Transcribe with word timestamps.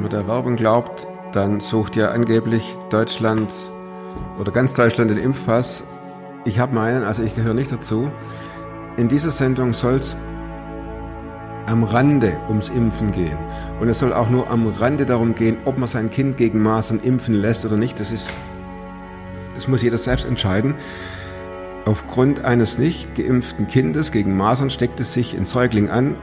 Wenn 0.00 0.08
man 0.10 0.18
der 0.18 0.28
Werbung 0.28 0.56
glaubt, 0.56 1.06
dann 1.32 1.60
sucht 1.60 1.94
ja 1.94 2.10
angeblich 2.10 2.74
Deutschland 2.88 3.52
oder 4.38 4.50
ganz 4.50 4.72
Deutschland 4.72 5.10
den 5.10 5.18
Impfpass. 5.18 5.84
Ich 6.46 6.58
habe 6.58 6.74
meinen, 6.74 7.04
also 7.04 7.22
ich 7.22 7.36
gehöre 7.36 7.52
nicht 7.52 7.70
dazu. 7.70 8.10
In 8.96 9.08
dieser 9.08 9.30
Sendung 9.30 9.74
soll 9.74 9.96
es 9.96 10.16
am 11.66 11.84
Rande 11.84 12.40
ums 12.48 12.70
Impfen 12.70 13.12
gehen. 13.12 13.36
Und 13.78 13.90
es 13.90 13.98
soll 13.98 14.14
auch 14.14 14.30
nur 14.30 14.50
am 14.50 14.68
Rande 14.68 15.04
darum 15.04 15.34
gehen, 15.34 15.58
ob 15.66 15.76
man 15.76 15.86
sein 15.86 16.08
Kind 16.08 16.38
gegen 16.38 16.62
Masern 16.62 17.00
impfen 17.00 17.34
lässt 17.34 17.66
oder 17.66 17.76
nicht. 17.76 18.00
Das 18.00 18.10
ist, 18.10 18.32
das 19.54 19.68
muss 19.68 19.82
jeder 19.82 19.98
selbst 19.98 20.24
entscheiden. 20.24 20.76
Aufgrund 21.84 22.42
eines 22.42 22.78
nicht 22.78 23.14
geimpften 23.16 23.66
Kindes 23.66 24.12
gegen 24.12 24.34
Masern 24.34 24.70
steckt 24.70 24.98
es 24.98 25.12
sich 25.12 25.34
in 25.36 25.44
Säugling 25.44 25.90
an. 25.90 26.16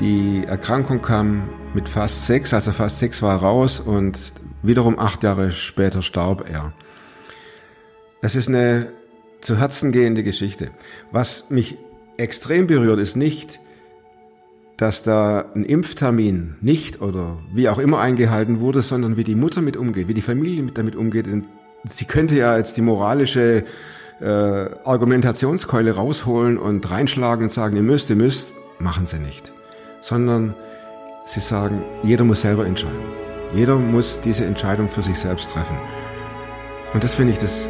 Die 0.00 0.44
Erkrankung 0.46 1.02
kam 1.02 1.50
mit 1.78 1.88
fast 1.88 2.26
sechs, 2.26 2.52
also 2.52 2.72
fast 2.72 2.98
sechs 2.98 3.22
war 3.22 3.40
raus 3.40 3.78
und 3.78 4.32
wiederum 4.64 4.98
acht 4.98 5.22
Jahre 5.22 5.52
später 5.52 6.02
starb 6.02 6.50
er. 6.50 6.72
Es 8.20 8.34
ist 8.34 8.48
eine 8.48 8.88
zu 9.40 9.56
Herzen 9.56 9.92
gehende 9.92 10.24
Geschichte. 10.24 10.72
Was 11.12 11.50
mich 11.50 11.76
extrem 12.16 12.66
berührt, 12.66 12.98
ist 12.98 13.14
nicht, 13.14 13.60
dass 14.76 15.04
da 15.04 15.44
ein 15.54 15.64
Impftermin 15.64 16.56
nicht 16.60 17.00
oder 17.00 17.38
wie 17.54 17.68
auch 17.68 17.78
immer 17.78 18.00
eingehalten 18.00 18.58
wurde, 18.58 18.82
sondern 18.82 19.16
wie 19.16 19.22
die 19.22 19.36
Mutter 19.36 19.62
mit 19.62 19.76
umgeht, 19.76 20.08
wie 20.08 20.14
die 20.14 20.20
Familie 20.20 20.64
mit 20.64 20.78
damit 20.78 20.96
umgeht. 20.96 21.26
Sie 21.88 22.06
könnte 22.06 22.34
ja 22.34 22.56
jetzt 22.56 22.76
die 22.76 22.82
moralische 22.82 23.64
äh, 24.20 24.24
Argumentationskeule 24.26 25.92
rausholen 25.92 26.58
und 26.58 26.90
reinschlagen 26.90 27.44
und 27.44 27.52
sagen, 27.52 27.76
ihr 27.76 27.84
müsst, 27.84 28.10
ihr 28.10 28.16
müsst, 28.16 28.50
machen 28.80 29.06
sie 29.06 29.20
nicht. 29.20 29.52
Sondern 30.00 30.54
sie 31.28 31.40
sagen, 31.40 31.84
jeder 32.02 32.24
muss 32.24 32.40
selber 32.40 32.64
entscheiden. 32.64 33.12
Jeder 33.54 33.76
muss 33.76 34.20
diese 34.20 34.46
Entscheidung 34.46 34.88
für 34.88 35.02
sich 35.02 35.18
selbst 35.18 35.50
treffen. 35.50 35.78
Und 36.94 37.04
das 37.04 37.14
finde 37.14 37.34
ich 37.34 37.38
das, 37.38 37.68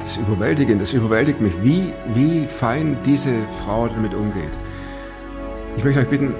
das 0.00 0.16
überwältigend, 0.16 0.82
das 0.82 0.92
überwältigt 0.92 1.40
mich, 1.40 1.52
wie, 1.62 1.94
wie 2.14 2.46
fein 2.46 2.98
diese 3.04 3.32
Frau 3.62 3.86
damit 3.86 4.12
umgeht. 4.12 4.50
Ich 5.76 5.84
möchte 5.84 6.00
euch 6.00 6.08
bitten, 6.08 6.34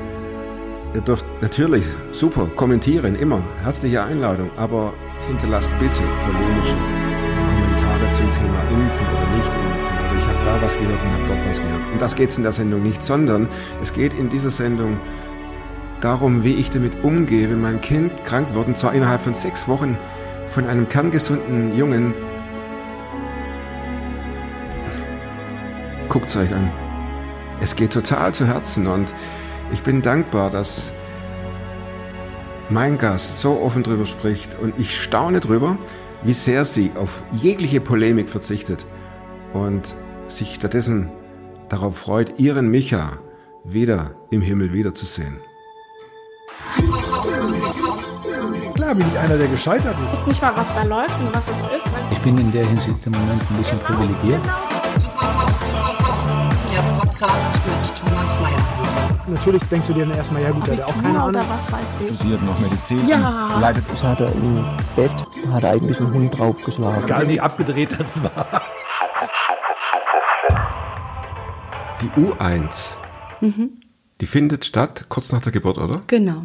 ihr 0.92 1.00
dürft 1.02 1.24
natürlich 1.40 1.84
super 2.10 2.48
kommentieren, 2.56 3.14
immer. 3.14 3.40
Herzliche 3.62 4.02
Einladung, 4.02 4.50
aber 4.56 4.92
hinterlasst 5.28 5.72
bitte 5.78 6.00
polemische 6.00 6.74
Kommentare 7.46 8.10
zum 8.12 8.32
Thema 8.32 8.60
Impfen 8.70 9.06
oder 9.06 9.36
nicht 9.36 9.48
impfen. 9.48 9.96
Oder 10.10 10.18
ich 10.18 10.26
habe 10.26 10.44
da 10.44 10.62
was 10.62 10.74
gehört 10.74 11.00
und 11.00 11.12
habe 11.12 11.24
dort 11.28 11.48
was 11.48 11.58
gehört. 11.58 11.92
Und 11.92 12.02
das 12.02 12.14
geht 12.16 12.30
es 12.30 12.36
in 12.38 12.42
der 12.42 12.52
Sendung 12.52 12.82
nicht, 12.82 13.02
sondern 13.04 13.48
es 13.80 13.92
geht 13.92 14.14
in 14.14 14.28
dieser 14.28 14.50
Sendung 14.50 14.98
darum, 16.02 16.44
wie 16.44 16.54
ich 16.54 16.70
damit 16.70 17.02
umgehe, 17.02 17.48
wenn 17.48 17.60
mein 17.60 17.80
Kind 17.80 18.24
krank 18.24 18.54
wird, 18.54 18.66
und 18.66 18.76
zwar 18.76 18.92
innerhalb 18.92 19.22
von 19.22 19.34
sechs 19.34 19.68
Wochen 19.68 19.96
von 20.48 20.66
einem 20.66 20.88
kerngesunden 20.88 21.76
Jungen. 21.76 22.14
Guckt 26.08 26.28
es 26.28 26.36
euch 26.36 26.52
an. 26.52 26.70
Es 27.60 27.76
geht 27.76 27.92
total 27.92 28.34
zu 28.34 28.46
Herzen 28.46 28.86
und 28.86 29.14
ich 29.72 29.82
bin 29.82 30.02
dankbar, 30.02 30.50
dass 30.50 30.92
mein 32.68 32.98
Gast 32.98 33.40
so 33.40 33.60
offen 33.60 33.82
drüber 33.82 34.04
spricht 34.04 34.58
und 34.58 34.78
ich 34.78 35.00
staune 35.00 35.40
drüber, 35.40 35.78
wie 36.24 36.34
sehr 36.34 36.64
sie 36.64 36.90
auf 36.96 37.22
jegliche 37.32 37.80
Polemik 37.80 38.28
verzichtet 38.28 38.84
und 39.52 39.94
sich 40.28 40.54
stattdessen 40.54 41.10
darauf 41.68 41.96
freut, 41.96 42.38
ihren 42.38 42.70
Micha 42.70 43.18
wieder 43.64 44.16
im 44.30 44.40
Himmel 44.40 44.72
wiederzusehen. 44.72 45.40
Klar 48.74 48.94
bin 48.94 49.06
ich 49.12 49.18
einer, 49.18 49.36
der 49.36 49.48
gescheitert 49.48 49.96
ist. 50.04 50.12
Ich 50.12 50.20
weiß 50.20 50.26
nicht 50.26 50.42
mal, 50.42 50.52
was 50.56 50.66
da 50.74 50.82
läuft 50.82 51.18
und 51.20 51.34
was 51.34 51.44
es 51.44 51.78
ist. 51.78 51.90
Ich 52.10 52.18
bin 52.18 52.38
in 52.38 52.52
der 52.52 52.66
Hinsicht 52.66 53.06
im 53.06 53.12
Moment 53.12 53.42
ein 53.50 53.56
bisschen 53.56 53.78
privilegiert. 53.80 54.40
Podcast 56.98 57.66
mit 57.66 57.94
Thomas 57.96 58.36
Mayer. 58.40 59.12
Natürlich 59.26 59.62
denkst 59.64 59.86
du 59.86 59.92
dir 59.92 60.06
dann 60.06 60.16
erstmal, 60.16 60.42
ja 60.42 60.50
gut, 60.50 60.66
der 60.66 60.78
hat 60.78 60.84
auch 60.84 61.02
keine 61.02 61.20
Ahnung. 61.20 61.42
Was 61.48 61.70
weiß 61.70 61.80
ich. 62.00 62.16
Studiert 62.16 62.42
noch 62.42 62.58
Medizin. 62.58 63.08
Ja. 63.08 63.58
Leidet 63.60 63.84
Das 63.92 64.02
hat 64.02 64.20
er 64.20 64.32
im 64.32 64.64
Bett, 64.96 65.10
hat 65.52 65.62
er 65.62 65.70
eigentlich 65.70 66.00
einen 66.00 66.12
Hund 66.12 66.38
draufgeschlagen. 66.38 67.04
Egal 67.04 67.28
wie 67.28 67.40
abgedreht 67.40 67.96
das 67.98 68.22
war. 68.22 68.62
Die 72.00 72.08
U1, 72.20 72.96
die 74.22 74.26
findet 74.26 74.64
statt 74.64 75.06
kurz 75.08 75.32
nach 75.32 75.40
der 75.40 75.50
Geburt, 75.50 75.78
oder? 75.78 76.00
Genau. 76.06 76.44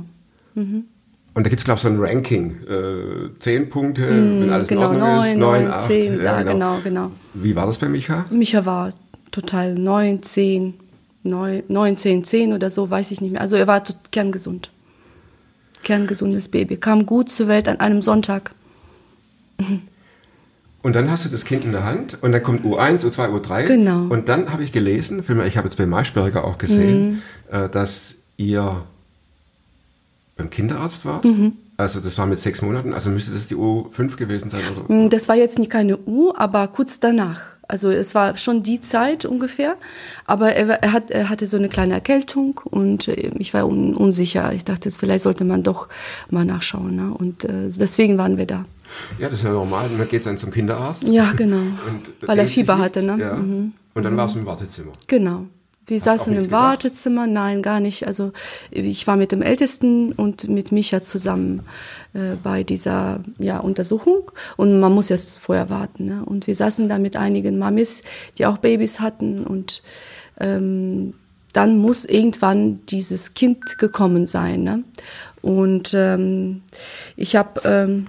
Und 0.55 0.87
da 1.35 1.43
gibt 1.43 1.59
es, 1.59 1.63
glaube 1.63 1.77
ich, 1.77 1.83
so 1.83 1.87
ein 1.89 1.99
Ranking. 1.99 2.57
Äh, 2.67 3.37
zehn 3.37 3.69
Punkte, 3.69 4.01
wenn 4.09 4.49
alles 4.49 4.67
genau, 4.67 4.91
in 4.91 4.99
Ordnung 4.99 5.23
ist. 5.23 5.35
neun, 5.35 5.39
Neun, 5.39 5.61
neun, 5.61 5.71
acht. 5.71 5.85
zehn, 5.85 6.17
ja, 6.17 6.23
ja, 6.23 6.41
genau, 6.41 6.79
genau. 6.83 7.11
Wie 7.35 7.55
war 7.55 7.67
das 7.67 7.77
bei 7.77 7.87
Micha? 7.87 8.25
Micha 8.31 8.65
war 8.65 8.93
total 9.29 9.75
9, 9.75 10.23
10, 10.23 10.73
9, 11.21 11.63
9, 11.67 11.97
10, 11.97 12.23
10 12.23 12.53
oder 12.53 12.71
so, 12.71 12.89
weiß 12.89 13.11
ich 13.11 13.21
nicht 13.21 13.33
mehr. 13.33 13.41
Also 13.41 13.55
er 13.55 13.67
war 13.67 13.83
kerngesund. 14.09 14.71
Kerngesundes 15.83 16.49
Baby. 16.49 16.77
Kam 16.77 17.05
gut 17.05 17.29
zur 17.29 17.47
Welt 17.47 17.67
an 17.67 17.79
einem 17.79 18.01
Sonntag. 18.01 18.55
Und 20.87 20.95
dann 20.95 21.11
hast 21.11 21.25
du 21.25 21.29
das 21.29 21.43
Kind 21.43 21.65
in 21.65 21.73
der 21.73 21.83
Hand 21.83 22.17
und 22.21 22.31
dann 22.31 22.41
kommt 22.41 22.63
U1, 22.63 23.03
U2, 23.05 23.27
U3. 23.41 23.63
Genau. 23.65 24.07
Und 24.07 24.29
dann 24.29 24.53
habe 24.53 24.63
ich 24.63 24.71
gelesen, 24.71 25.19
ich 25.45 25.57
habe 25.57 25.67
jetzt 25.67 25.75
bei 25.75 25.85
Maischberger 25.85 26.45
auch 26.45 26.57
gesehen, 26.57 27.21
Mhm. 27.51 27.55
äh, 27.65 27.67
dass 27.67 28.15
ihr 28.37 28.83
beim 30.37 30.49
Kinderarzt 30.49 31.05
wart. 31.05 31.25
Mhm. 31.25 31.51
Also 31.75 31.99
das 31.99 32.17
war 32.17 32.25
mit 32.25 32.39
sechs 32.39 32.61
Monaten, 32.61 32.93
also 32.93 33.09
müsste 33.09 33.31
das 33.33 33.47
die 33.47 33.55
U5 33.57 34.15
gewesen 34.15 34.49
sein, 34.49 34.61
oder? 34.77 34.93
Mm, 34.93 35.09
Das 35.09 35.27
war 35.27 35.35
jetzt 35.35 35.59
nicht 35.59 35.69
keine 35.71 35.97
U, 35.97 36.31
aber 36.33 36.69
kurz 36.69 37.01
danach. 37.01 37.41
Also 37.67 37.91
es 37.91 38.15
war 38.15 38.37
schon 38.37 38.63
die 38.63 38.79
Zeit 38.79 39.25
ungefähr, 39.25 39.75
aber 40.25 40.53
er, 40.53 40.69
er, 40.81 40.93
hat, 40.93 41.11
er 41.11 41.27
hatte 41.29 41.47
so 41.47 41.57
eine 41.57 41.67
kleine 41.67 41.95
Erkältung 41.95 42.61
und 42.63 43.09
äh, 43.09 43.31
ich 43.39 43.53
war 43.53 43.67
un, 43.67 43.93
unsicher. 43.93 44.53
Ich 44.53 44.63
dachte, 44.63 44.89
vielleicht 44.89 45.23
sollte 45.23 45.43
man 45.43 45.63
doch 45.63 45.89
mal 46.29 46.45
nachschauen. 46.45 46.95
Ne? 46.95 47.13
Und 47.13 47.43
äh, 47.43 47.67
deswegen 47.77 48.17
waren 48.17 48.37
wir 48.37 48.45
da. 48.45 48.63
Ja, 49.19 49.29
das 49.29 49.39
ist 49.39 49.45
ja 49.45 49.51
normal. 49.51 49.87
Und 49.91 49.99
dann 49.99 50.09
geht 50.09 50.19
es 50.19 50.25
dann 50.25 50.37
zum 50.37 50.51
Kinderarzt. 50.51 51.03
Ja, 51.03 51.33
genau. 51.33 51.61
Weil 52.21 52.39
er 52.39 52.47
Fieber 52.47 52.77
hatte, 52.77 53.03
ne? 53.03 53.17
Ja. 53.19 53.35
Mhm. 53.35 53.73
Und 53.93 54.03
dann 54.03 54.15
warst 54.17 54.35
du 54.35 54.39
im 54.39 54.45
Wartezimmer. 54.45 54.91
Genau. 55.07 55.45
Wir 55.87 55.97
Hast 55.97 56.03
saßen 56.03 56.33
im 56.33 56.43
gedacht? 56.43 56.51
Wartezimmer, 56.51 57.27
nein, 57.27 57.61
gar 57.61 57.79
nicht. 57.79 58.05
Also 58.07 58.33
ich 58.69 59.07
war 59.07 59.15
mit 59.15 59.31
dem 59.31 59.41
Ältesten 59.41 60.11
und 60.11 60.49
mit 60.49 60.73
Micha 60.73 61.01
zusammen 61.01 61.61
äh, 62.13 62.35
bei 62.43 62.63
dieser 62.63 63.21
ja, 63.39 63.59
Untersuchung 63.59 64.29
und 64.57 64.81
man 64.81 64.93
muss 64.93 65.07
jetzt 65.07 65.39
vorher 65.39 65.69
warten. 65.69 66.05
Ne? 66.05 66.23
Und 66.25 66.45
wir 66.45 66.55
saßen 66.55 66.89
da 66.89 66.99
mit 66.99 67.15
einigen 67.15 67.57
Mamis, 67.57 68.03
die 68.37 68.45
auch 68.45 68.57
Babys 68.57 68.99
hatten 68.99 69.45
und 69.45 69.81
ähm, 70.39 71.13
dann 71.53 71.77
muss 71.77 72.03
irgendwann 72.03 72.85
dieses 72.87 73.33
Kind 73.33 73.77
gekommen 73.77 74.27
sein. 74.27 74.63
Ne? 74.63 74.83
Und 75.41 75.93
ähm, 75.93 76.63
ich 77.15 77.37
habe, 77.37 77.61
ähm, 77.63 78.07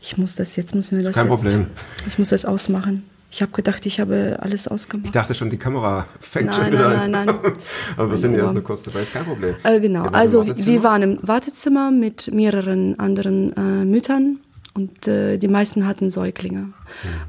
ich 0.00 0.16
muss 0.18 0.34
das 0.34 0.56
jetzt, 0.56 0.74
müssen 0.74 0.98
wir 0.98 1.04
das 1.04 1.14
Kein 1.14 1.28
jetzt, 1.28 1.42
Problem. 1.42 1.66
ich 2.06 2.18
muss 2.18 2.30
das 2.30 2.44
ausmachen. 2.44 3.04
Ich 3.30 3.42
habe 3.42 3.52
gedacht, 3.52 3.84
ich 3.84 4.00
habe 4.00 4.38
alles 4.40 4.68
ausgemacht. 4.68 5.06
Ich 5.06 5.12
dachte 5.12 5.34
schon, 5.34 5.50
die 5.50 5.58
Kamera 5.58 6.06
fängt 6.18 6.46
Nein, 6.46 6.54
schon 6.54 6.66
wieder 6.72 6.88
nein, 6.88 7.14
an. 7.14 7.26
nein, 7.26 7.26
nein. 7.42 7.52
Aber 7.98 8.10
wir 8.10 8.16
sind 8.16 8.32
ja 8.32 8.40
erst 8.40 8.54
nur 8.54 8.64
kurz 8.64 8.84
dabei, 8.84 9.02
ist 9.02 9.12
kein 9.12 9.24
Problem. 9.26 9.54
Äh, 9.64 9.80
genau, 9.80 10.06
also 10.06 10.46
wir 10.46 10.82
waren 10.82 11.02
im 11.02 11.18
Wartezimmer 11.22 11.90
mit 11.90 12.32
mehreren 12.32 12.98
anderen 12.98 13.54
äh, 13.54 13.84
Müttern 13.84 14.38
und 14.78 15.08
äh, 15.08 15.38
die 15.38 15.48
meisten 15.48 15.88
hatten 15.88 16.08
Säuglinge. 16.08 16.72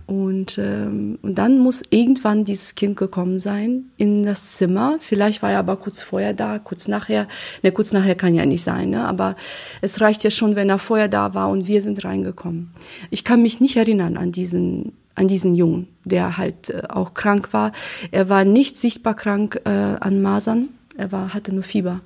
Und, 0.05 0.59
ähm, 0.59 1.17
und 1.23 1.35
dann 1.35 1.57
muss 1.57 1.81
irgendwann 1.89 2.45
dieses 2.45 2.75
Kind 2.75 2.95
gekommen 2.95 3.39
sein 3.39 3.85
in 3.97 4.21
das 4.21 4.57
Zimmer. 4.57 4.97
Vielleicht 4.99 5.41
war 5.41 5.51
er 5.51 5.59
aber 5.59 5.77
kurz 5.77 6.03
vorher 6.03 6.33
da, 6.33 6.59
kurz 6.59 6.87
nachher. 6.87 7.27
Ne, 7.63 7.71
kurz 7.71 7.91
nachher 7.91 8.13
kann 8.13 8.35
ja 8.35 8.45
nicht 8.45 8.63
sein, 8.63 8.91
ne? 8.91 9.03
aber 9.03 9.35
es 9.81 9.99
reicht 9.99 10.23
ja 10.23 10.29
schon, 10.29 10.55
wenn 10.55 10.69
er 10.69 10.77
vorher 10.77 11.07
da 11.07 11.33
war 11.33 11.49
und 11.49 11.65
wir 11.65 11.81
sind 11.81 12.05
reingekommen. 12.05 12.69
Ich 13.09 13.23
kann 13.23 13.41
mich 13.41 13.59
nicht 13.59 13.77
erinnern 13.77 14.15
an 14.15 14.31
diesen 14.31 14.93
an 15.15 15.27
diesen 15.27 15.53
Jungen, 15.53 15.87
der 16.05 16.37
halt 16.37 16.69
äh, 16.69 16.83
auch 16.87 17.13
krank 17.13 17.51
war. 17.51 17.73
Er 18.11 18.29
war 18.29 18.45
nicht 18.45 18.77
sichtbar 18.77 19.15
krank 19.15 19.59
äh, 19.65 19.69
an 19.69 20.21
Masern, 20.21 20.69
er 20.95 21.11
war, 21.11 21.33
hatte 21.33 21.53
nur 21.53 21.63
Fieber. 21.63 22.01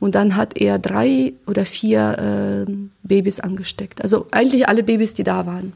Und 0.00 0.14
dann 0.14 0.36
hat 0.36 0.56
er 0.58 0.78
drei 0.78 1.32
oder 1.46 1.64
vier 1.64 2.66
äh, 2.68 2.72
Babys 3.02 3.40
angesteckt. 3.40 4.02
Also 4.02 4.26
eigentlich 4.30 4.68
alle 4.68 4.82
Babys, 4.82 5.14
die 5.14 5.24
da 5.24 5.46
waren. 5.46 5.72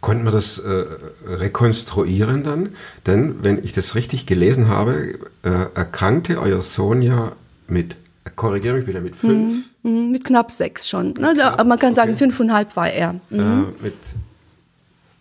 Konnten 0.00 0.24
wir 0.24 0.32
das 0.32 0.58
äh, 0.58 0.84
rekonstruieren 1.26 2.44
dann? 2.44 2.70
Denn, 3.06 3.42
wenn 3.42 3.62
ich 3.64 3.72
das 3.72 3.94
richtig 3.94 4.26
gelesen 4.26 4.68
habe, 4.68 5.18
äh, 5.42 5.48
erkrankte 5.74 6.40
euer 6.40 6.62
Sohn 6.62 7.00
ja 7.02 7.32
mit, 7.68 7.96
korrigiere 8.36 8.76
mich 8.76 8.86
bitte, 8.86 9.00
mit 9.00 9.16
fünf, 9.16 9.64
Mhm, 9.82 10.10
mit 10.12 10.24
knapp 10.24 10.50
sechs 10.50 10.88
schon. 10.88 11.08
Ne? 11.14 11.34
Knapp, 11.34 11.66
man 11.66 11.78
kann 11.78 11.92
sagen, 11.92 12.10
okay. 12.12 12.18
fünfeinhalb 12.20 12.74
war 12.76 12.90
er. 12.90 13.14
Mhm. 13.30 13.38
äh, 13.38 13.82
mit, 13.82 13.94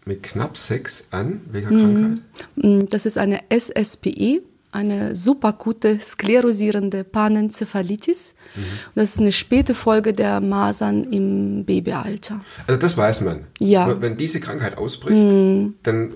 mit 0.05 0.23
knapp 0.23 0.57
sechs 0.57 1.03
an. 1.11 1.41
Welcher 1.51 1.67
Krankheit? 1.69 2.19
Mm, 2.55 2.81
Das 2.89 3.05
ist 3.05 3.17
eine 3.17 3.41
SSPE, 3.49 4.41
eine 4.73 5.15
superakute 5.15 5.99
sklerosierende 5.99 7.03
Panenzephalitis. 7.03 8.35
Mhm. 8.55 8.61
Das 8.95 9.11
ist 9.11 9.19
eine 9.19 9.31
späte 9.31 9.73
Folge 9.73 10.13
der 10.13 10.41
Masern 10.41 11.03
im 11.05 11.65
Babyalter. 11.65 12.41
Also 12.67 12.79
das 12.79 12.97
weiß 12.97 13.21
man. 13.21 13.45
Ja. 13.59 14.01
Wenn 14.01 14.17
diese 14.17 14.39
Krankheit 14.39 14.77
ausbricht, 14.77 15.17
mhm. 15.17 15.75
dann 15.83 16.13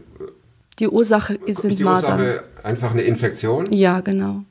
die 0.79 0.87
Ursache 0.87 1.35
ist, 1.35 1.61
sind 1.61 1.79
die 1.79 1.83
Masern. 1.83 2.19
Ursache 2.19 2.43
einfach 2.63 2.91
eine 2.91 3.01
Infektion. 3.03 3.71
Ja, 3.71 4.01
genau. 4.01 4.43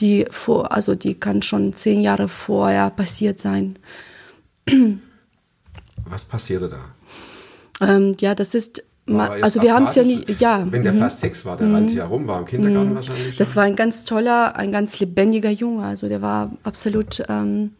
Die 0.00 0.26
vor, 0.30 0.72
also 0.72 0.94
die 0.94 1.14
kann 1.14 1.42
schon 1.42 1.74
zehn 1.74 2.00
Jahre 2.00 2.28
vorher 2.28 2.90
passiert 2.90 3.38
sein. 3.38 3.78
Was 6.08 6.24
passierte 6.24 6.68
da? 6.68 7.86
Ähm, 7.86 8.16
ja, 8.20 8.34
das 8.34 8.54
ist 8.54 8.84
also 9.08 9.62
wir 9.62 9.72
haben 9.72 9.84
es 9.84 9.94
ja 9.94 10.02
nicht, 10.02 10.40
ja. 10.40 10.66
Wenn 10.68 10.82
der 10.82 10.92
mhm. 10.92 10.98
fast 10.98 11.20
sechs 11.20 11.44
war, 11.44 11.56
der 11.56 11.72
rannte 11.72 11.94
ja 11.94 12.06
rum, 12.06 12.26
war 12.26 12.40
im 12.40 12.44
Kindergarten 12.44 12.94
wahrscheinlich. 12.94 13.36
Das 13.36 13.48
schon. 13.48 13.56
war 13.56 13.64
ein 13.64 13.76
ganz 13.76 14.04
toller, 14.04 14.56
ein 14.56 14.72
ganz 14.72 14.98
lebendiger 14.98 15.50
Junge. 15.50 15.84
Also 15.84 16.08
der 16.08 16.22
war 16.22 16.50
absolut 16.64 17.22
ähm, 17.28 17.72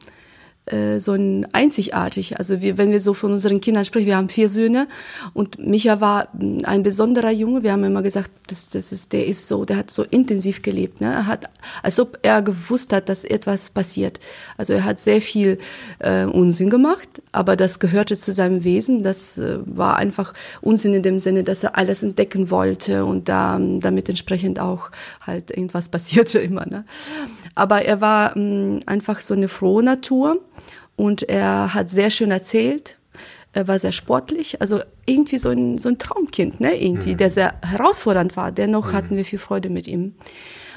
äh, 0.66 0.98
so 0.98 1.12
ein 1.12 1.46
einzigartig. 1.52 2.38
Also 2.38 2.60
wir, 2.60 2.76
wenn 2.76 2.90
wir 2.90 3.00
so 3.00 3.14
von 3.14 3.32
unseren 3.32 3.60
Kindern 3.60 3.84
sprechen, 3.84 4.06
wir 4.06 4.16
haben 4.16 4.28
vier 4.28 4.48
Söhne 4.48 4.88
und 5.32 5.58
Micha 5.64 6.00
war 6.00 6.28
mm, 6.32 6.64
ein 6.64 6.82
besonderer 6.82 7.30
Junge. 7.30 7.62
Wir 7.62 7.72
haben 7.72 7.84
immer 7.84 8.02
gesagt, 8.02 8.32
das, 8.48 8.70
das 8.70 8.90
ist, 8.90 9.12
der 9.12 9.26
ist 9.26 9.46
so, 9.46 9.64
der 9.64 9.76
hat 9.76 9.90
so 9.92 10.02
intensiv 10.02 10.62
gelebt. 10.62 11.00
Ne? 11.00 11.12
Er 11.12 11.26
hat, 11.26 11.48
als 11.82 12.00
ob 12.00 12.18
er 12.22 12.42
gewusst 12.42 12.92
hat, 12.92 13.08
dass 13.08 13.24
etwas 13.24 13.70
passiert. 13.70 14.18
Also 14.56 14.72
er 14.72 14.84
hat 14.84 14.98
sehr 14.98 15.22
viel 15.22 15.58
äh, 16.00 16.24
Unsinn 16.24 16.68
gemacht, 16.68 17.22
aber 17.30 17.56
das 17.56 17.78
gehörte 17.78 18.16
zu 18.16 18.32
seinem 18.32 18.64
Wesen. 18.64 19.04
Das 19.04 19.38
äh, 19.38 19.58
war 19.66 19.96
einfach 19.96 20.34
Unsinn 20.62 20.94
in 20.94 21.02
dem 21.02 21.20
Sinne, 21.20 21.44
dass 21.44 21.62
er 21.62 21.78
alles 21.78 22.02
entdecken 22.02 22.50
wollte 22.50 23.04
und 23.04 23.28
da, 23.28 23.60
damit 23.60 24.08
entsprechend 24.08 24.58
auch 24.58 24.90
halt 25.20 25.50
irgendwas 25.50 25.88
passierte 25.96 26.40
immer. 26.40 26.66
Ne? 26.66 26.84
Aber 27.56 27.82
er 27.82 28.00
war 28.00 28.38
mh, 28.38 28.82
einfach 28.86 29.20
so 29.20 29.34
eine 29.34 29.48
frohe 29.48 29.82
Natur 29.82 30.40
und 30.94 31.28
er 31.28 31.74
hat 31.74 31.90
sehr 31.90 32.10
schön 32.10 32.30
erzählt. 32.30 32.98
Er 33.52 33.66
war 33.66 33.78
sehr 33.78 33.92
sportlich, 33.92 34.60
also 34.60 34.80
irgendwie 35.06 35.38
so 35.38 35.48
ein, 35.48 35.78
so 35.78 35.88
ein 35.88 35.98
Traumkind, 35.98 36.60
ne? 36.60 36.80
Irgendwie, 36.80 37.14
der 37.14 37.30
sehr 37.30 37.54
herausfordernd 37.62 38.36
war. 38.36 38.52
Dennoch 38.52 38.92
hatten 38.92 39.16
wir 39.16 39.24
viel 39.24 39.38
Freude 39.38 39.70
mit 39.70 39.88
ihm. 39.88 40.14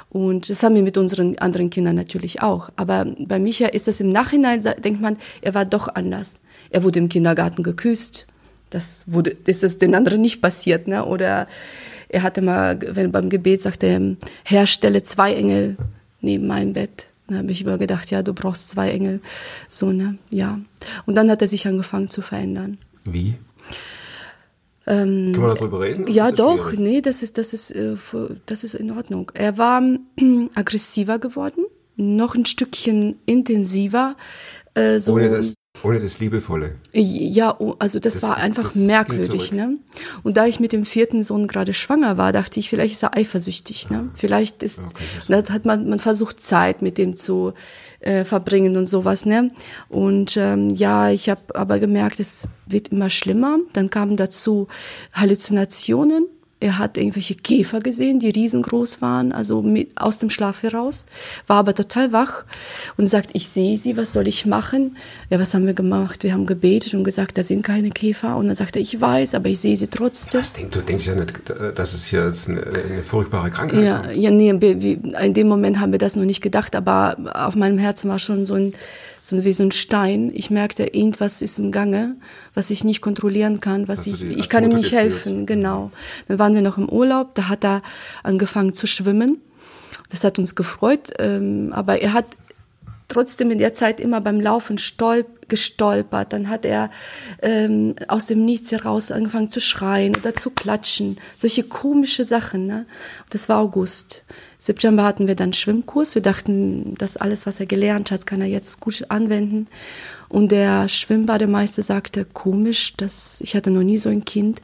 Und 0.09 0.49
das 0.49 0.63
haben 0.63 0.75
wir 0.75 0.81
mit 0.81 0.97
unseren 0.97 1.37
anderen 1.37 1.69
Kindern 1.69 1.95
natürlich 1.95 2.41
auch. 2.41 2.69
Aber 2.77 3.05
bei 3.19 3.37
Micha 3.37 3.67
ist 3.67 3.89
das 3.89 3.99
im 3.99 4.11
Nachhinein, 4.11 4.63
denkt 4.81 5.01
man, 5.01 5.17
er 5.41 5.53
war 5.53 5.65
doch 5.65 5.89
anders. 5.89 6.39
Er 6.69 6.83
wurde 6.83 6.99
im 6.99 7.09
Kindergarten 7.09 7.63
geküsst. 7.63 8.25
Das 8.69 9.03
wurde, 9.05 9.35
das 9.35 9.61
ist 9.61 9.81
den 9.81 9.93
anderen 9.93 10.21
nicht 10.21 10.41
passiert, 10.41 10.87
ne? 10.87 11.03
Oder 11.05 11.47
er 12.07 12.23
hatte 12.23 12.41
mal, 12.41 12.79
wenn 12.81 13.11
beim 13.11 13.29
Gebet 13.29 13.61
sagte, 13.61 13.87
er, 13.87 14.15
Herr, 14.45 14.67
stelle 14.67 15.03
zwei 15.03 15.35
Engel 15.35 15.75
neben 16.21 16.47
meinem 16.47 16.73
Bett. 16.73 17.07
Da 17.27 17.37
habe 17.37 17.51
ich 17.51 17.61
immer 17.61 17.77
gedacht, 17.77 18.09
ja, 18.11 18.23
du 18.23 18.33
brauchst 18.33 18.69
zwei 18.69 18.89
Engel. 18.89 19.21
So, 19.67 19.91
ne? 19.91 20.17
Ja. 20.29 20.59
Und 21.05 21.15
dann 21.15 21.29
hat 21.29 21.41
er 21.41 21.47
sich 21.47 21.67
angefangen 21.67 22.09
zu 22.09 22.21
verändern. 22.21 22.79
Wie? 23.05 23.35
Ähm, 24.87 25.31
Können 25.33 25.47
wir 25.47 25.53
darüber 25.53 25.81
reden? 25.81 26.07
ja, 26.07 26.31
doch, 26.31 26.69
schwierig? 26.69 26.79
nee, 26.79 27.01
das 27.01 27.21
ist, 27.21 27.37
das 27.37 27.53
ist, 27.53 27.71
äh, 27.71 27.95
das 28.47 28.63
ist 28.63 28.73
in 28.73 28.89
Ordnung. 28.91 29.31
Er 29.35 29.57
war 29.59 29.83
aggressiver 30.55 31.19
geworden, 31.19 31.65
noch 31.95 32.35
ein 32.35 32.45
Stückchen 32.45 33.17
intensiver. 33.27 34.15
Äh, 34.73 34.99
so, 34.99 35.13
Ohne 35.13 35.29
das, 35.29 35.53
ohne 35.83 35.99
das 35.99 36.19
Liebevolle. 36.19 36.75
ja, 36.93 37.55
oh, 37.59 37.75
also 37.79 37.99
das, 37.99 38.15
Das 38.15 38.23
war 38.23 38.37
einfach 38.37 38.63
das 38.63 38.75
merkwürdig, 38.75 39.51
ne? 39.51 39.77
Und 40.23 40.37
da 40.37 40.45
ich 40.45 40.59
mit 40.59 40.73
dem 40.73 40.85
vierten 40.85 41.23
Sohn 41.23 41.47
gerade 41.47 41.73
schwanger 41.73 42.17
war, 42.17 42.33
dachte 42.33 42.59
ich, 42.59 42.69
vielleicht 42.69 42.95
ist 42.95 43.03
er 43.03 43.15
eifersüchtig, 43.15 43.89
ne? 43.89 44.09
Vielleicht 44.15 44.63
ist, 44.63 44.79
Okay, 44.79 45.03
das 45.27 45.49
hat 45.49 45.65
man, 45.65 45.89
man 45.89 45.99
versucht 45.99 46.39
Zeit 46.39 46.81
mit 46.81 46.97
dem 46.97 47.15
zu 47.15 47.53
äh, 47.99 48.23
verbringen 48.23 48.77
und 48.77 48.85
sowas, 48.85 49.25
ne? 49.25 49.51
Und 49.87 50.37
ähm, 50.37 50.69
ja, 50.69 51.09
ich 51.09 51.29
habe 51.29 51.41
aber 51.55 51.79
gemerkt, 51.79 52.19
es 52.19 52.47
wird 52.65 52.89
immer 52.89 53.09
schlimmer. 53.09 53.59
Dann 53.73 53.89
kamen 53.89 54.17
dazu 54.17 54.67
Halluzinationen. 55.13 56.27
Er 56.61 56.77
hat 56.77 56.97
irgendwelche 56.97 57.35
Käfer 57.35 57.79
gesehen, 57.79 58.19
die 58.19 58.29
riesengroß 58.31 59.01
waren, 59.01 59.31
also 59.31 59.61
mit, 59.61 59.91
aus 59.95 60.17
dem 60.19 60.29
Schlaf 60.29 60.61
heraus, 60.61 61.05
war 61.47 61.57
aber 61.57 61.73
total 61.73 62.11
wach 62.11 62.43
und 62.97 63.05
sagt, 63.07 63.29
ich 63.33 63.47
sehe 63.47 63.77
sie, 63.77 63.95
was 63.95 64.11
soll 64.11 64.27
ich 64.27 64.45
machen? 64.45 64.97
Ja, 65.29 65.39
was 65.39 65.53
haben 65.53 65.65
wir 65.65 65.73
gemacht? 65.73 66.23
Wir 66.23 66.33
haben 66.33 66.45
gebetet 66.45 66.93
und 66.95 67.05
gesagt, 67.05 67.37
da 67.37 67.43
sind 67.43 67.63
keine 67.63 67.91
Käfer. 67.91 68.35
Und 68.35 68.47
dann 68.47 68.55
sagte 68.55 68.79
er, 68.79 68.81
ich 68.83 68.99
weiß, 68.99 69.35
aber 69.35 69.47
ich 69.47 69.59
sehe 69.61 69.77
sie 69.77 69.87
trotzdem. 69.87 70.41
Was 70.41 70.51
denk, 70.51 70.71
du 70.73 70.81
denkst 70.81 71.05
ja 71.07 71.15
nicht, 71.15 71.33
dass 71.75 71.93
es 71.93 72.05
hier 72.05 72.25
jetzt 72.25 72.49
eine, 72.49 72.59
eine 72.61 73.03
furchtbare 73.03 73.49
Krankheit 73.51 73.81
Ja, 73.81 73.99
kommt. 74.01 74.15
ja, 74.17 74.29
nee, 74.31 74.49
in 74.49 75.33
dem 75.33 75.47
Moment 75.47 75.79
haben 75.79 75.93
wir 75.93 75.99
das 75.99 76.17
noch 76.17 76.25
nicht 76.25 76.41
gedacht, 76.41 76.75
aber 76.75 77.15
auf 77.47 77.55
meinem 77.55 77.77
Herzen 77.77 78.09
war 78.09 78.19
schon 78.19 78.45
so 78.45 78.55
ein, 78.55 78.73
so 79.29 79.43
wie 79.43 79.53
so 79.53 79.63
ein 79.63 79.71
Stein. 79.71 80.31
Ich 80.33 80.49
merkte, 80.49 80.83
irgendwas 80.83 81.41
ist 81.41 81.59
im 81.59 81.71
Gange, 81.71 82.15
was 82.53 82.69
ich 82.69 82.83
nicht 82.83 83.01
kontrollieren 83.01 83.59
kann, 83.59 83.87
was 83.87 84.03
du 84.03 84.11
ich, 84.11 84.23
ich 84.23 84.49
kann 84.49 84.63
ihm 84.63 84.75
nicht 84.75 84.91
helfen, 84.91 85.45
genau. 85.45 85.91
Dann 86.27 86.39
waren 86.39 86.55
wir 86.55 86.61
noch 86.61 86.77
im 86.77 86.89
Urlaub, 86.89 87.35
da 87.35 87.47
hat 87.47 87.63
er 87.63 87.81
angefangen 88.23 88.73
zu 88.73 88.87
schwimmen. 88.87 89.41
Das 90.09 90.23
hat 90.23 90.39
uns 90.39 90.55
gefreut, 90.55 91.11
ähm, 91.19 91.71
aber 91.71 92.01
er 92.01 92.13
hat 92.13 92.25
trotzdem 93.09 93.51
in 93.51 93.57
der 93.57 93.73
Zeit 93.73 93.99
immer 93.99 94.21
beim 94.21 94.39
Laufen 94.39 94.77
stolp, 94.77 95.49
gestolpert. 95.49 96.31
Dann 96.31 96.47
hat 96.47 96.63
er 96.63 96.89
ähm, 97.41 97.95
aus 98.07 98.27
dem 98.27 98.45
Nichts 98.45 98.71
heraus 98.71 99.11
angefangen 99.11 99.49
zu 99.49 99.59
schreien 99.59 100.15
oder 100.15 100.33
zu 100.33 100.51
klatschen. 100.51 101.17
Solche 101.35 101.63
komische 101.63 102.23
Sachen. 102.23 102.65
Ne? 102.65 102.85
Das 103.29 103.49
war 103.49 103.59
August. 103.59 104.23
September 104.57 105.03
hatten 105.03 105.27
wir 105.27 105.35
dann 105.35 105.53
Schwimmkurs. 105.53 106.15
Wir 106.15 106.21
dachten, 106.21 106.95
das 106.97 107.17
alles, 107.17 107.45
was 107.45 107.59
er 107.59 107.65
gelernt 107.65 108.11
hat, 108.11 108.25
kann 108.25 108.41
er 108.41 108.47
jetzt 108.47 108.79
gut 108.79 109.05
anwenden. 109.09 109.67
Und 110.29 110.51
der 110.51 110.87
Schwimmbademeister 110.87 111.81
sagte, 111.81 112.25
komisch, 112.25 112.95
dass 112.95 113.41
ich 113.41 113.55
hatte 113.55 113.71
noch 113.71 113.83
nie 113.83 113.97
so 113.97 114.09
ein 114.09 114.25
Kind. 114.25 114.61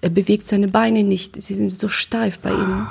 Er 0.00 0.10
bewegt 0.10 0.46
seine 0.46 0.68
Beine 0.68 1.02
nicht. 1.02 1.42
Sie 1.42 1.54
sind 1.54 1.70
so 1.70 1.88
steif 1.88 2.38
bei 2.38 2.50
ihm. 2.50 2.86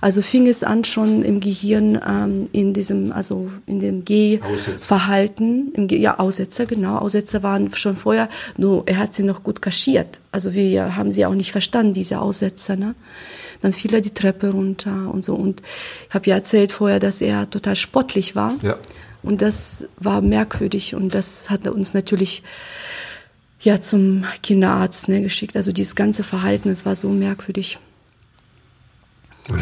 Also 0.00 0.22
fing 0.22 0.46
es 0.46 0.62
an 0.62 0.84
schon 0.84 1.22
im 1.22 1.40
Gehirn 1.40 2.00
ähm, 2.06 2.44
in 2.52 2.72
diesem, 2.72 3.12
also 3.12 3.50
in 3.66 3.80
dem 3.80 4.04
Gehverhalten, 4.04 5.72
im 5.74 5.88
Ge 5.88 5.98
ja 5.98 6.18
Aussetzer 6.18 6.66
genau, 6.66 6.96
Aussetzer 6.98 7.42
waren 7.42 7.74
schon 7.74 7.96
vorher, 7.96 8.28
nur 8.56 8.84
er 8.86 8.98
hat 8.98 9.14
sie 9.14 9.22
noch 9.22 9.42
gut 9.42 9.62
kaschiert. 9.62 10.20
Also 10.32 10.54
wir 10.54 10.96
haben 10.96 11.12
sie 11.12 11.26
auch 11.26 11.34
nicht 11.34 11.52
verstanden 11.52 11.92
diese 11.92 12.20
Aussetzer. 12.20 12.76
Ne? 12.76 12.94
Dann 13.62 13.72
fiel 13.72 13.94
er 13.94 14.00
die 14.00 14.14
Treppe 14.14 14.50
runter 14.50 15.10
und 15.12 15.24
so. 15.24 15.34
Und 15.34 15.62
ich 16.08 16.14
habe 16.14 16.28
ja 16.28 16.36
erzählt 16.36 16.72
vorher, 16.72 17.00
dass 17.00 17.20
er 17.20 17.48
total 17.50 17.76
sportlich 17.76 18.36
war. 18.36 18.54
Ja. 18.62 18.76
Und 19.22 19.42
das 19.42 19.88
war 19.98 20.20
merkwürdig 20.20 20.94
und 20.94 21.12
das 21.12 21.50
hat 21.50 21.66
uns 21.66 21.94
natürlich 21.94 22.44
ja 23.60 23.80
zum 23.80 24.24
Kinderarzt 24.42 25.08
ne, 25.08 25.22
geschickt. 25.22 25.56
Also 25.56 25.72
dieses 25.72 25.96
ganze 25.96 26.22
Verhalten, 26.22 26.68
es 26.68 26.86
war 26.86 26.94
so 26.94 27.08
merkwürdig. 27.08 27.78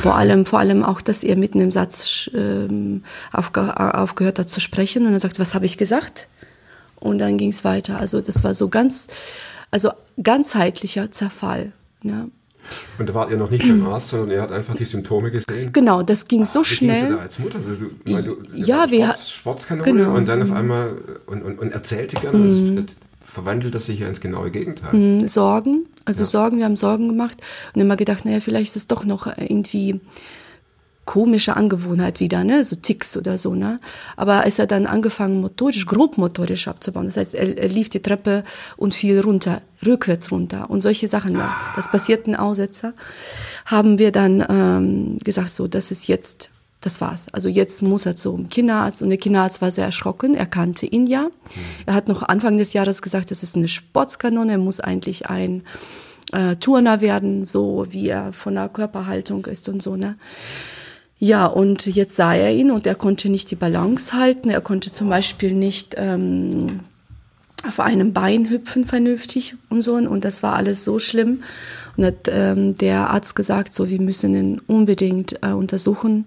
Vor 0.00 0.17
allem, 0.17 0.47
vor 0.47 0.59
allem 0.61 0.83
auch, 0.83 1.00
dass 1.03 1.25
er 1.25 1.37
mitten 1.37 1.61
im 1.61 1.71
Satz 1.71 2.31
ähm, 2.35 3.03
aufge 3.33 3.79
aufgehört 3.79 4.38
hat 4.38 4.49
zu 4.49 4.61
sprechen 4.61 5.07
und 5.07 5.12
er 5.12 5.21
sagt, 5.21 5.38
was 5.38 5.55
habe 5.55 5.67
ich 5.67 5.76
gesagt? 5.76 6.29
Und 6.97 7.19
dann 7.19 7.37
ging 7.37 7.50
es 7.50 7.64
weiter. 7.64 7.99
Also 8.00 8.21
das 8.23 8.43
war 8.45 8.55
so 8.55 8.69
ganz, 8.69 9.09
also 9.71 9.91
ganzheitlicher 10.23 11.11
Zerfall. 11.12 11.73
Ne? 12.03 12.31
Und 12.99 13.09
da 13.09 13.14
wart 13.14 13.31
ihr 13.31 13.37
noch 13.37 13.50
nicht 13.50 13.62
beim 13.62 13.87
Arzt, 13.87 14.09
sondern 14.09 14.31
er 14.31 14.43
hat 14.43 14.53
einfach 14.53 14.75
die 14.75 14.87
Symptome 14.87 15.31
gesehen. 15.31 15.73
Genau, 15.73 16.03
das 16.03 16.26
ging 16.29 16.45
so 16.45 16.61
Wie 16.61 16.62
ging's 16.64 16.69
dir 16.69 16.76
schnell. 16.76 17.09
da 17.17 17.19
als 17.19 17.38
Mutter? 17.38 17.59
Du, 17.59 17.75
du, 17.76 18.21
du, 18.23 18.37
Ja, 18.55 18.91
wir 18.91 19.07
Sport, 19.07 19.29
Sportskanone 19.29 19.93
genau. 19.93 20.11
Mhm. 20.11 20.17
und 20.17 20.29
dann 20.29 20.43
auf 20.43 20.53
einmal 20.53 20.95
und, 21.26 21.43
und, 21.43 21.59
und 21.59 21.73
erzählte 21.73 22.17
gerne. 22.17 22.38
und 22.38 22.76
Jetzt 22.79 22.99
verwandelt 23.26 23.75
das 23.75 23.87
sich 23.87 23.99
ja 24.00 24.09
ins 24.09 24.21
genaue 24.21 24.50
Gegenteil. 24.50 24.95
Mm, 24.95 25.29
Sorgen, 25.29 25.87
also 26.04 26.25
Sorgen, 26.25 26.58
wir 26.58 26.64
haben 26.64 26.76
Sorgen 26.76 27.08
gemacht 27.08 27.38
und 27.75 27.80
immer 27.80 27.96
gedacht, 27.96 28.25
naja, 28.25 28.40
vielleicht 28.40 28.70
ist 28.70 28.76
es 28.76 28.87
doch 28.87 29.04
noch 29.04 29.26
irgendwie 29.38 30.00
komische 31.04 31.56
Angewohnheit 31.56 32.20
wieder, 32.20 32.44
ne, 32.44 32.64
so 32.64 32.76
Ticks 32.76 33.16
oder 33.16 33.37
so, 33.38 33.54
ne. 33.54 33.80
Aber 34.16 34.46
es 34.46 34.58
hat 34.58 34.70
dann 34.70 34.87
angefangen, 34.87 35.40
motorisch, 35.40 35.87
grob 35.87 36.18
motorisch 36.18 36.68
abzubauen. 36.68 37.06
Das 37.06 37.16
heißt, 37.16 37.34
er, 37.34 37.58
er 37.58 37.68
lief 37.68 37.88
die 37.88 38.00
Treppe 38.00 38.44
und 38.76 38.94
fiel 38.94 39.20
runter, 39.20 39.62
rückwärts 39.84 40.32
runter 40.32 40.70
und 40.70 40.80
solche 40.80 41.08
Sachen. 41.08 41.34
Da. 41.34 41.54
Das 41.76 41.90
passierten 41.90 42.34
Aussetzer. 42.34 42.94
Haben 43.66 43.99
wir 43.99 44.12
dann 44.12 44.44
ähm, 44.49 45.18
gesagt, 45.23 45.50
so, 45.50 45.68
das 45.68 45.90
ist 45.90 46.06
jetzt, 46.06 46.50
das 46.85 47.00
war's. 47.00 47.26
Also 47.33 47.49
jetzt 47.49 47.83
muss 47.83 48.07
er 48.07 48.17
zum 48.17 48.49
Kinderarzt 48.49 49.03
und 49.03 49.09
der 49.11 49.19
Kinderarzt 49.19 49.62
war 49.62 49.71
sehr 49.71 49.87
erschrocken. 49.87 50.35
Er 50.35 50.47
kannte 50.47 50.87
ihn 50.87 51.07
ja. 51.07 51.29
Er 51.87 51.95
hat 51.95 52.09
noch 52.09 52.23
Anfang 52.23 52.59
des 52.59 52.73
Jahres 52.73 53.03
gesagt, 53.03 53.31
das 53.31 53.43
ist 53.43 53.57
eine 53.57 53.69
Sportskanone. 53.69 54.53
Er 54.53 54.59
muss 54.59 54.81
eigentlich 54.81 55.26
ein 55.26 55.62
äh, 56.33 56.57
Turner 56.57 57.00
werden, 57.00 57.45
so 57.45 57.87
wie 57.91 58.09
er 58.09 58.33
von 58.33 58.55
der 58.55 58.69
Körperhaltung 58.69 59.47
ist 59.47 59.69
und 59.69 59.83
so, 59.83 59.97
ne. 59.97 60.17
Ja, 61.19 61.47
und 61.47 61.87
jetzt 61.87 62.17
sah 62.17 62.35
er 62.35 62.53
ihn 62.53 62.71
und 62.71 62.87
er 62.87 62.97
konnte 62.97 63.31
nicht 63.31 63.50
die 63.50 63.57
Balance 63.57 64.12
halten. 64.12 64.50
Er 64.50 64.61
konnte 64.61 64.93
zum 64.93 65.09
Beispiel 65.09 65.55
nicht 65.55 65.95
ähm, 65.97 66.81
auf 67.67 67.81
einem 67.81 68.12
Bein 68.12 68.50
hüpfen 68.50 68.85
vernünftig 68.85 69.55
und 69.71 69.83
so. 69.83 69.95
Und 69.95 70.25
das 70.25 70.43
war 70.43 70.55
alles 70.55 70.85
so 70.85 70.99
schlimm. 70.99 71.43
Und 71.97 72.05
hat 72.05 72.29
ähm, 72.29 72.76
der 72.76 73.11
Arzt 73.11 73.37
gesagt, 73.37 73.73
so 73.73 73.88
wir 73.88 74.00
müssen 74.00 74.35
ihn 74.35 74.61
unbedingt 74.67 75.43
äh, 75.43 75.53
untersuchen. 75.53 76.26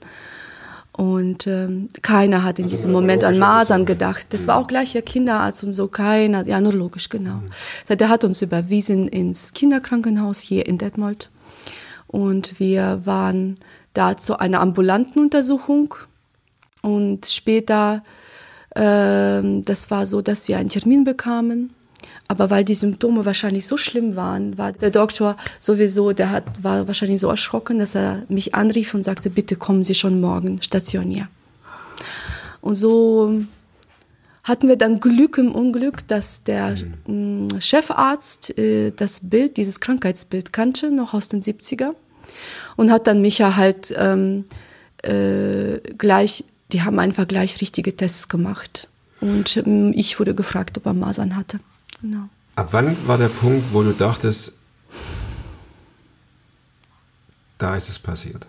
Und 0.98 1.46
ähm, 1.46 1.90
keiner 2.02 2.44
hat 2.44 2.58
in 2.58 2.66
Also 2.66 2.76
diesem 2.76 2.92
nur 2.92 3.02
Moment 3.02 3.24
an 3.24 3.38
Masern 3.38 3.86
gedacht. 3.86 4.26
Das 4.32 4.48
war 4.48 4.58
auch 4.58 4.66
gleich 4.66 4.94
der 4.94 5.04
Kinderarzt 5.04 5.64
und 5.64 5.72
so, 5.72 5.88
keiner, 5.88 6.46
ja, 6.48 6.60
neurologisch, 6.60 7.10
genau. 7.10 7.44
Der 7.88 8.10
hat 8.10 8.24
uns 8.24 8.42
überwiesen 8.42 9.08
ins 9.08 9.54
Kinderkrankenhaus 9.54 10.40
hier 10.40 10.66
in 10.66 10.80
Detmold. 10.80 11.30
Und 12.08 12.60
wir 12.60 13.02
waren 13.06 13.58
da 13.94 14.18
zu 14.18 14.40
einer 14.40 14.60
ambulanten 14.60 15.22
Untersuchung. 15.22 15.94
Und 16.82 17.28
später, 17.28 18.04
ähm, 18.76 19.64
das 19.66 19.92
war 19.92 20.08
so, 20.08 20.24
dass 20.24 20.48
wir 20.48 20.58
einen 20.58 20.70
Termin 20.70 21.04
bekamen. 21.04 21.74
Aber 22.28 22.50
weil 22.50 22.66
die 22.66 22.76
Symptome 22.76 23.26
wahrscheinlich 23.26 23.66
so 23.66 23.78
schlimm 23.78 24.16
waren, 24.16 24.58
war 24.58 24.74
der 24.74 24.92
Doktor 24.92 25.38
sowieso, 25.60 26.12
der 26.12 26.32
hat, 26.32 26.64
war 26.64 26.88
wahrscheinlich 26.88 27.22
so 27.22 27.30
erschrocken, 27.30 27.80
dass 27.80 27.96
er 27.96 28.24
mich 28.28 28.54
anrief 28.54 28.94
und 28.94 29.04
sagte, 29.04 29.30
bitte 29.30 29.56
kommen 29.56 29.84
Sie 29.84 29.94
schon 29.94 30.20
morgen 30.20 30.62
stationär. 30.62 31.30
Und 32.60 32.76
so 32.76 33.42
hatten 34.44 34.68
wir 34.68 34.78
dann 34.78 35.00
Glück 35.00 35.38
im 35.38 35.54
Unglück, 35.54 36.08
dass 36.08 36.44
der 36.44 36.76
mh, 37.06 37.62
Chefarzt 37.62 38.58
äh, 38.58 38.92
das 38.92 39.22
Bild, 39.24 39.58
dieses 39.58 39.80
Krankheitsbild 39.80 40.52
kannte, 40.54 40.92
noch 40.92 41.14
aus 41.14 41.30
den 41.30 41.42
70er. 41.42 41.94
Und 42.76 42.92
hat 42.92 43.08
dann 43.08 43.22
Micha 43.22 43.56
halt 43.56 43.94
ähm, 43.98 44.46
äh, 45.02 45.80
gleich, 45.98 46.44
die 46.72 46.82
haben 46.82 47.00
einfach 47.00 47.28
gleich 47.28 47.62
richtige 47.62 47.96
Tests 47.96 48.28
gemacht. 48.28 48.90
Und 49.22 49.58
ähm, 49.58 49.94
ich 49.96 50.20
wurde 50.20 50.36
gefragt, 50.36 50.78
ob 50.78 50.86
er 50.86 50.94
Masern 50.94 51.36
hatte. 51.36 51.60
Genau. 52.02 52.30
Ab 52.56 52.70
wann 52.72 52.96
war 53.08 53.18
der 53.18 53.28
Punkt, 53.28 53.72
wo 53.72 53.84
du 53.84 53.92
dachtest, 53.92 54.54
da 57.58 57.76
ist 57.76 57.90
es 57.90 58.00
passiert? 58.00 58.46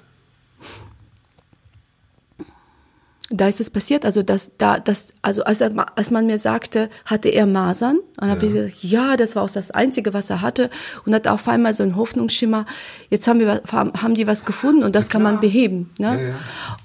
Da 3.31 3.47
ist 3.47 3.61
es 3.61 3.69
passiert, 3.69 4.07
also 4.07 4.23
dass 4.23 4.53
da 4.57 4.81
das 4.81 5.09
also 5.21 5.45
als, 5.45 5.61
er, 5.61 5.71
als 5.99 6.11
man 6.11 6.25
mir 6.25 6.39
sagte, 6.39 6.89
hatte 7.05 7.29
er 7.29 7.45
Masern, 7.45 7.99
dann 8.17 8.31
habe 8.31 8.47
ich 8.47 8.55
gesagt, 8.55 8.83
ja, 8.83 9.19
das 9.19 9.37
war 9.37 9.43
auch 9.43 9.51
das 9.51 9.71
einzige, 9.71 10.15
was 10.15 10.31
er 10.31 10.41
hatte 10.41 10.71
und 11.05 11.15
hat 11.15 11.29
auf 11.29 11.47
einmal 11.47 11.75
so 11.75 11.83
einen 11.83 11.97
Hoffnungsschimmer. 11.97 12.65
Jetzt 13.11 13.29
haben 13.29 13.41
wir 13.41 13.61
haben, 13.71 14.15
die 14.15 14.27
was 14.27 14.47
gefunden 14.47 14.83
und 14.83 14.95
das 14.95 15.11
kann 15.11 15.23
man 15.23 15.41
beheben, 15.41 15.91
ne? 15.99 16.07
Ja, 16.07 16.29
ja. 16.29 16.35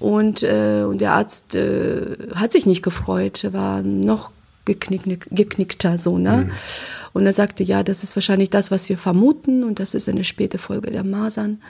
Und 0.00 0.42
äh, 0.42 0.84
und 0.86 1.00
der 1.00 1.12
Arzt 1.12 1.54
äh, 1.54 2.18
hat 2.34 2.52
sich 2.52 2.66
nicht 2.66 2.82
gefreut, 2.82 3.48
war 3.52 3.80
noch 3.80 4.30
geknick, 4.64 5.26
geknickter 5.30 5.98
so, 5.98 6.18
ne? 6.18 6.48
Und 7.12 7.26
er 7.26 7.32
sagte, 7.32 7.62
ja, 7.62 7.82
das 7.82 8.02
ist 8.02 8.16
wahrscheinlich 8.16 8.50
das, 8.50 8.70
was 8.70 8.88
wir 8.88 8.98
vermuten 8.98 9.62
und 9.62 9.78
das 9.78 9.94
ist 9.94 10.08
eine 10.08 10.24
späte 10.24 10.58
Folge 10.58 10.90
der 10.90 11.04
Masern. 11.04 11.60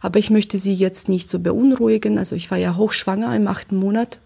Aber 0.00 0.18
ich 0.18 0.30
möchte 0.30 0.58
sie 0.58 0.74
jetzt 0.74 1.08
nicht 1.08 1.28
so 1.28 1.38
beunruhigen. 1.38 2.18
Also 2.18 2.36
ich 2.36 2.50
war 2.50 2.58
ja 2.58 2.76
hochschwanger 2.76 3.34
im 3.34 3.46
achten 3.46 3.76
Monat 3.76 4.18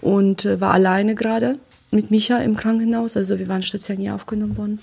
und 0.00 0.44
äh, 0.44 0.60
war 0.60 0.74
alleine 0.74 1.14
gerade 1.14 1.58
mit 1.90 2.10
Micha 2.10 2.38
im 2.38 2.56
Krankenhaus. 2.56 3.16
Also 3.16 3.38
wir 3.38 3.48
waren 3.48 3.62
stationär 3.62 4.14
aufgenommen 4.14 4.56
worden. 4.56 4.78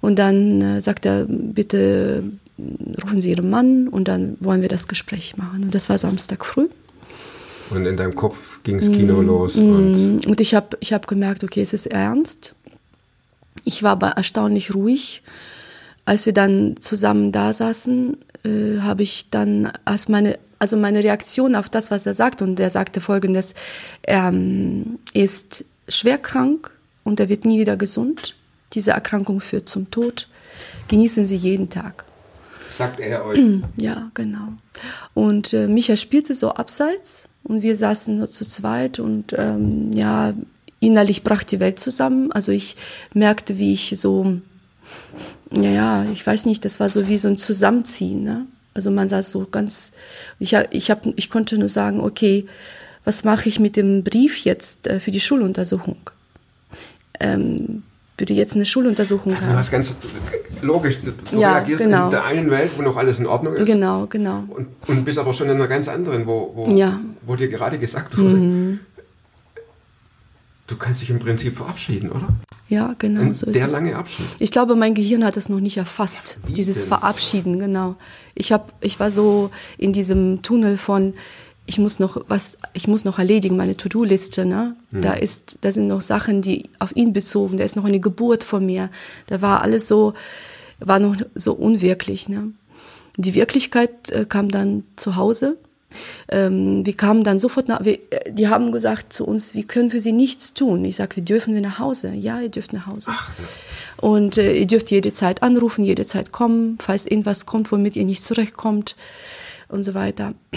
Und 0.00 0.18
dann 0.18 0.62
äh, 0.62 0.80
sagt 0.80 1.06
er, 1.06 1.26
bitte 1.28 2.24
äh, 2.58 3.00
rufen 3.02 3.20
Sie 3.20 3.30
Ihren 3.30 3.50
Mann 3.50 3.88
und 3.88 4.08
dann 4.08 4.36
wollen 4.40 4.62
wir 4.62 4.68
das 4.68 4.88
Gespräch 4.88 5.36
machen. 5.36 5.64
Und 5.64 5.74
das 5.74 5.88
war 5.88 5.98
Samstag 5.98 6.46
früh. 6.46 6.68
Und 7.70 7.86
in 7.86 7.96
deinem 7.96 8.14
Kopf 8.14 8.62
ging 8.62 8.78
das 8.78 8.90
Kino 8.90 9.20
los 9.20 9.56
und 9.56 10.24
Und 10.26 10.40
ich 10.40 10.54
habe 10.54 10.76
ich 10.80 10.92
hab 10.92 11.06
gemerkt, 11.06 11.42
okay, 11.42 11.62
es 11.62 11.72
ist 11.72 11.86
ernst. 11.86 12.54
Ich 13.64 13.82
war 13.82 13.92
aber 13.92 14.10
erstaunlich 14.10 14.74
ruhig. 14.74 15.22
Als 16.04 16.26
wir 16.26 16.32
dann 16.32 16.76
zusammen 16.78 17.32
da 17.32 17.52
saßen, 17.52 18.16
äh, 18.44 18.78
habe 18.80 19.02
ich 19.02 19.28
dann 19.30 19.72
als 19.84 20.08
meine, 20.08 20.38
also 20.60 20.76
meine 20.76 21.02
Reaktion 21.02 21.56
auf 21.56 21.68
das, 21.68 21.90
was 21.90 22.06
er 22.06 22.14
sagt, 22.14 22.42
und 22.42 22.60
er 22.60 22.70
sagte 22.70 23.00
folgendes, 23.00 23.54
er 24.02 24.28
ähm, 24.28 25.00
ist 25.12 25.64
schwer 25.88 26.18
krank 26.18 26.70
und 27.02 27.18
er 27.18 27.28
wird 27.28 27.44
nie 27.44 27.58
wieder 27.58 27.76
gesund. 27.76 28.36
Diese 28.72 28.92
Erkrankung 28.92 29.40
führt 29.40 29.68
zum 29.68 29.90
Tod. 29.90 30.28
Genießen 30.88 31.26
Sie 31.26 31.36
jeden 31.36 31.70
Tag. 31.70 32.04
sagt 32.70 33.00
er 33.00 33.24
euch, 33.26 33.40
Ja, 33.76 34.10
genau. 34.14 34.52
Und 35.14 35.52
äh, 35.52 35.66
Micha 35.66 35.96
spielte 35.96 36.34
so 36.34 36.50
abseits 36.50 37.28
und 37.48 37.62
wir 37.62 37.76
saßen 37.76 38.16
nur 38.16 38.28
zu 38.28 38.44
zweit 38.44 38.98
und 38.98 39.34
ähm, 39.36 39.92
ja, 39.92 40.34
innerlich 40.80 41.22
brach 41.22 41.44
die 41.44 41.60
Welt 41.60 41.78
zusammen. 41.78 42.32
Also 42.32 42.52
ich 42.52 42.76
merkte, 43.14 43.58
wie 43.58 43.72
ich 43.72 43.92
so, 43.96 44.38
ja, 45.52 45.70
ja, 45.70 46.06
ich 46.12 46.26
weiß 46.26 46.46
nicht, 46.46 46.64
das 46.64 46.80
war 46.80 46.88
so 46.88 47.08
wie 47.08 47.18
so 47.18 47.28
ein 47.28 47.38
Zusammenziehen. 47.38 48.24
Ne? 48.24 48.46
Also 48.74 48.90
man 48.90 49.08
saß 49.08 49.30
so 49.30 49.46
ganz, 49.50 49.92
ich, 50.38 50.54
ich, 50.70 50.90
hab, 50.90 51.06
ich 51.16 51.30
konnte 51.30 51.56
nur 51.56 51.68
sagen, 51.68 52.00
okay, 52.00 52.46
was 53.04 53.22
mache 53.22 53.48
ich 53.48 53.60
mit 53.60 53.76
dem 53.76 54.02
Brief 54.02 54.38
jetzt 54.44 54.88
äh, 54.88 54.98
für 54.98 55.12
die 55.12 55.20
Schuluntersuchung? 55.20 56.10
Ähm, 57.20 57.84
würde 58.18 58.32
jetzt 58.34 58.54
eine 58.54 58.64
Schuluntersuchung 58.66 59.34
du 59.34 59.40
haben. 59.40 59.56
hast 59.56 59.70
ganz 59.70 59.96
logisch, 60.62 60.98
du, 61.02 61.12
du 61.12 61.38
Ja, 61.40 61.54
reagierst 61.56 61.84
genau. 61.84 62.04
in 62.06 62.10
der 62.10 62.24
einen 62.24 62.50
Welt, 62.50 62.70
wo 62.76 62.82
noch 62.82 62.96
alles 62.96 63.18
in 63.18 63.26
Ordnung 63.26 63.54
ist. 63.54 63.66
Genau, 63.66 64.06
genau. 64.06 64.44
Und, 64.48 64.68
und 64.86 65.04
bist 65.04 65.18
aber 65.18 65.34
schon 65.34 65.48
in 65.48 65.56
einer 65.56 65.68
ganz 65.68 65.88
anderen, 65.88 66.26
wo, 66.26 66.52
wo, 66.54 66.70
Ja. 66.74 66.92
Mhm. 66.92 67.16
wo 67.26 67.36
dir 67.36 67.48
gerade 67.48 67.78
gesagt 67.78 68.16
wurde, 68.18 68.78
du 70.66 70.76
kannst 70.76 71.00
dich 71.02 71.10
im 71.10 71.18
Prinzip 71.18 71.56
verabschieden, 71.56 72.10
oder? 72.10 72.28
Ja, 72.68 72.94
genau, 72.98 73.20
Ein 73.20 73.32
so 73.34 73.46
ist 73.46 73.56
der 73.56 73.66
es. 73.66 73.72
lange 73.72 73.94
Abschied. 73.94 74.26
Ich 74.40 74.50
glaube, 74.50 74.74
mein 74.74 74.94
Gehirn 74.94 75.24
hat 75.24 75.36
das 75.36 75.48
noch 75.48 75.60
nicht 75.60 75.76
erfasst, 75.76 76.38
Wie 76.46 76.52
dieses 76.52 76.80
denn? 76.80 76.88
Verabschieden, 76.88 77.58
genau. 77.60 77.94
Ich 78.34 78.50
hab, 78.52 78.72
ich 78.80 78.98
war 78.98 79.10
so 79.12 79.50
in 79.78 79.92
diesem 79.92 80.42
Tunnel 80.42 80.76
von, 80.76 81.14
ich 81.66 81.78
muss 81.78 81.98
noch 81.98 82.24
was, 82.28 82.56
ich 82.72 82.86
muss 82.88 83.04
noch 83.04 83.18
erledigen, 83.18 83.56
meine 83.56 83.76
To-Do-Liste, 83.76 84.44
ne? 84.44 84.76
Hm. 84.92 85.02
Da 85.02 85.14
ist, 85.14 85.58
da 85.60 85.72
sind 85.72 85.88
noch 85.88 86.00
Sachen, 86.00 86.40
die 86.40 86.70
auf 86.78 86.94
ihn 86.94 87.12
bezogen, 87.12 87.56
da 87.56 87.64
ist 87.64 87.76
noch 87.76 87.84
eine 87.84 88.00
Geburt 88.00 88.44
von 88.44 88.64
mir. 88.64 88.88
Da 89.26 89.42
war 89.42 89.62
alles 89.62 89.88
so, 89.88 90.14
war 90.78 91.00
noch 91.00 91.16
so 91.34 91.52
unwirklich, 91.52 92.28
ne? 92.28 92.52
Die 93.16 93.34
Wirklichkeit 93.34 94.10
äh, 94.10 94.26
kam 94.26 94.50
dann 94.50 94.84
zu 94.94 95.16
Hause. 95.16 95.56
Ähm, 96.28 96.84
wir 96.84 96.94
kamen 96.94 97.24
dann 97.24 97.38
sofort 97.38 97.68
nach, 97.68 97.84
wir, 97.84 97.98
äh, 98.10 98.30
die 98.30 98.48
haben 98.48 98.70
gesagt 98.70 99.12
zu 99.12 99.24
uns, 99.24 99.54
wir 99.54 99.64
können 99.64 99.90
für 99.90 100.00
sie 100.00 100.12
nichts 100.12 100.54
tun. 100.54 100.84
Ich 100.84 100.96
sage, 100.96 101.16
wir 101.16 101.22
dürfen 101.24 101.54
wir 101.54 101.62
nach 101.62 101.78
Hause. 101.78 102.12
Ja, 102.12 102.40
ihr 102.40 102.50
dürft 102.50 102.72
nach 102.72 102.86
Hause. 102.86 103.10
Und 103.96 104.38
äh, 104.38 104.54
ihr 104.54 104.66
dürft 104.66 104.90
jede 104.90 105.12
Zeit 105.12 105.42
anrufen, 105.42 105.84
jede 105.84 106.04
Zeit 106.04 106.30
kommen, 106.30 106.78
falls 106.80 107.06
irgendwas 107.06 107.46
kommt, 107.46 107.72
womit 107.72 107.96
ihr 107.96 108.04
nicht 108.04 108.22
zurechtkommt 108.22 108.94
und 109.68 109.82
so 109.82 109.94
weiter. 109.94 110.34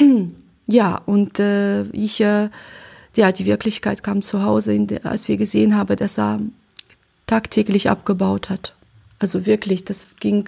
ja, 0.72 1.02
und 1.08 1.40
äh, 1.40 1.84
ich, 1.86 2.22
äh, 2.22 2.50
ja, 3.16 3.32
die 3.32 3.48
Wirklichkeit 3.48 4.04
kam 4.04 4.22
zu 4.22 4.44
Hause, 4.44 4.80
der, 4.82 5.04
als 5.04 5.28
wir 5.28 5.38
gesehen 5.38 5.76
haben, 5.76 5.96
dass 5.96 6.20
er 6.20 6.40
tagtäglich 7.26 7.90
abgebaut 7.90 8.52
hat. 8.52 8.76
Also 9.18 9.48
wirklich, 9.48 9.84
das 9.84 10.06
ging 10.20 10.48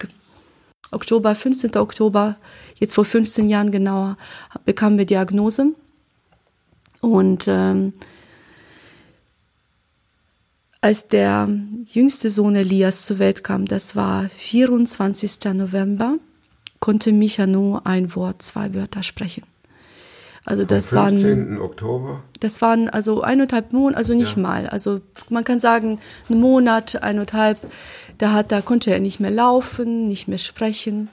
Oktober, 0.92 1.34
15. 1.34 1.76
Oktober, 1.76 2.36
jetzt 2.78 2.94
vor 2.94 3.04
15 3.04 3.48
Jahren 3.48 3.72
genauer, 3.72 4.16
bekamen 4.64 4.96
wir 4.96 5.06
Diagnose. 5.06 5.72
Und 7.00 7.46
ähm, 7.48 7.92
als 10.80 11.08
der 11.08 11.48
jüngste 11.86 12.30
Sohn 12.30 12.54
Elias 12.54 13.06
zur 13.06 13.18
Welt 13.18 13.42
kam, 13.42 13.64
das 13.66 13.96
war 13.96 14.28
24. 14.28 15.52
November, 15.54 16.18
konnte 16.78 17.12
Micha 17.12 17.48
nur 17.48 17.86
ein 17.88 18.14
Wort, 18.14 18.42
zwei 18.42 18.72
Wörter 18.72 19.02
sprechen. 19.02 19.42
Also 20.44 20.64
das 20.64 20.92
Am 20.92 20.98
waren 20.98 21.18
15. 21.18 21.60
Oktober. 21.60 22.22
das 22.40 22.60
waren 22.60 22.88
also 22.88 23.20
eineinhalb 23.22 23.72
Monate, 23.72 23.96
also 23.96 24.14
nicht 24.14 24.36
Ja. 24.36 24.42
mal. 24.42 24.66
Also 24.68 25.00
man 25.28 25.44
kann 25.44 25.58
sagen, 25.60 26.00
einen 26.28 26.40
Monat, 26.40 27.00
eineinhalb, 27.02 27.58
da, 28.18 28.32
hat, 28.32 28.50
da 28.50 28.60
konnte 28.60 28.90
er 28.92 28.98
nicht 29.00 29.20
mehr 29.20 29.30
laufen, 29.30 30.06
nicht 30.08 30.26
mehr 30.26 30.38
sprechen. 30.38 31.08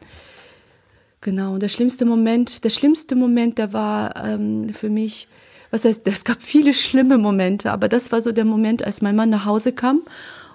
Genau, 1.22 1.54
und 1.54 1.62
der 1.62 1.70
schlimmste 1.70 2.06
Moment, 2.06 2.64
der 2.64 2.70
schlimmste 2.70 3.16
Moment, 3.16 3.58
der 3.58 3.74
war 3.74 4.16
ähm, 4.26 4.70
für 4.74 4.90
mich, 4.90 5.28
was 5.70 5.86
heißt, 5.86 6.08
es 6.08 6.24
gab 6.24 6.42
viele 6.42 6.74
schlimme 6.74 7.18
Momente, 7.18 7.72
aber 7.72 7.88
das 7.88 8.12
war 8.12 8.22
so 8.22 8.32
der 8.32 8.46
Moment, 8.46 8.84
als 8.84 9.02
mein 9.02 9.16
Mann 9.16 9.30
nach 9.30 9.46
Hause 9.46 9.74
kam 9.74 10.02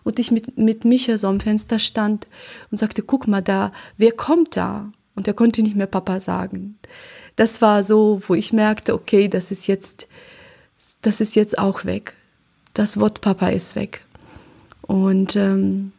und 0.03 0.19
ich 0.19 0.31
mit, 0.33 0.59
mit 0.59 0.85
Micha 0.85 1.17
so 1.19 1.29
am 1.29 1.39
Fenster 1.41 1.79
stand 1.79 2.27
und 2.71 2.79
sagte, 2.79 3.03
guck 3.03 3.29
mal 3.29 3.43
da, 3.43 3.73
wer 3.99 4.13
kommt 4.13 4.57
da? 4.57 4.91
Und 5.17 5.29
er 5.29 5.35
konnte 5.35 5.63
nicht 5.63 5.77
mehr 5.77 5.87
Papa 5.87 6.19
sagen. 6.19 6.77
Das 7.37 7.61
war 7.61 7.83
so, 7.83 8.23
wo 8.27 8.35
ich 8.35 8.53
merkte, 8.53 8.95
okay, 8.95 9.29
das 9.29 9.51
ist 9.51 9.67
jetzt, 9.67 10.09
das 11.03 11.21
ist 11.21 11.35
jetzt 11.35 11.59
auch 11.59 11.85
weg. 11.85 12.15
Das 12.75 12.99
Wort 13.01 13.21
Papa 13.21 13.49
ist 13.49 13.77
weg. 13.77 14.05
Und 14.83 15.37
ähm, 15.37 15.93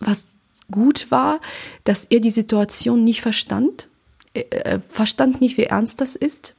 was 0.00 0.26
gut 0.70 1.10
war, 1.10 1.40
dass 1.84 2.06
er 2.06 2.20
die 2.20 2.30
Situation 2.30 3.04
nicht 3.04 3.20
verstand. 3.20 3.88
Er 4.34 4.66
er 4.66 4.82
verstand 4.88 5.40
nicht, 5.40 5.56
wie 5.58 5.64
ernst 5.64 6.00
das 6.00 6.16
ist. 6.16 6.54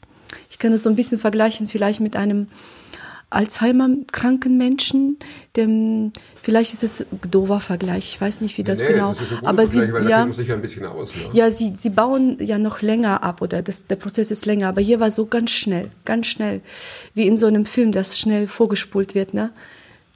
Ich 0.49 0.59
kann 0.59 0.73
es 0.73 0.83
so 0.83 0.89
ein 0.89 0.95
bisschen 0.95 1.19
vergleichen, 1.19 1.67
vielleicht 1.67 1.99
mit 1.99 2.15
einem 2.15 2.47
Alzheimer-kranken 3.33 4.57
Menschen. 4.57 5.17
Dem, 5.55 6.11
vielleicht 6.41 6.73
ist 6.73 6.83
es 6.83 7.01
ein 7.01 7.19
doofer 7.31 7.59
Vergleich, 7.59 8.09
ich 8.15 8.21
weiß 8.21 8.41
nicht, 8.41 8.57
wie 8.57 8.63
das 8.63 8.79
Nee, 8.79 8.87
genau. 8.89 9.09
Das 9.09 9.21
ist 9.21 9.43
aber 9.43 9.67
sie, 9.67 9.81
ja, 10.09 10.25
aus. 10.25 11.15
Ne? 11.15 11.21
ja, 11.33 11.51
sie, 11.51 11.73
sie 11.77 11.89
bauen 11.89 12.37
ja 12.39 12.57
noch 12.57 12.81
länger 12.81 13.23
ab 13.23 13.41
oder 13.41 13.61
das, 13.61 13.85
der 13.87 13.95
Prozess 13.97 14.31
ist 14.31 14.45
länger, 14.45 14.69
aber 14.69 14.81
hier 14.81 14.99
war 14.99 15.11
so 15.11 15.25
ganz 15.25 15.51
schnell, 15.51 15.89
ganz 16.05 16.27
schnell, 16.27 16.61
wie 17.13 17.27
in 17.27 17.37
so 17.37 17.45
einem 17.47 17.65
Film, 17.65 17.91
das 17.91 18.19
schnell 18.19 18.47
vorgespult 18.47 19.15
wird. 19.15 19.33
Ne? 19.33 19.51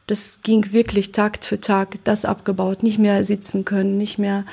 Das 0.08 0.40
ging 0.42 0.72
wirklich 0.72 1.12
Tag 1.12 1.44
für 1.44 1.60
Tag, 1.60 1.96
das 2.06 2.24
abgebaut, 2.24 2.82
nicht 2.82 2.98
mehr 2.98 3.24
sitzen 3.26 3.66
können, 3.66 3.98
nicht 3.98 4.18
mehr 4.18 4.46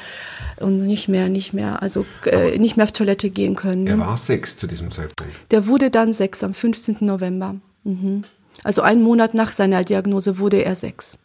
und 0.59 0.85
nicht 0.85 1.09
mehr, 1.09 1.28
nicht 1.28 1.52
mehr, 1.52 1.80
also 1.80 2.04
äh, 2.26 2.59
nicht 2.59 2.76
mehr 2.76 2.85
auf 2.85 2.92
Toilette 2.92 3.30
gehen 3.30 3.54
können. 3.54 3.87
Er 3.87 3.97
Ne? 3.97 4.04
war 4.04 4.16
sechs 4.16 4.56
zu 4.56 4.66
diesem 4.66 4.90
Zeitpunkt. 4.90 5.33
Der 5.52 5.66
wurde 5.68 5.90
dann 5.90 6.12
sechs 6.12 6.42
am 6.42 6.54
15. 6.54 6.99
November. 7.00 7.54
Mhm. 7.85 8.25
Also 8.64 8.83
einen 8.83 9.02
Monat 9.02 9.35
nach 9.35 9.52
seiner 9.52 9.85
Diagnose 9.85 10.38
wurde 10.38 10.64
er 10.64 10.75
sechs. 10.75 11.16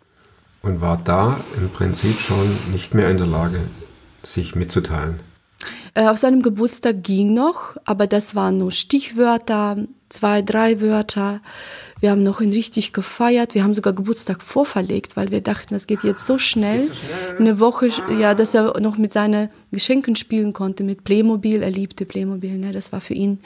Und 0.62 0.82
war 0.82 1.02
da 1.04 1.40
im 1.58 1.70
Prinzip 1.70 2.20
schon 2.20 2.56
nicht 2.72 2.94
mehr 2.94 3.10
in 3.10 3.18
der 3.18 3.28
Lage, 3.28 3.62
sich 4.24 4.56
mitzuteilen. 4.56 5.22
Äh, 5.94 6.08
auf 6.08 6.18
seinem 6.18 6.42
Geburtstag 6.42 7.04
ging 7.04 7.34
noch, 7.34 7.76
aber 7.86 8.08
das 8.08 8.36
waren 8.36 8.58
nur 8.58 8.72
Stichwörter, 8.72 9.78
zwei, 10.10 10.42
drei 10.42 10.82
Wörter. 10.82 11.42
Wir 12.00 12.12
haben 12.12 12.24
noch 12.24 12.42
ihn 12.42 12.52
richtig 12.52 12.94
gefeiert. 12.94 13.56
Wir 13.56 13.64
haben 13.64 13.74
sogar 13.74 13.94
Geburtstag 13.94 14.42
vorverlegt, 14.42 15.18
weil 15.18 15.32
wir 15.32 15.42
dachten, 15.42 15.74
das 15.74 15.86
geht 15.86 16.04
jetzt 16.04 16.26
so 16.26 16.38
schnell. 16.38 16.90
Eine 17.38 17.60
Woche, 17.60 17.90
ja, 18.20 18.34
dass 18.34 18.56
er 18.56 18.80
noch 18.80 18.98
mit 18.98 19.12
seinen 19.12 19.50
Geschenken 19.72 20.16
spielen 20.16 20.54
konnte, 20.54 20.84
mit 20.84 21.04
Playmobil. 21.04 21.62
Er 21.62 21.70
liebte 21.70 22.06
Playmobil, 22.06 22.58
ne? 22.58 22.72
das 22.72 22.92
war 22.92 23.02
für 23.02 23.14
ihn. 23.14 23.40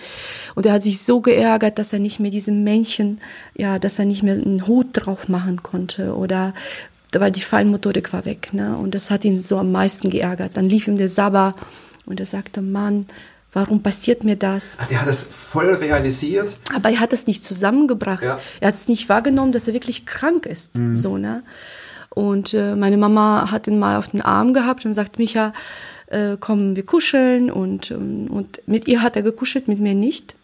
Und 0.55 0.65
er 0.65 0.73
hat 0.73 0.83
sich 0.83 1.01
so 1.01 1.19
geärgert, 1.19 1.79
dass 1.79 1.93
er 1.93 1.99
nicht 1.99 2.19
mehr 2.19 2.31
diese 2.31 2.51
Männchen, 2.51 3.19
ja, 3.55 3.79
dass 3.79 3.97
er 3.97 4.05
nicht 4.05 4.23
mehr 4.23 4.35
einen 4.35 4.67
Hut 4.67 4.87
drauf 4.93 5.27
machen 5.27 5.63
konnte 5.63 6.15
oder 6.15 6.53
weil 7.15 7.31
die 7.31 7.41
Feinmotorik 7.41 8.13
war 8.13 8.25
weg. 8.25 8.53
Ne? 8.53 8.75
Und 8.77 8.95
das 8.95 9.11
hat 9.11 9.25
ihn 9.25 9.41
so 9.41 9.57
am 9.57 9.71
meisten 9.71 10.09
geärgert. 10.09 10.51
Dann 10.55 10.69
lief 10.69 10.87
ihm 10.87 10.97
der 10.97 11.09
Sabber 11.09 11.55
und 12.05 12.19
er 12.19 12.25
sagte, 12.25 12.61
Mann, 12.61 13.05
warum 13.53 13.81
passiert 13.81 14.23
mir 14.23 14.35
das? 14.35 14.77
Der 14.89 15.01
hat 15.01 15.07
das 15.07 15.23
voll 15.23 15.73
realisiert. 15.73 16.57
Aber 16.73 16.89
er 16.89 16.99
hat 16.99 17.13
es 17.13 17.27
nicht 17.27 17.43
zusammengebracht. 17.43 18.23
Ja. 18.23 18.39
Er 18.59 18.69
hat 18.69 18.75
es 18.75 18.87
nicht 18.87 19.09
wahrgenommen, 19.09 19.51
dass 19.51 19.67
er 19.67 19.73
wirklich 19.73 20.05
krank 20.05 20.45
ist. 20.45 20.79
So, 20.93 21.17
ne? 21.17 21.43
Und 22.09 22.53
äh, 22.53 22.75
meine 22.75 22.97
Mama 22.97 23.49
hat 23.51 23.67
ihn 23.67 23.79
mal 23.79 23.97
auf 23.97 24.09
den 24.09 24.21
Arm 24.21 24.53
gehabt 24.53 24.85
und 24.85 24.93
sagt, 24.93 25.17
Micha, 25.17 25.53
äh, 26.07 26.37
komm, 26.39 26.75
wir 26.75 26.85
kuscheln. 26.85 27.49
Und, 27.49 27.91
ähm, 27.91 28.27
und 28.27 28.61
mit 28.67 28.87
ihr 28.87 29.01
hat 29.01 29.15
er 29.15 29.23
gekuschelt, 29.23 29.67
mit 29.67 29.79
mir 29.79 29.95
nicht, 29.95 30.35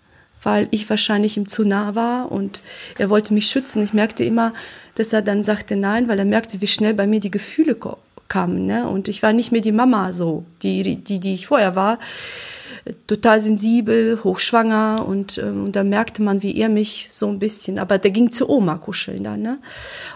weil 0.41 0.67
ich 0.71 0.89
wahrscheinlich 0.89 1.37
ihm 1.37 1.47
zu 1.47 1.65
nah 1.65 1.95
war 1.95 2.31
und 2.31 2.63
er 2.97 3.09
wollte 3.09 3.33
mich 3.33 3.47
schützen. 3.47 3.83
Ich 3.83 3.93
merkte 3.93 4.23
immer, 4.23 4.53
dass 4.95 5.13
er 5.13 5.21
dann 5.21 5.43
sagte 5.43 5.75
nein, 5.75 6.07
weil 6.07 6.17
er 6.17 6.25
merkte, 6.25 6.61
wie 6.61 6.67
schnell 6.67 6.93
bei 6.93 7.07
mir 7.07 7.19
die 7.19 7.31
Gefühle 7.31 7.75
ko 7.75 7.97
kamen. 8.29 8.65
Ne? 8.65 8.87
Und 8.87 9.07
ich 9.07 9.21
war 9.21 9.33
nicht 9.33 9.51
mehr 9.51 9.61
die 9.61 9.71
Mama 9.71 10.13
so, 10.13 10.45
die, 10.63 10.95
die, 10.95 11.19
die 11.19 11.33
ich 11.33 11.47
vorher 11.47 11.75
war 11.75 11.99
total 13.07 13.41
sensibel, 13.41 14.19
hochschwanger 14.23 15.05
und, 15.07 15.37
ähm, 15.37 15.65
und 15.65 15.75
da 15.75 15.83
merkte 15.83 16.21
man, 16.21 16.41
wie 16.41 16.55
er 16.57 16.69
mich 16.69 17.09
so 17.11 17.27
ein 17.27 17.37
bisschen, 17.37 17.77
aber 17.77 17.97
der 17.97 18.11
ging 18.11 18.31
zu 18.31 18.49
Oma 18.49 18.77
kuscheln 18.77 19.23
dann, 19.23 19.41
ne? 19.41 19.59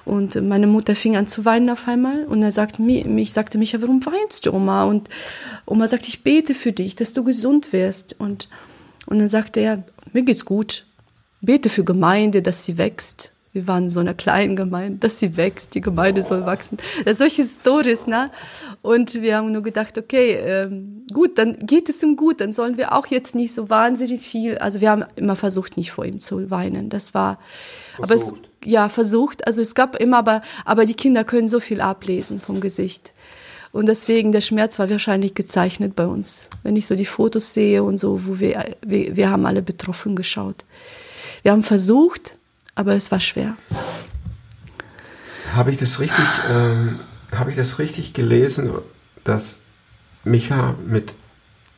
Und 0.05 0.41
meine 0.41 0.65
Mutter 0.65 0.95
fing 0.95 1.15
an 1.15 1.27
zu 1.27 1.45
weinen 1.45 1.69
auf 1.69 1.87
einmal 1.87 2.23
und 2.25 2.41
er 2.41 2.51
sagte 2.51 2.81
mir, 2.81 3.05
mich 3.05 3.33
sagte 3.33 3.57
Micha, 3.57 3.81
warum 3.81 4.03
weinst 4.05 4.45
du, 4.45 4.53
Oma? 4.53 4.85
Und 4.85 5.09
Oma 5.65 5.87
sagte, 5.87 6.07
ich 6.07 6.23
bete 6.23 6.55
für 6.55 6.71
dich, 6.71 6.95
dass 6.95 7.13
du 7.13 7.23
gesund 7.23 7.73
wirst 7.73 8.15
und 8.19 8.47
und 9.05 9.19
dann 9.19 9.27
sagte 9.27 9.59
er, 9.59 9.83
mir 10.13 10.23
geht's 10.23 10.45
gut. 10.45 10.85
Bete 11.41 11.67
für 11.67 11.83
Gemeinde, 11.83 12.41
dass 12.41 12.65
sie 12.65 12.77
wächst. 12.77 13.32
Wir 13.53 13.67
waren 13.67 13.83
in 13.83 13.89
so 13.89 13.99
einer 13.99 14.15
kleinen 14.15 14.55
Gemeinde, 14.55 14.97
dass 14.97 15.19
sie 15.19 15.37
wächst, 15.37 15.75
die 15.75 15.81
Gemeinde 15.81 16.23
soll 16.23 16.45
wachsen. 16.45 16.77
Das 17.05 17.19
sind 17.19 17.29
solche 17.29 17.45
Stories, 17.45 18.07
ne? 18.07 18.31
Und 18.81 19.13
wir 19.21 19.37
haben 19.37 19.51
nur 19.51 19.61
gedacht, 19.61 19.95
okay, 19.97 20.31
ähm, 20.33 21.05
gut, 21.13 21.37
dann 21.37 21.59
geht 21.59 21.87
es 21.87 22.01
ihm 22.01 22.15
gut, 22.15 22.41
dann 22.41 22.51
sollen 22.51 22.77
wir 22.77 22.93
auch 22.93 23.05
jetzt 23.07 23.35
nicht 23.35 23.53
so 23.53 23.69
wahnsinnig 23.69 24.21
viel, 24.21 24.57
also 24.57 24.81
wir 24.81 24.89
haben 24.89 25.05
immer 25.15 25.35
versucht, 25.35 25.77
nicht 25.77 25.91
vor 25.91 26.03
ihm 26.03 26.19
zu 26.19 26.49
weinen. 26.49 26.89
Das 26.89 27.13
war, 27.13 27.39
aber 27.99 28.15
es, 28.15 28.23
Versucht. 28.23 28.49
ja, 28.65 28.89
versucht. 28.89 29.45
Also 29.45 29.61
es 29.61 29.75
gab 29.75 29.97
immer, 29.97 30.17
aber, 30.17 30.41
aber 30.65 30.85
die 30.85 30.95
Kinder 30.95 31.23
können 31.23 31.47
so 31.47 31.59
viel 31.59 31.79
ablesen 31.79 32.39
vom 32.39 32.59
Gesicht. 32.59 33.13
Und 33.71 33.87
deswegen, 33.87 34.31
der 34.31 34.41
Schmerz 34.41 34.79
war 34.79 34.89
wahrscheinlich 34.89 35.35
gezeichnet 35.35 35.95
bei 35.95 36.07
uns. 36.07 36.49
Wenn 36.63 36.75
ich 36.75 36.87
so 36.87 36.95
die 36.95 37.05
Fotos 37.05 37.53
sehe 37.53 37.83
und 37.83 37.97
so, 37.97 38.21
wo 38.25 38.39
wir, 38.39 38.75
wir, 38.85 39.15
wir 39.15 39.29
haben 39.29 39.45
alle 39.45 39.61
betroffen 39.61 40.15
geschaut. 40.15 40.65
Wir 41.41 41.51
haben 41.51 41.63
versucht, 41.63 42.37
aber 42.75 42.95
es 42.95 43.11
war 43.11 43.19
schwer. 43.19 43.55
Habe 45.55 45.71
ich 45.71 45.77
das 45.77 45.99
richtig, 45.99 46.25
ähm, 46.49 46.99
habe 47.35 47.51
ich 47.51 47.57
das 47.57 47.77
richtig 47.79 48.13
gelesen, 48.13 48.71
dass 49.23 49.59
Micha 50.23 50.75
mit 50.85 51.13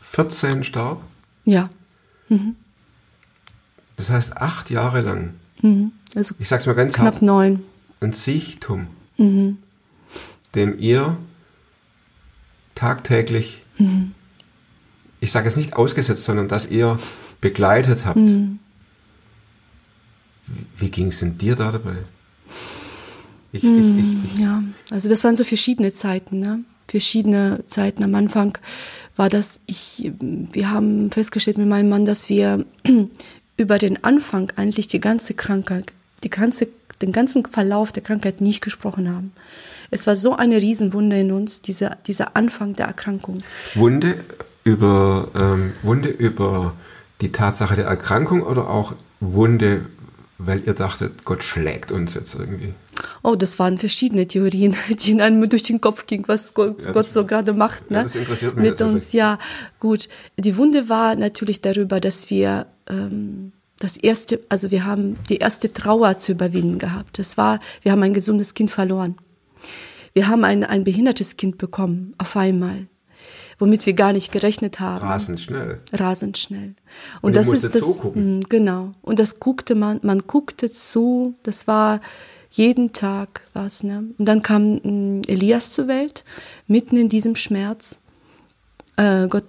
14 0.02 0.64
starb? 0.64 1.02
Ja. 1.44 1.70
Das 3.98 4.10
heißt 4.10 4.38
acht 4.38 4.70
Jahre 4.70 5.02
lang. 5.02 5.34
Mhm. 5.62 5.92
Also 6.16 6.36
Ich 6.40 6.48
sag's 6.48 6.66
mal 6.66 6.74
ganz 6.76 6.94
knapp 6.94 7.16
hart. 7.16 7.22
neun. 7.22 7.64
Ein 8.02 8.14
Siechtum, 8.14 8.88
Mhm. 9.18 9.58
dem 10.54 10.78
ihr 10.80 11.18
tagtäglich, 12.76 13.62
Mhm. 13.78 14.14
ich 15.20 15.32
sage 15.32 15.48
es 15.50 15.56
nicht 15.56 15.76
ausgesetzt, 15.76 16.24
sondern 16.24 16.48
dass 16.48 16.68
ihr 16.68 16.98
begleitet 17.42 18.06
habt. 18.06 18.18
Mhm. 18.18 18.60
Wie, 20.78 20.90
ging 20.90 21.08
es 21.08 21.20
denn 21.20 21.38
dir 21.38 21.56
da 21.56 21.72
dabei? 21.72 21.96
Ich, 23.52 23.64
ich, 23.64 23.70
ich, 23.70 24.18
ich, 24.26 24.40
Ja, 24.40 24.64
also 24.92 25.10
das 25.10 25.24
waren 25.24 25.36
so 25.36 25.44
verschiedene 25.44 25.94
Zeiten, 25.94 26.40
ne? 26.40 26.60
Verschiedene 26.88 27.64
Zeiten. 27.68 28.04
Am 28.04 28.14
Anfang 28.14 28.58
war 29.16 29.30
das, 29.30 29.60
ich, 29.66 30.12
wir 30.20 30.70
haben 30.70 31.10
festgestellt 31.10 31.58
mit 31.58 31.68
meinem 31.68 31.90
Mann, 31.90 32.06
dass 32.06 32.30
wir 32.30 32.66
über 33.58 33.78
den 33.80 34.04
Anfang 34.04 34.52
eigentlich 34.56 34.88
die 34.88 35.00
ganze 35.00 35.34
Krankheit, 35.34 35.94
die 36.24 36.30
ganze, 36.30 36.68
den 37.02 37.12
ganzen 37.12 37.46
Verlauf 37.46 37.92
der 37.92 38.04
Krankheit 38.04 38.42
nicht 38.42 38.62
gesprochen 38.62 39.10
haben. 39.10 39.32
Es 39.92 40.08
war 40.08 40.16
so 40.16 40.36
eine 40.36 40.62
Riesenwunde 40.62 41.20
in 41.20 41.32
uns, 41.32 41.62
dieser, 41.62 41.98
dieser 42.08 42.36
Anfang 42.36 42.76
der 42.76 42.88
Erkrankung. 42.88 43.40
Wunde 43.76 44.24
über 44.64 45.30
ähm, 45.36 45.74
Wunde 45.84 46.10
über 46.10 46.74
die 47.22 47.32
Tatsache 47.32 47.76
der 47.76 47.86
Erkrankung 47.86 48.42
oder 48.42 48.70
auch 48.70 48.94
Wunde, 49.20 49.86
weil 50.38 50.64
ihr 50.66 50.74
dachtet, 50.74 51.24
Gott 51.24 51.44
schlägt 51.44 51.92
uns 51.92 52.14
jetzt 52.14 52.36
irgendwie. 52.36 52.74
Oh, 53.24 53.36
das 53.36 53.58
waren 53.60 53.78
verschiedene 53.78 54.28
Theorien, 54.28 54.76
die 54.90 55.12
in 55.12 55.22
einem 55.22 55.48
durch 55.50 55.64
den 55.64 55.82
Kopf 55.82 56.06
ging, 56.06 56.24
was 56.28 56.54
Gott, 56.54 56.84
Ja, 56.86 56.92
Gott 56.92 57.10
so 57.10 57.26
gerade 57.26 57.54
macht. 57.54 57.90
Ne? 57.92 57.98
Ja, 57.98 58.04
das 58.04 58.16
interessiert 58.16 58.56
mich 58.56 58.70
Mit 58.70 58.82
uns, 58.82 59.14
ja, 59.14 59.40
gut. 59.80 60.10
Die 60.38 60.58
Wunde 60.58 60.90
war 60.90 61.16
natürlich 61.16 61.62
darüber, 61.62 62.00
dass 62.00 62.30
wir 62.30 62.68
ähm, 62.90 63.52
das 63.80 63.98
erste, 63.98 64.42
also 64.50 64.72
wir 64.72 64.86
haben 64.86 65.18
die 65.30 65.38
erste 65.38 65.72
Trauer 65.72 66.18
zu 66.18 66.34
überwinden 66.34 66.80
gehabt. 66.80 67.20
Das 67.20 67.38
war, 67.38 67.60
wir 67.82 67.92
haben 67.92 68.04
ein 68.04 68.14
gesundes 68.14 68.54
Kind 68.54 68.72
verloren. 68.72 69.18
Wir 70.14 70.28
haben 70.28 70.46
ein, 70.46 70.64
ein 70.64 70.86
behindertes 70.86 71.36
Kind 71.36 71.58
bekommen, 71.58 72.14
auf 72.18 72.38
einmal, 72.38 72.88
womit 73.60 73.86
wir 73.86 73.94
gar 73.94 74.14
nicht 74.14 74.32
gerechnet 74.32 74.80
haben 74.80 75.06
Rasend 75.06 75.40
schnell. 75.40 75.80
rasend 75.94 76.38
schnell. 76.38 76.76
Und 77.22 77.30
Und, 77.30 77.36
das 77.36 77.50
ist 77.50 77.74
das, 77.74 77.96
zugucken. 77.96 78.40
Mm, 78.40 78.42
genau. 78.50 78.92
Und 79.02 79.20
das 79.20 79.40
guckte 79.40 79.76
man, 79.76 80.00
man 80.04 80.20
guckte 80.28 80.70
zu, 80.70 81.36
das 81.44 81.68
war 81.68 82.02
jeden 82.52 82.94
Tag 82.94 83.42
was, 83.54 83.84
ne? 83.84 84.06
Und 84.18 84.26
dann 84.26 84.42
kam 84.42 84.76
mm, 84.76 85.22
Elias 85.28 85.72
zur 85.72 85.88
Welt, 85.88 86.24
mitten 86.68 86.98
in 86.98 87.10
diesem 87.10 87.36
Schmerz. 87.36 87.98
Äh, 88.98 89.28
Gott 89.28 89.44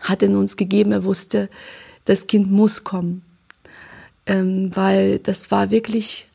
hat 0.00 0.22
in 0.22 0.36
uns 0.36 0.56
gegeben, 0.56 0.92
er 0.92 1.04
wusste, 1.04 1.48
das 2.04 2.26
Kind 2.26 2.50
muss 2.50 2.84
kommen. 2.84 3.22
Ähm, 4.26 4.70
weil 4.74 5.18
das 5.18 5.50
war 5.50 5.70
wirklich, 5.70 6.28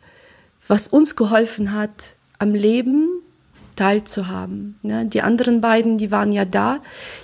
was 0.67 0.87
uns 0.87 1.15
geholfen 1.15 1.73
hat, 1.73 2.15
am 2.39 2.53
Leben 2.53 3.21
teilzuhaben. 3.75 4.77
Ne? 4.81 5.05
Die 5.05 5.21
anderen 5.21 5.61
beiden, 5.61 5.97
die 5.97 6.11
waren 6.11 6.31
ja 6.31 6.45
da, 6.45 6.79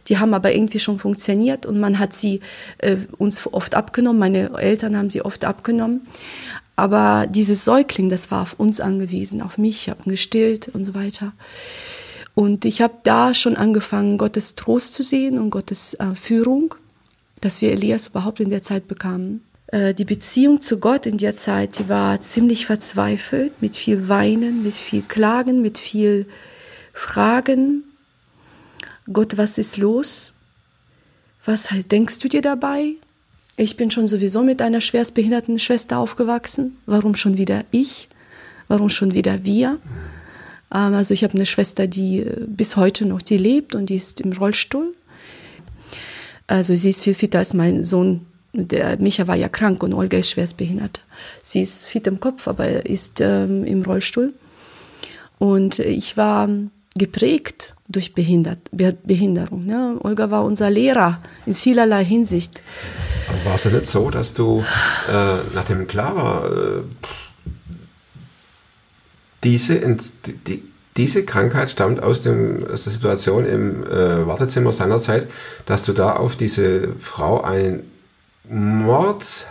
die 0.07 0.17
haben 0.17 0.33
aber 0.33 0.53
irgendwie 0.53 0.79
schon 0.79 0.99
funktioniert 0.99 1.65
und 1.65 1.79
man 1.79 1.99
hat 1.99 2.13
sie 2.13 2.41
äh, 2.79 2.97
uns 3.17 3.45
oft 3.51 3.75
abgenommen, 3.75 4.19
meine 4.19 4.51
Eltern 4.57 4.97
haben 4.97 5.09
sie 5.09 5.21
oft 5.21 5.45
abgenommen. 5.45 6.07
Aber 6.75 7.25
dieses 7.27 7.65
Säugling, 7.65 8.09
das 8.09 8.29
war 8.29 8.43
auf 8.43 8.53
uns 8.53 8.79
angewiesen, 8.79 9.41
auf 9.41 9.57
mich, 9.57 9.83
ich 9.83 9.89
habe 9.89 10.09
gestillt 10.09 10.69
und 10.69 10.85
so 10.85 10.93
weiter. 10.93 11.33
Und 12.35 12.65
ich 12.65 12.81
habe 12.81 12.93
da 13.01 13.33
schon 13.33 13.57
angefangen, 13.57 14.19
Gottes 14.19 14.53
Trost 14.53 14.93
zu 14.93 15.01
sehen 15.01 15.39
und 15.39 15.49
Gottes 15.49 15.95
äh, 15.95 16.13
Führung, 16.13 16.75
dass 17.41 17.63
wir 17.63 17.71
Elias 17.71 18.07
überhaupt 18.07 18.39
in 18.39 18.51
der 18.51 18.61
Zeit 18.61 18.87
bekamen. 18.87 19.41
Äh, 19.67 19.93
die 19.93 20.05
Beziehung 20.05 20.61
zu 20.61 20.79
Gott 20.79 21.05
in 21.05 21.17
der 21.17 21.35
Zeit, 21.35 21.79
die 21.79 21.89
war 21.89 22.19
ziemlich 22.21 22.65
verzweifelt, 22.65 23.61
mit 23.61 23.75
viel 23.75 24.07
Weinen, 24.07 24.63
mit 24.63 24.73
viel 24.73 25.01
Klagen, 25.01 25.61
mit 25.61 25.77
viel 25.77 26.25
Fragen. 26.93 27.83
Gott, 29.11 29.37
was 29.37 29.57
ist 29.57 29.77
los? 29.77 30.33
Was 31.45 31.71
halt 31.71 31.91
denkst 31.91 32.19
du 32.19 32.27
dir 32.27 32.41
dabei? 32.41 32.93
Ich 33.55 33.75
bin 33.75 33.89
schon 33.89 34.05
sowieso 34.05 34.43
mit 34.43 34.61
einer 34.61 34.81
schwerstbehinderten 34.81 35.57
Schwester 35.57 35.97
aufgewachsen. 35.97 36.77
Warum 36.85 37.15
schon 37.15 37.37
wieder 37.37 37.65
ich? 37.71 38.07
Warum 38.67 38.91
schon 38.91 39.13
wieder 39.15 39.43
wir? 39.45 39.79
Ähm, 40.71 40.93
also 40.93 41.15
ich 41.15 41.23
habe 41.23 41.33
eine 41.33 41.47
Schwester, 41.47 41.87
die 41.87 42.19
äh, 42.19 42.45
bis 42.45 42.75
heute 42.75 43.07
noch 43.07 43.23
die 43.23 43.37
lebt 43.37 43.73
und 43.73 43.89
die 43.89 43.95
ist 43.95 44.21
im 44.21 44.33
Rollstuhl. 44.33 44.93
Also 46.45 46.75
sie 46.75 46.89
ist 46.89 47.03
viel 47.03 47.15
fitter 47.15 47.39
als 47.39 47.55
mein 47.55 47.83
Sohn. 47.83 48.26
Der 48.53 48.97
Micha 48.97 49.27
war 49.27 49.35
ja 49.35 49.49
krank 49.49 49.83
und 49.83 49.93
Olga 49.93 50.17
ist 50.17 50.31
schwerstbehindert. 50.31 51.01
Sie 51.43 51.61
ist 51.61 51.85
fit 51.85 52.07
im 52.07 52.19
Kopf, 52.19 52.47
aber 52.47 52.85
ist 52.85 53.21
ähm, 53.21 53.63
im 53.65 53.83
Rollstuhl. 53.83 54.33
Und 55.37 55.79
ich 55.79 56.17
war 56.17 56.49
geprägt 56.97 57.75
durch 57.87 58.13
Behindert, 58.13 58.59
Behinderung. 58.71 59.65
Ne? 59.65 59.97
Olga 60.01 60.29
war 60.31 60.43
unser 60.43 60.69
Lehrer 60.69 61.21
in 61.45 61.55
vielerlei 61.55 62.03
Hinsicht. 62.03 62.61
War 63.45 63.55
es 63.55 63.63
ja 63.63 63.71
nicht 63.71 63.85
so, 63.85 64.09
dass 64.09 64.33
du, 64.33 64.63
äh, 65.09 65.37
nachdem 65.53 65.87
klar 65.87 66.15
war, 66.15 66.51
äh, 66.51 66.81
diese, 69.43 69.79
die, 70.47 70.63
diese 70.97 71.23
Krankheit 71.23 71.69
stammt 71.69 72.01
aus, 72.01 72.21
dem, 72.21 72.65
aus 72.65 72.85
der 72.85 72.93
Situation 72.93 73.45
im 73.45 73.83
äh, 73.83 74.25
Wartezimmer 74.25 74.73
seinerzeit, 74.73 75.29
dass 75.65 75.85
du 75.85 75.93
da 75.93 76.13
auf 76.13 76.35
diese 76.35 76.89
Frau 76.99 77.41
einen 77.41 77.83
Mord, 78.49 79.47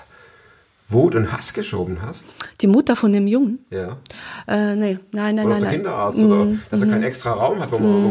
Wut 0.88 1.14
und 1.14 1.32
Hass 1.32 1.52
geschoben 1.52 1.98
hast? 2.02 2.24
Die 2.60 2.66
Mutter 2.66 2.94
von 2.94 3.12
dem 3.12 3.26
Jungen? 3.26 3.58
Ja. 3.70 3.96
Äh, 4.46 4.76
nee, 4.76 4.98
nein, 5.12 5.34
nein, 5.34 5.46
oder 5.46 5.48
nein. 5.48 5.48
der 5.48 5.60
nein. 5.60 5.70
Kinderarzt, 5.72 6.18
oder 6.20 6.44
Mm, 6.44 6.60
dass 6.70 6.80
er 6.80 6.86
mhm. 6.86 6.90
keinen 6.92 7.02
extra 7.02 7.32
Raum 7.32 7.60
hat, 7.60 7.72
wo 7.72 7.78
man, 7.78 8.04
wo 8.04 8.08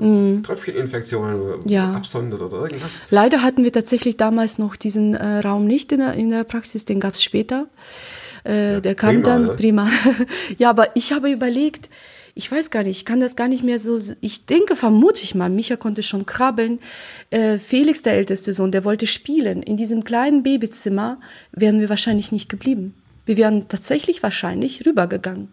man 0.00 0.38
äh, 0.38 0.42
Tröpfcheninfektionen 0.42 1.60
Ja. 1.66 1.92
absondert 1.92 2.40
oder 2.40 2.62
irgendwas. 2.62 3.06
Leider 3.10 3.42
hatten 3.42 3.62
wir 3.64 3.72
tatsächlich 3.72 4.16
damals 4.16 4.58
noch 4.58 4.76
diesen 4.76 5.14
äh, 5.14 5.38
Raum 5.38 5.66
nicht 5.66 5.92
in 5.92 6.00
der, 6.00 6.14
in 6.14 6.30
der 6.30 6.44
Praxis, 6.44 6.84
den 6.84 7.00
gab 7.00 7.14
es 7.14 7.22
später. 7.22 7.66
Äh, 8.44 8.80
der 8.80 8.94
kam 8.94 9.10
prima, 9.10 9.24
dann, 9.24 9.42
ne? 9.46 9.54
prima. 9.54 9.88
ja, 10.58 10.70
aber 10.70 10.96
ich 10.96 11.12
habe 11.12 11.30
überlegt, 11.30 11.88
ich 12.38 12.52
weiß 12.52 12.70
gar 12.70 12.84
nicht, 12.84 12.98
ich 12.98 13.04
kann 13.04 13.18
das 13.18 13.34
gar 13.34 13.48
nicht 13.48 13.64
mehr 13.64 13.80
so, 13.80 13.98
ich 14.20 14.46
denke, 14.46 14.76
vermute 14.76 15.24
ich 15.24 15.34
mal, 15.34 15.50
Micha 15.50 15.74
konnte 15.74 16.04
schon 16.04 16.24
krabbeln. 16.24 16.78
Äh, 17.30 17.58
Felix, 17.58 18.02
der 18.02 18.14
älteste 18.14 18.52
Sohn, 18.52 18.70
der 18.70 18.84
wollte 18.84 19.08
spielen. 19.08 19.60
In 19.60 19.76
diesem 19.76 20.04
kleinen 20.04 20.44
Babyzimmer 20.44 21.18
wären 21.50 21.80
wir 21.80 21.88
wahrscheinlich 21.88 22.30
nicht 22.30 22.48
geblieben. 22.48 22.94
Wir 23.26 23.38
wären 23.38 23.66
tatsächlich 23.66 24.22
wahrscheinlich 24.22 24.86
rübergegangen. 24.86 25.48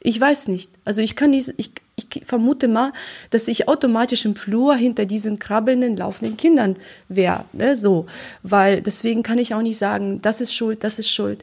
Ich 0.00 0.20
weiß 0.20 0.48
nicht. 0.48 0.70
Also 0.84 1.00
ich 1.00 1.16
kann 1.16 1.30
nicht, 1.30 1.54
ich, 1.56 1.70
ich 1.94 2.26
vermute 2.26 2.68
mal, 2.68 2.92
dass 3.30 3.48
ich 3.48 3.66
automatisch 3.66 4.26
im 4.26 4.36
Flur 4.36 4.76
hinter 4.76 5.06
diesen 5.06 5.38
krabbelnden, 5.38 5.96
laufenden 5.96 6.36
Kindern 6.36 6.76
wäre. 7.08 7.46
Ne? 7.54 7.76
So. 7.76 8.04
Weil 8.42 8.82
deswegen 8.82 9.22
kann 9.22 9.38
ich 9.38 9.54
auch 9.54 9.62
nicht 9.62 9.78
sagen, 9.78 10.20
das 10.20 10.42
ist 10.42 10.54
schuld, 10.54 10.84
das 10.84 10.98
ist 10.98 11.10
schuld. 11.10 11.42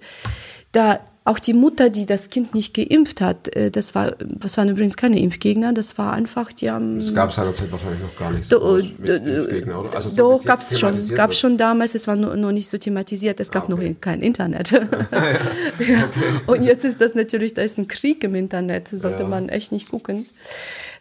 Da 0.71 0.99
auch 1.25 1.39
die 1.39 1.53
Mutter, 1.53 1.89
die 1.89 2.05
das 2.05 2.29
Kind 2.29 2.53
nicht 2.53 2.73
geimpft 2.73 3.21
hat, 3.21 3.47
äh, 3.55 3.71
das 3.71 3.95
war, 3.95 4.12
das 4.19 4.57
waren 4.57 4.67
übrigens 4.69 4.97
keine 4.97 5.19
Impfgegner, 5.21 5.71
das 5.71 5.97
war 5.97 6.12
einfach, 6.13 6.51
die 6.51 6.69
haben. 6.69 6.99
Das 6.99 7.13
gab 7.13 7.29
es 7.29 7.36
seinerzeit 7.38 7.71
wahrscheinlich 7.71 8.01
noch 8.01 8.15
gar 8.17 8.31
nicht. 8.31 8.51
Do, 8.51 8.75
Impfgegner, 8.77 9.79
oder? 9.79 9.95
Also 9.95 10.09
so 10.09 10.15
doch, 10.17 10.39
es 10.39 10.43
gab 10.43 10.59
es 10.59 10.79
schon. 10.79 11.07
Gab 11.15 11.29
wird. 11.29 11.38
schon 11.38 11.57
damals, 11.57 11.95
es 11.95 12.07
war 12.07 12.15
nur, 12.17 12.36
nur 12.36 12.51
nicht 12.51 12.67
so 12.67 12.77
thematisiert, 12.77 13.39
es 13.39 13.51
gab 13.51 13.69
Ah, 13.69 13.73
okay. 13.73 13.89
noch 13.91 14.01
kein 14.01 14.21
Internet. 14.21 14.71
ja. 15.79 16.09
Und 16.47 16.63
jetzt 16.63 16.83
ist 16.83 16.99
das 16.99 17.15
natürlich, 17.15 17.53
da 17.53 17.62
ist 17.62 17.77
ein 17.77 17.88
Krieg 17.88 18.23
im 18.23 18.36
Internet, 18.36 18.89
sollte 18.91 19.23
Ja. 19.23 19.29
man 19.29 19.49
echt 19.49 19.71
nicht 19.71 19.89
gucken. 19.89 20.25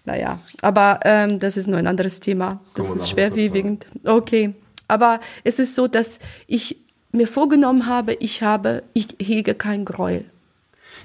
Naja, 0.05 0.39
aber 0.63 1.01
ähm, 1.05 1.39
das 1.39 1.57
ist 1.57 1.67
nur 1.69 1.79
ein 1.79 1.87
anderes 1.87 2.21
Thema. 2.21 2.61
Das 2.75 2.91
ist 2.93 3.11
schwerwiegend. 3.11 3.87
Okay. 4.05 4.55
Aber 4.89 5.21
es 5.45 5.59
ist 5.59 5.75
so, 5.75 5.87
dass 5.89 6.19
ich 6.47 6.82
mir 7.13 7.29
vorgenommen 7.29 7.87
habe, 7.87 8.15
ich 8.15 8.43
habe, 8.43 8.83
ich 8.95 9.09
hege 9.21 9.55
kein 9.55 9.85
Gräuel. 9.85 10.25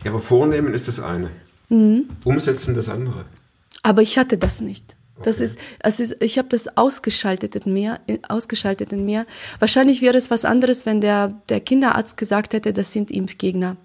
Ja, 0.04 0.12
aber 0.12 0.22
vornehmen 0.22 0.74
ist 0.74 0.88
das 0.88 1.00
eine. 1.00 1.30
Mhm. 1.70 2.10
Umsetzen 2.24 2.74
das 2.74 2.90
andere. 2.90 3.26
Aber 3.84 4.02
ich 4.02 4.18
hatte 4.18 4.38
das 4.38 4.62
nicht. 4.62 4.96
Das 5.24 5.42
ist, 5.42 5.58
es 5.80 6.00
ist, 6.00 6.22
ich 6.22 6.38
habe 6.38 6.48
das 6.50 6.78
ausgeschaltet 6.78 7.56
in 7.56 7.74
mir, 7.74 8.00
ausgeschaltet 8.28 8.94
in 8.94 9.06
mir. 9.06 9.26
Wahrscheinlich 9.58 10.02
wäre 10.02 10.18
es 10.18 10.30
was 10.30 10.46
anderes, 10.46 10.86
wenn 10.86 11.02
der, 11.02 11.34
der 11.50 11.60
Kinderarzt 11.60 12.18
gesagt 12.18 12.54
hätte, 12.54 12.72
das 12.72 12.94
sind 12.94 13.10
Impfgegner, 13.10 13.78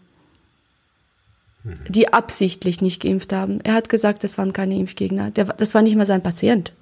die 1.88 2.12
absichtlich 2.12 2.82
nicht 2.82 3.00
geimpft 3.00 3.32
haben. 3.32 3.60
Er 3.62 3.74
hat 3.74 3.88
gesagt, 3.88 4.24
das 4.24 4.36
waren 4.36 4.52
keine 4.52 4.76
Impfgegner. 4.76 5.30
Der, 5.30 5.44
das 5.46 5.74
war 5.74 5.80
nicht 5.80 5.96
mal 5.96 6.06
sein 6.06 6.22
Patient. 6.22 6.72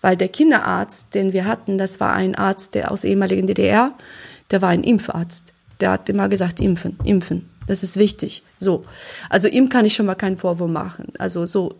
Weil 0.00 0.16
der 0.16 0.28
Kinderarzt, 0.28 1.14
den 1.14 1.32
wir 1.32 1.46
hatten, 1.46 1.78
das 1.78 1.98
war 1.98 2.12
ein 2.12 2.34
Arzt 2.34 2.74
der 2.74 2.92
aus 2.92 3.04
ehemaligen 3.04 3.46
DDR, 3.46 3.94
der 4.50 4.62
war 4.62 4.70
ein 4.70 4.84
Impfarzt. 4.84 5.52
Der 5.80 5.92
hat 5.92 6.08
immer 6.08 6.28
gesagt, 6.28 6.60
impfen, 6.60 6.98
impfen. 7.04 7.48
Das 7.66 7.82
ist 7.82 7.96
wichtig. 7.96 8.42
So. 8.58 8.84
Also 9.28 9.46
ihm 9.46 9.68
kann 9.68 9.84
ich 9.84 9.94
schon 9.94 10.06
mal 10.06 10.14
keinen 10.14 10.38
Vorwurf 10.38 10.70
machen. 10.70 11.12
Also 11.18 11.46
so. 11.46 11.76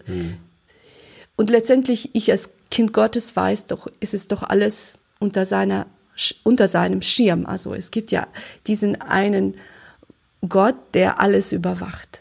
Und 1.37 1.51
letztendlich, 1.51 2.11
ich 2.15 2.31
als 2.31 2.51
Kind 2.71 2.93
Gottes 2.93 3.35
weiß 3.35 3.67
doch, 3.67 3.89
es 4.01 4.13
ist 4.15 4.31
doch 4.33 4.43
alles 4.43 4.99
unter, 5.19 5.47
seiner, 5.47 5.87
unter 6.45 6.69
seinem 6.69 7.03
Schirm. 7.03 7.47
Also 7.47 7.75
es 7.75 7.91
gibt 7.91 8.13
ja 8.13 8.27
diesen 8.67 9.01
einen 9.01 9.55
Gott, 10.47 10.77
der 10.95 11.21
alles 11.21 11.53
überwacht. 11.53 12.21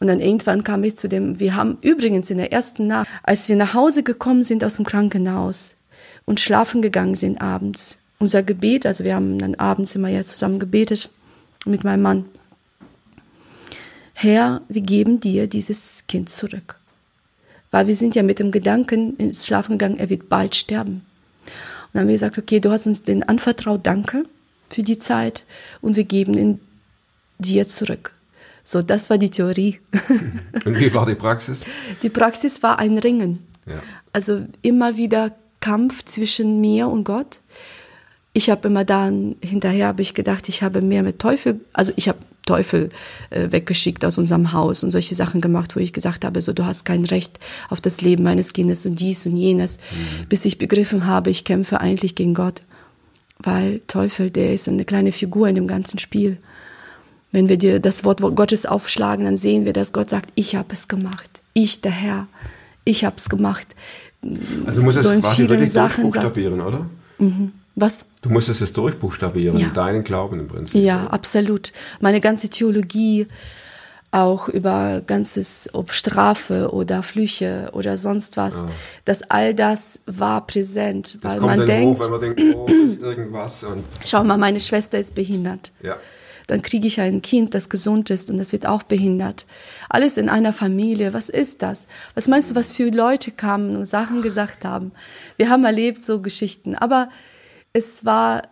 Und 0.00 0.06
dann 0.06 0.20
irgendwann 0.20 0.62
kam 0.62 0.84
ich 0.84 0.96
zu 0.96 1.08
dem, 1.08 1.40
wir 1.40 1.56
haben 1.56 1.78
übrigens 1.80 2.30
in 2.30 2.38
der 2.38 2.52
ersten 2.52 2.86
Nacht, 2.86 3.08
als 3.22 3.48
wir 3.48 3.56
nach 3.56 3.74
Hause 3.74 4.02
gekommen 4.02 4.44
sind 4.44 4.62
aus 4.62 4.76
dem 4.76 4.84
Krankenhaus 4.84 5.74
und 6.24 6.38
schlafen 6.38 6.82
gegangen 6.82 7.16
sind 7.16 7.40
abends, 7.40 7.98
unser 8.18 8.42
Gebet, 8.42 8.86
also 8.86 9.04
wir 9.04 9.14
haben 9.14 9.38
dann 9.38 9.54
abends 9.54 9.94
immer 9.94 10.08
ja 10.08 10.24
zusammen 10.24 10.58
gebetet 10.58 11.10
mit 11.64 11.84
meinem 11.84 12.02
Mann. 12.02 12.24
Herr, 14.14 14.62
wir 14.68 14.82
geben 14.82 15.20
dir 15.20 15.46
dieses 15.46 16.04
Kind 16.08 16.28
zurück. 16.28 16.76
Weil 17.70 17.86
wir 17.86 17.94
sind 17.94 18.16
ja 18.16 18.22
mit 18.22 18.38
dem 18.38 18.50
Gedanken 18.50 19.16
ins 19.16 19.46
Schlafen 19.46 19.78
gegangen, 19.78 19.98
er 19.98 20.08
wird 20.08 20.28
bald 20.28 20.56
sterben. 20.56 20.94
Und 20.94 21.02
dann 21.92 22.00
haben 22.00 22.08
wir 22.08 22.14
gesagt, 22.14 22.38
okay, 22.38 22.60
du 22.60 22.70
hast 22.70 22.86
uns 22.86 23.02
den 23.02 23.22
anvertraut, 23.22 23.86
danke 23.86 24.24
für 24.70 24.82
die 24.82 24.98
Zeit 24.98 25.44
und 25.80 25.96
wir 25.96 26.04
geben 26.04 26.34
ihn 26.34 26.60
dir 27.38 27.66
zurück. 27.68 28.12
So, 28.64 28.82
das 28.82 29.08
war 29.08 29.16
die 29.16 29.30
Theorie. 29.30 29.80
Und 30.66 30.78
wie 30.78 30.92
war 30.92 31.06
die 31.06 31.14
Praxis? 31.14 31.62
Die 32.02 32.10
Praxis 32.10 32.62
war 32.62 32.78
ein 32.78 32.98
Ringen. 32.98 33.46
Ja. 33.64 33.82
Also 34.12 34.44
immer 34.60 34.98
wieder 34.98 35.34
Kampf 35.60 36.04
zwischen 36.04 36.60
mir 36.60 36.88
und 36.88 37.04
Gott. 37.04 37.40
Ich 38.32 38.50
habe 38.50 38.68
immer 38.68 38.84
dann, 38.84 39.36
hinterher 39.42 39.88
habe 39.88 40.02
ich 40.02 40.14
gedacht, 40.14 40.48
ich 40.48 40.62
habe 40.62 40.82
mehr 40.82 41.02
mit 41.02 41.18
Teufel, 41.18 41.60
also 41.72 41.92
ich 41.96 42.08
habe 42.08 42.18
Teufel 42.48 42.88
äh, 43.30 43.52
weggeschickt 43.52 44.04
aus 44.04 44.16
unserem 44.16 44.52
Haus 44.52 44.82
und 44.82 44.90
solche 44.90 45.14
Sachen 45.14 45.40
gemacht, 45.40 45.76
wo 45.76 45.80
ich 45.80 45.92
gesagt 45.92 46.24
habe, 46.24 46.40
so 46.40 46.52
du 46.52 46.64
hast 46.64 46.84
kein 46.84 47.04
Recht 47.04 47.38
auf 47.68 47.80
das 47.80 48.00
Leben 48.00 48.22
meines 48.22 48.52
Kindes 48.52 48.86
und 48.86 49.00
dies 49.00 49.26
und 49.26 49.36
jenes, 49.36 49.78
bis 50.28 50.44
ich 50.44 50.56
begriffen 50.56 51.06
habe, 51.06 51.30
ich 51.30 51.44
kämpfe 51.44 51.80
eigentlich 51.80 52.14
gegen 52.14 52.34
Gott. 52.34 52.62
Weil 53.38 53.80
Teufel, 53.86 54.30
der 54.30 54.54
ist 54.54 54.68
eine 54.68 54.84
kleine 54.84 55.12
Figur 55.12 55.46
in 55.46 55.54
dem 55.54 55.66
ganzen 55.68 55.98
Spiel. 55.98 56.38
Wenn 57.30 57.48
wir 57.48 57.58
dir 57.58 57.78
das 57.80 58.04
Wort 58.04 58.20
Gottes 58.20 58.66
aufschlagen, 58.66 59.24
dann 59.24 59.36
sehen 59.36 59.64
wir, 59.64 59.72
dass 59.72 59.92
Gott 59.92 60.10
sagt, 60.10 60.30
ich 60.34 60.56
habe 60.56 60.72
es 60.72 60.88
gemacht. 60.88 61.42
Ich, 61.52 61.82
der 61.82 61.92
Herr, 61.92 62.26
ich 62.84 63.04
habe 63.04 63.16
es 63.16 63.28
gemacht. 63.28 63.68
Also 64.66 64.80
So 64.80 64.88
es 64.88 65.04
in 65.04 65.20
quasi 65.20 65.48
wirklich 65.48 65.72
Sachen 65.72 66.04
durchbuchstabieren, 66.04 66.60
oder? 66.60 66.86
Was? 67.80 68.04
Du 68.22 68.30
musstest 68.30 68.60
es 68.62 68.72
durchbuchstabieren, 68.72 69.56
Ja. 69.58 69.68
deinen 69.68 70.04
Glauben 70.04 70.40
im 70.40 70.48
Prinzip. 70.48 70.80
Ja, 70.82 71.04
oder? 71.04 71.12
absolut. 71.14 71.72
Meine 72.00 72.20
ganze 72.20 72.48
Theologie, 72.48 73.26
auch 74.10 74.48
über 74.48 75.02
ganzes, 75.06 75.68
ob 75.74 75.92
Strafe 75.92 76.70
oder 76.72 77.02
Flüche 77.02 77.68
oder 77.72 77.96
sonst 77.98 78.36
was, 78.38 78.64
dass 79.04 79.22
all 79.30 79.54
das 79.54 80.00
war 80.06 80.46
präsent, 80.46 81.18
Das 81.20 81.32
weil 81.34 81.40
man 81.40 81.66
denkt, 81.66 82.00
hoch, 82.00 82.08
man 82.08 82.20
denkt, 82.20 82.40
oh, 82.56 82.66
ist 82.66 83.02
irgendwas. 83.02 83.64
Und, 83.64 83.84
schau 84.06 84.24
mal, 84.24 84.38
meine 84.38 84.60
Schwester 84.60 84.98
ist 84.98 85.14
behindert. 85.14 85.72
ja. 85.82 85.96
Dann 86.46 86.62
kriege 86.62 86.86
ich 86.86 86.98
ein 86.98 87.20
Kind, 87.20 87.52
das 87.52 87.68
gesund 87.68 88.08
ist 88.08 88.30
und 88.30 88.38
das 88.38 88.52
wird 88.52 88.64
auch 88.64 88.82
behindert. 88.82 89.44
Alles 89.90 90.16
in 90.16 90.30
einer 90.30 90.54
Familie. 90.54 91.12
Was 91.12 91.28
ist 91.28 91.60
das? 91.60 91.86
Was 92.14 92.26
meinst 92.26 92.50
du, 92.50 92.54
was 92.54 92.72
für 92.72 92.88
Leute 92.88 93.32
kamen 93.32 93.76
und 93.76 93.84
Sachen 93.84 94.22
gesagt 94.22 94.64
haben? 94.64 94.92
Wir 95.36 95.50
haben 95.50 95.66
erlebt 95.66 96.02
so 96.02 96.22
Geschichten, 96.22 96.74
aber 96.74 97.10
es 97.72 98.04
war 98.04 98.42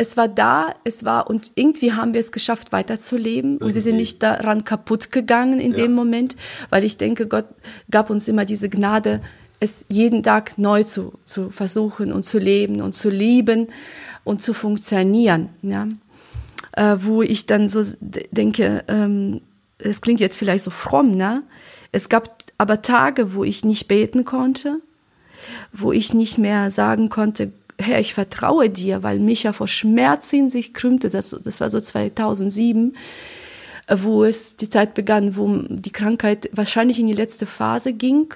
es 0.00 0.16
war 0.16 0.28
da, 0.28 0.76
es 0.84 1.04
war 1.04 1.28
und 1.28 1.50
irgendwie 1.56 1.92
haben 1.92 2.14
wir 2.14 2.20
es 2.20 2.30
geschafft, 2.30 2.70
weiterzuleben 2.70 3.58
und 3.58 3.74
wir 3.74 3.82
sind 3.82 3.94
Irgendwie. 3.94 4.02
nicht 4.02 4.22
daran 4.22 4.62
kaputt 4.62 5.10
gegangen 5.10 5.58
in 5.58 5.72
Ja. 5.72 5.78
dem 5.78 5.92
Moment, 5.92 6.36
weil 6.70 6.84
ich 6.84 6.98
denke, 6.98 7.26
Gott 7.26 7.46
gab 7.90 8.08
uns 8.08 8.28
immer 8.28 8.44
diese 8.44 8.68
Gnade, 8.68 9.20
es 9.58 9.86
jeden 9.88 10.22
Tag 10.22 10.56
neu 10.56 10.84
zu, 10.84 11.14
zu 11.24 11.50
versuchen 11.50 12.12
und 12.12 12.24
zu 12.24 12.38
leben 12.38 12.80
und 12.80 12.92
zu 12.94 13.10
lieben 13.10 13.66
und 14.22 14.40
zu 14.40 14.54
funktionieren. 14.54 15.48
Ja? 15.62 15.88
Äh, 16.76 16.98
wo 17.00 17.22
ich 17.22 17.46
dann 17.46 17.68
so 17.68 17.82
denke, 18.30 18.84
ähm, 18.86 19.40
es 19.78 20.00
klingt 20.00 20.20
jetzt 20.20 20.38
vielleicht 20.38 20.62
so 20.62 20.70
fromm, 20.70 21.10
ne? 21.10 21.42
Es 21.90 22.08
gab 22.08 22.36
aber 22.56 22.82
Tage, 22.82 23.34
wo 23.34 23.42
ich 23.42 23.64
nicht 23.64 23.88
beten 23.88 24.24
konnte, 24.24 24.80
wo 25.72 25.90
ich 25.90 26.14
nicht 26.14 26.38
mehr 26.38 26.70
sagen 26.70 27.08
konnte, 27.08 27.50
Herr, 27.80 28.00
ich 28.00 28.14
vertraue 28.14 28.70
dir, 28.70 29.02
weil 29.02 29.20
Micha 29.20 29.52
vor 29.52 29.68
Schmerzen 29.68 30.50
sich 30.50 30.74
krümmte. 30.74 31.08
Das, 31.08 31.30
das 31.30 31.60
war 31.60 31.70
so 31.70 31.80
2007, 31.80 32.96
äh, 33.86 33.96
wo 34.02 34.24
es 34.24 34.56
die 34.56 34.68
Zeit 34.68 34.94
begann, 34.94 35.36
wo 35.36 35.62
die 35.68 35.92
Krankheit 35.92 36.50
wahrscheinlich 36.52 36.98
in 36.98 37.06
die 37.06 37.12
letzte 37.12 37.46
Phase 37.46 37.92
ging, 37.92 38.34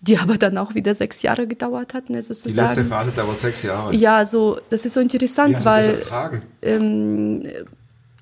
die 0.00 0.16
aber 0.18 0.38
dann 0.38 0.56
auch 0.56 0.74
wieder 0.74 0.94
sechs 0.94 1.22
Jahre 1.22 1.46
gedauert 1.46 1.92
hat, 1.92 2.08
ne, 2.08 2.18
Die 2.18 2.22
sozusagen. 2.22 2.66
letzte 2.66 2.84
Phase 2.86 3.10
dauert 3.14 3.38
sechs 3.38 3.62
Jahre. 3.62 3.94
Ja, 3.94 4.24
so, 4.24 4.58
das 4.70 4.86
ist 4.86 4.94
so 4.94 5.00
interessant, 5.00 5.64
weil 5.64 6.00
ähm, 6.62 7.42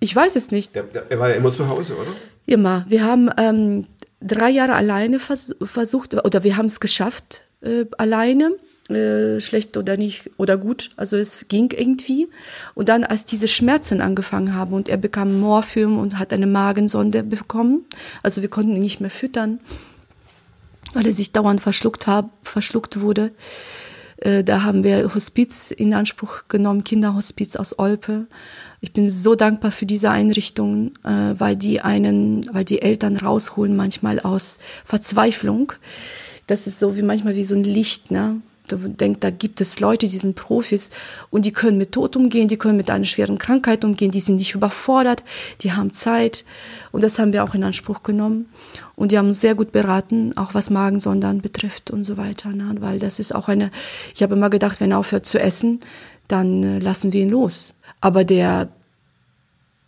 ich 0.00 0.14
weiß 0.14 0.36
es 0.36 0.50
nicht. 0.50 0.74
Er 0.76 1.18
war 1.18 1.28
ja 1.28 1.36
immer 1.36 1.52
zu 1.52 1.68
Hause, 1.68 1.94
oder? 1.94 2.10
Immer. 2.46 2.84
Wir 2.88 3.04
haben 3.04 3.30
ähm, 3.38 3.86
drei 4.20 4.50
Jahre 4.50 4.74
alleine 4.74 5.18
vers 5.18 5.54
versucht, 5.62 6.14
oder 6.14 6.44
wir 6.44 6.56
haben 6.56 6.66
es 6.66 6.80
geschafft, 6.80 7.42
äh, 7.60 7.84
alleine, 7.98 8.52
äh, 8.88 9.40
schlecht 9.40 9.76
oder 9.76 9.96
nicht, 9.96 10.30
oder 10.36 10.56
gut. 10.56 10.90
Also 10.96 11.16
es 11.16 11.46
ging 11.48 11.70
irgendwie. 11.72 12.28
Und 12.74 12.88
dann, 12.88 13.04
als 13.04 13.26
diese 13.26 13.48
Schmerzen 13.48 14.00
angefangen 14.00 14.54
haben 14.54 14.72
und 14.72 14.88
er 14.88 14.96
bekam 14.96 15.40
Morphium 15.40 15.98
und 15.98 16.18
hat 16.18 16.32
eine 16.32 16.46
Magensonde 16.46 17.22
bekommen, 17.22 17.84
also 18.22 18.42
wir 18.42 18.48
konnten 18.48 18.76
ihn 18.76 18.82
nicht 18.82 19.00
mehr 19.00 19.10
füttern, 19.10 19.60
weil 20.94 21.06
er 21.06 21.12
sich 21.12 21.32
dauernd 21.32 21.60
verschluckt, 21.60 22.06
hab, 22.06 22.30
verschluckt 22.46 23.00
wurde. 23.00 23.32
Äh, 24.18 24.44
Da 24.44 24.62
haben 24.62 24.84
wir 24.84 25.14
Hospiz 25.14 25.70
in 25.70 25.92
Anspruch 25.92 26.44
genommen, 26.48 26.84
Kinderhospiz 26.84 27.56
aus 27.56 27.78
Olpe. 27.78 28.26
Ich 28.80 28.92
bin 28.92 29.08
so 29.08 29.34
dankbar 29.34 29.72
für 29.72 29.86
diese 29.86 30.10
Einrichtung, 30.10 30.92
äh, 31.02 31.34
weil 31.38 31.56
die 31.56 31.80
einen, 31.80 32.48
weil 32.54 32.64
die 32.64 32.82
Eltern 32.82 33.16
rausholen 33.16 33.74
manchmal 33.74 34.20
aus 34.20 34.58
Verzweiflung. 34.84 35.72
Das 36.46 36.66
ist 36.66 36.78
so 36.78 36.96
wie 36.96 37.02
manchmal 37.02 37.34
wie 37.34 37.44
so 37.44 37.56
ein 37.56 37.64
Licht, 37.64 38.10
ne? 38.10 38.40
Du 38.68 38.76
denkst, 38.76 39.20
da 39.20 39.30
gibt 39.30 39.60
es 39.60 39.80
Leute, 39.80 40.06
die 40.06 40.18
sind 40.18 40.34
Profis 40.34 40.90
und 41.30 41.46
die 41.46 41.52
können 41.52 41.78
mit 41.78 41.92
Tod 41.92 42.16
umgehen, 42.16 42.48
die 42.48 42.56
können 42.56 42.76
mit 42.76 42.90
einer 42.90 43.04
schweren 43.04 43.38
Krankheit 43.38 43.84
umgehen, 43.84 44.10
die 44.10 44.20
sind 44.20 44.36
nicht 44.36 44.54
überfordert, 44.54 45.22
die 45.62 45.72
haben 45.72 45.92
Zeit 45.92 46.44
und 46.92 47.02
das 47.02 47.18
haben 47.18 47.32
wir 47.32 47.44
auch 47.44 47.54
in 47.54 47.64
Anspruch 47.64 48.02
genommen 48.02 48.46
und 48.94 49.12
die 49.12 49.18
haben 49.18 49.28
uns 49.28 49.40
sehr 49.40 49.54
gut 49.54 49.72
beraten, 49.72 50.36
auch 50.36 50.54
was 50.54 50.70
Magensondern 50.70 51.40
betrifft 51.40 51.90
und 51.90 52.04
so 52.04 52.16
weiter, 52.16 52.50
ne? 52.50 52.74
weil 52.80 52.98
das 52.98 53.18
ist 53.18 53.34
auch 53.34 53.48
eine, 53.48 53.70
ich 54.14 54.22
habe 54.22 54.34
immer 54.34 54.50
gedacht, 54.50 54.80
wenn 54.80 54.90
er 54.90 54.98
aufhört 54.98 55.26
zu 55.26 55.38
essen, 55.38 55.80
dann 56.28 56.62
äh, 56.62 56.78
lassen 56.78 57.12
wir 57.12 57.22
ihn 57.22 57.30
los. 57.30 57.74
Aber 58.00 58.24
der, 58.24 58.68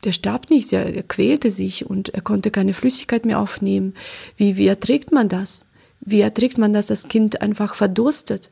der 0.04 0.12
starb 0.12 0.50
nicht, 0.50 0.72
er, 0.72 0.94
er 0.94 1.02
quälte 1.02 1.50
sich 1.50 1.86
und 1.86 2.10
er 2.10 2.20
konnte 2.20 2.50
keine 2.50 2.74
Flüssigkeit 2.74 3.24
mehr 3.24 3.40
aufnehmen. 3.40 3.94
Wie, 4.36 4.56
wie 4.56 4.66
erträgt 4.66 5.12
man 5.12 5.28
das? 5.28 5.66
Wie 6.00 6.20
erträgt 6.20 6.58
man, 6.58 6.72
dass 6.72 6.86
das 6.86 7.08
Kind 7.08 7.42
einfach 7.42 7.74
verdurstet? 7.74 8.50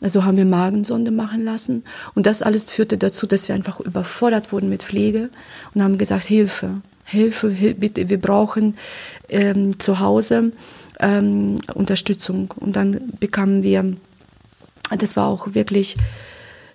Also 0.00 0.24
haben 0.24 0.36
wir 0.36 0.46
Magensonde 0.46 1.10
machen 1.10 1.44
lassen 1.44 1.84
und 2.14 2.26
das 2.26 2.42
alles 2.42 2.70
führte 2.70 2.96
dazu, 2.96 3.26
dass 3.26 3.48
wir 3.48 3.54
einfach 3.54 3.80
überfordert 3.80 4.52
wurden 4.52 4.70
mit 4.70 4.82
Pflege 4.82 5.28
und 5.74 5.82
haben 5.82 5.98
gesagt, 5.98 6.24
Hilfe, 6.24 6.80
Hilfe, 7.04 7.50
Hil 7.50 7.74
bitte, 7.74 8.08
wir 8.08 8.20
brauchen 8.20 8.76
ähm, 9.28 9.78
zu 9.78 9.98
Hause 9.98 10.52
ähm, 11.00 11.56
Unterstützung. 11.74 12.52
Und 12.56 12.76
dann 12.76 13.00
bekamen 13.18 13.62
wir, 13.62 13.96
das 14.96 15.16
war 15.16 15.26
auch 15.26 15.54
wirklich, 15.54 15.96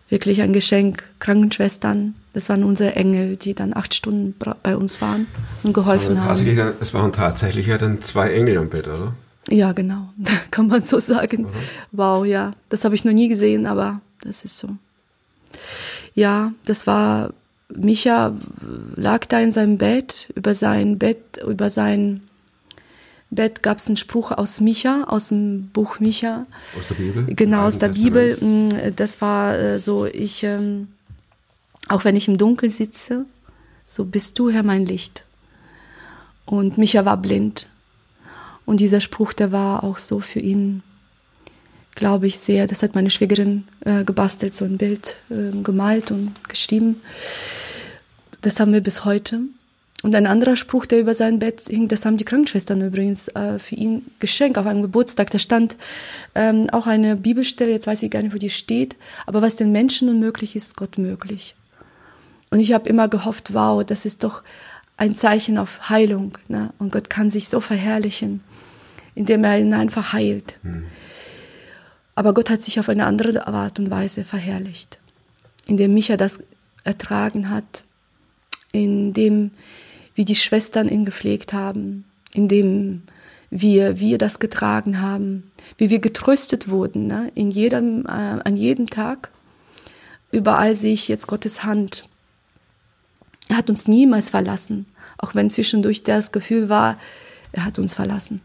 wirklich 0.10 0.42
ein 0.42 0.54
Geschenk, 0.54 1.04
Krankenschwestern, 1.20 2.16
das 2.34 2.50
waren 2.50 2.66
unsere 2.66 2.96
Engel, 2.96 3.38
die 3.38 3.54
dann 3.54 3.74
acht 3.74 3.94
Stunden 3.96 4.36
bei 4.62 4.76
uns 4.76 5.00
waren 5.02 5.26
und 5.64 5.72
geholfen 5.72 6.18
Aber 6.18 6.32
haben. 6.32 6.74
es 6.82 6.94
waren 6.94 7.14
tatsächlich 7.14 7.68
ja 7.68 7.78
dann 7.78 8.02
zwei 8.02 8.34
Engel 8.34 8.58
am 8.58 8.70
Bett, 8.70 8.88
oder? 8.88 9.14
Ja, 9.50 9.74
genau, 9.74 10.10
kann 10.52 10.68
man 10.68 10.82
so 10.82 11.00
sagen. 11.00 11.48
Wow, 11.92 12.26
ja, 12.26 12.52
das 12.70 12.84
habe 12.84 12.96
ich 12.96 13.06
noch 13.06 13.14
nie 13.14 13.28
gesehen, 13.28 13.66
aber 13.66 14.02
das 14.22 14.44
ist 14.44 14.58
so. 14.58 14.70
Ja, 16.16 16.54
das 16.66 16.88
war, 16.88 17.34
Micha 17.70 18.34
lag 18.96 19.26
da 19.26 19.40
in 19.40 19.52
seinem 19.52 19.78
Bett, 19.78 20.30
über 20.36 20.54
sein 20.54 20.98
Bett, 20.98 21.40
über 21.46 21.70
sein 21.70 22.22
Bett 23.32 23.64
gab 23.64 23.80
es 23.80 23.88
einen 23.88 23.98
Spruch 23.98 24.32
aus 24.32 24.62
Micha, 24.62 25.04
aus 25.08 25.30
dem 25.30 25.70
Buch 25.74 26.00
Micha. 26.00 26.46
Aus 26.80 26.88
der 26.88 26.96
Bibel? 26.96 27.36
Genau, 27.36 27.64
aus 27.66 27.80
der 27.80 27.90
Bibel. 27.90 28.38
Mm, 28.40 28.96
Das 28.96 29.22
war 29.22 29.58
äh, 29.58 29.80
so, 29.80 30.06
ich, 30.06 30.44
ähm, 30.44 30.88
auch 31.88 32.04
wenn 32.06 32.16
ich 32.16 32.28
im 32.28 32.38
Dunkeln 32.38 32.72
sitze, 32.72 33.26
so 33.86 34.06
bist 34.06 34.40
du, 34.40 34.50
Herr, 34.50 34.64
mein 34.64 34.86
Licht. 34.86 35.24
Und 36.46 36.78
Micha 36.78 37.04
war 37.06 37.18
blind. 37.18 37.68
Und 38.66 38.80
dieser 38.80 39.02
Spruch, 39.02 39.34
der 39.34 39.52
war 39.52 39.84
auch 39.84 40.00
so 40.00 40.20
für 40.20 40.40
ihn, 40.40 40.82
glaube 41.94 42.28
ich, 42.28 42.40
sehr, 42.40 42.68
das 42.68 42.84
hat 42.84 42.96
meine 42.96 43.10
Schwägerin 43.10 43.66
äh, 43.82 44.04
gebastelt, 44.04 44.54
so 44.54 44.66
ein 44.66 44.78
Bild 44.78 45.18
äh, 45.30 45.56
gemalt 45.62 46.12
und 46.12 46.32
geschrieben. 46.50 47.02
Das 48.42 48.60
haben 48.60 48.74
wir 48.74 48.82
bis 48.82 49.06
heute. 49.06 49.42
Und 50.04 50.14
ein 50.14 50.28
anderer 50.28 50.56
Spruch, 50.56 50.86
der 50.86 51.00
über 51.00 51.16
sein 51.16 51.40
Bett 51.40 51.64
hing, 51.68 51.88
das 51.88 52.06
haben 52.06 52.18
die 52.18 52.26
Krankenschwestern 52.26 52.80
übrigens 52.82 53.28
äh, 53.30 53.58
für 53.58 53.74
ihn 53.74 54.06
geschenkt 54.20 54.58
auf 54.58 54.68
einem 54.68 54.84
Geburtstag. 54.84 55.32
Da 55.32 55.40
stand 55.40 55.78
ähm, 56.36 56.70
auch 56.70 56.86
eine 56.86 57.16
Bibelstelle, 57.16 57.72
jetzt 57.72 57.88
weiß 57.88 58.04
ich 58.04 58.12
gar 58.12 58.22
nicht, 58.22 58.36
wo 58.36 58.38
die 58.38 58.52
steht, 58.52 58.96
aber 59.26 59.42
was 59.42 59.56
den 59.56 59.72
Menschen 59.72 60.10
unmöglich 60.10 60.56
ist, 60.56 60.78
Gott 60.78 61.00
möglich. 61.00 61.56
Und 62.52 62.60
ich 62.60 62.74
habe 62.74 62.88
immer 62.88 63.08
gehofft, 63.08 63.54
wow, 63.54 63.84
das 63.84 64.06
ist 64.06 64.24
doch 64.24 64.44
ein 64.98 65.16
Zeichen 65.16 65.58
auf 65.58 65.90
Heilung. 65.90 66.38
Ne? 66.48 66.72
Und 66.78 66.92
Gott 66.92 67.10
kann 67.10 67.32
sich 67.32 67.50
so 67.50 67.60
verherrlichen, 67.60 68.42
indem 69.16 69.44
er 69.44 69.60
ihn 69.60 69.74
einfach 69.74 70.14
heilt. 70.14 70.60
Aber 72.14 72.34
Gott 72.34 72.50
hat 72.50 72.62
sich 72.62 72.80
auf 72.80 72.90
eine 72.90 73.06
andere 73.06 73.48
Art 73.48 73.80
und 73.80 73.90
Weise 73.90 74.24
verherrlicht, 74.24 75.00
indem 75.66 75.94
Micha 75.94 76.18
das 76.18 76.44
ertragen 76.84 77.50
hat, 77.50 77.84
indem 78.72 79.52
wie 80.14 80.26
die 80.26 80.36
Schwestern 80.36 80.88
ihn 80.88 81.06
gepflegt 81.06 81.52
haben, 81.52 82.06
indem 82.34 83.04
wir, 83.50 84.00
wir 84.00 84.18
das 84.18 84.40
getragen 84.40 85.02
haben, 85.02 85.52
wie 85.78 85.90
wir 85.90 86.00
getröstet 86.00 86.70
wurden, 86.70 87.08
ne? 87.08 87.32
in 87.36 87.50
jedem, 87.50 88.06
äh, 88.06 88.10
an 88.10 88.58
jedem 88.58 88.90
Tag. 88.90 89.30
Überall 90.32 90.76
sehe 90.76 90.94
ich 90.94 91.08
jetzt 91.08 91.28
Gottes 91.28 91.64
Hand. 91.64 92.08
Er 93.48 93.58
hat 93.58 93.70
uns 93.70 93.88
niemals 93.88 94.30
verlassen, 94.30 94.86
auch 95.18 95.36
wenn 95.36 95.50
zwischendurch 95.50 96.04
das 96.04 96.32
Gefühl 96.32 96.70
war, 96.70 96.98
er 97.52 97.66
hat 97.66 97.80
uns 97.80 97.94
verlassen, 97.94 98.42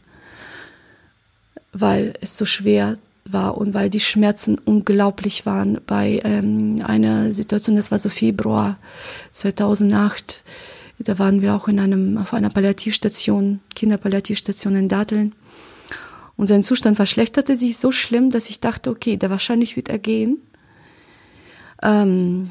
weil 1.72 2.14
es 2.20 2.36
so 2.36 2.44
schwer 2.44 2.96
war 3.24 3.58
und 3.58 3.74
weil 3.74 3.90
die 3.90 4.00
Schmerzen 4.00 4.58
unglaublich 4.58 5.46
waren 5.46 5.80
bei 5.86 6.20
ähm, 6.24 6.82
einer 6.84 7.32
Situation, 7.32 7.76
das 7.76 7.90
war 7.90 7.98
so 7.98 8.08
Februar 8.08 8.78
2008, 9.30 10.42
da 10.98 11.18
waren 11.18 11.40
wir 11.40 11.54
auch 11.54 11.68
in 11.68 11.80
einem, 11.80 12.18
auf 12.18 12.34
einer 12.34 12.50
Palliativstation, 12.50 13.60
Kinderpalliativstation 13.74 14.76
in 14.76 14.88
Datteln. 14.88 15.34
Und 16.36 16.46
sein 16.46 16.62
Zustand 16.62 16.96
verschlechterte 16.96 17.56
sich 17.56 17.78
so 17.78 17.90
schlimm, 17.90 18.30
dass 18.30 18.50
ich 18.50 18.60
dachte, 18.60 18.90
okay, 18.90 19.16
der 19.16 19.30
wahrscheinlich 19.30 19.76
wird 19.76 19.88
er 19.88 19.98
gehen. 19.98 20.38
Ähm, 21.82 22.50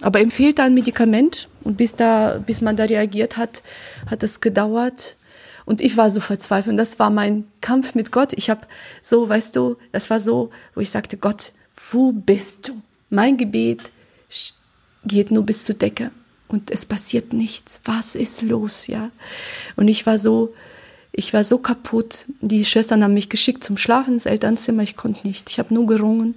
aber 0.00 0.20
ihm 0.20 0.30
fehlte 0.30 0.62
ein 0.62 0.74
Medikament 0.74 1.48
und 1.62 1.76
bis, 1.76 1.94
da, 1.94 2.42
bis 2.44 2.60
man 2.60 2.76
da 2.76 2.84
reagiert 2.84 3.36
hat, 3.36 3.62
hat 4.10 4.22
es 4.22 4.40
gedauert. 4.40 5.16
Und 5.64 5.80
ich 5.80 5.96
war 5.96 6.10
so 6.10 6.20
verzweifelt. 6.20 6.72
Und 6.72 6.76
das 6.76 6.98
war 6.98 7.10
mein 7.10 7.44
Kampf 7.60 7.94
mit 7.94 8.12
Gott. 8.12 8.32
Ich 8.34 8.50
habe 8.50 8.66
so, 9.00 9.28
weißt 9.28 9.54
du, 9.56 9.76
das 9.92 10.10
war 10.10 10.20
so, 10.20 10.50
wo 10.74 10.80
ich 10.80 10.90
sagte, 10.90 11.16
Gott, 11.16 11.52
wo 11.90 12.12
bist 12.12 12.68
du? 12.68 12.82
Mein 13.10 13.36
Gebet 13.36 13.90
geht 15.04 15.30
nur 15.30 15.44
bis 15.44 15.64
zur 15.64 15.74
Decke 15.74 16.10
und 16.48 16.70
es 16.70 16.84
passiert 16.84 17.32
nichts. 17.32 17.80
Was 17.84 18.14
ist 18.14 18.42
los, 18.42 18.86
ja? 18.86 19.10
Und 19.76 19.88
ich 19.88 20.06
war 20.06 20.18
so, 20.18 20.54
ich 21.12 21.32
war 21.34 21.44
so 21.44 21.58
kaputt. 21.58 22.26
Die 22.40 22.64
Schwestern 22.64 23.04
haben 23.04 23.14
mich 23.14 23.28
geschickt 23.28 23.64
zum 23.64 23.76
Schlafen 23.76 24.14
ins 24.14 24.26
Elternzimmer. 24.26 24.82
Ich 24.82 24.96
konnte 24.96 25.26
nicht. 25.26 25.50
Ich 25.50 25.58
habe 25.58 25.74
nur 25.74 25.86
gerungen 25.86 26.34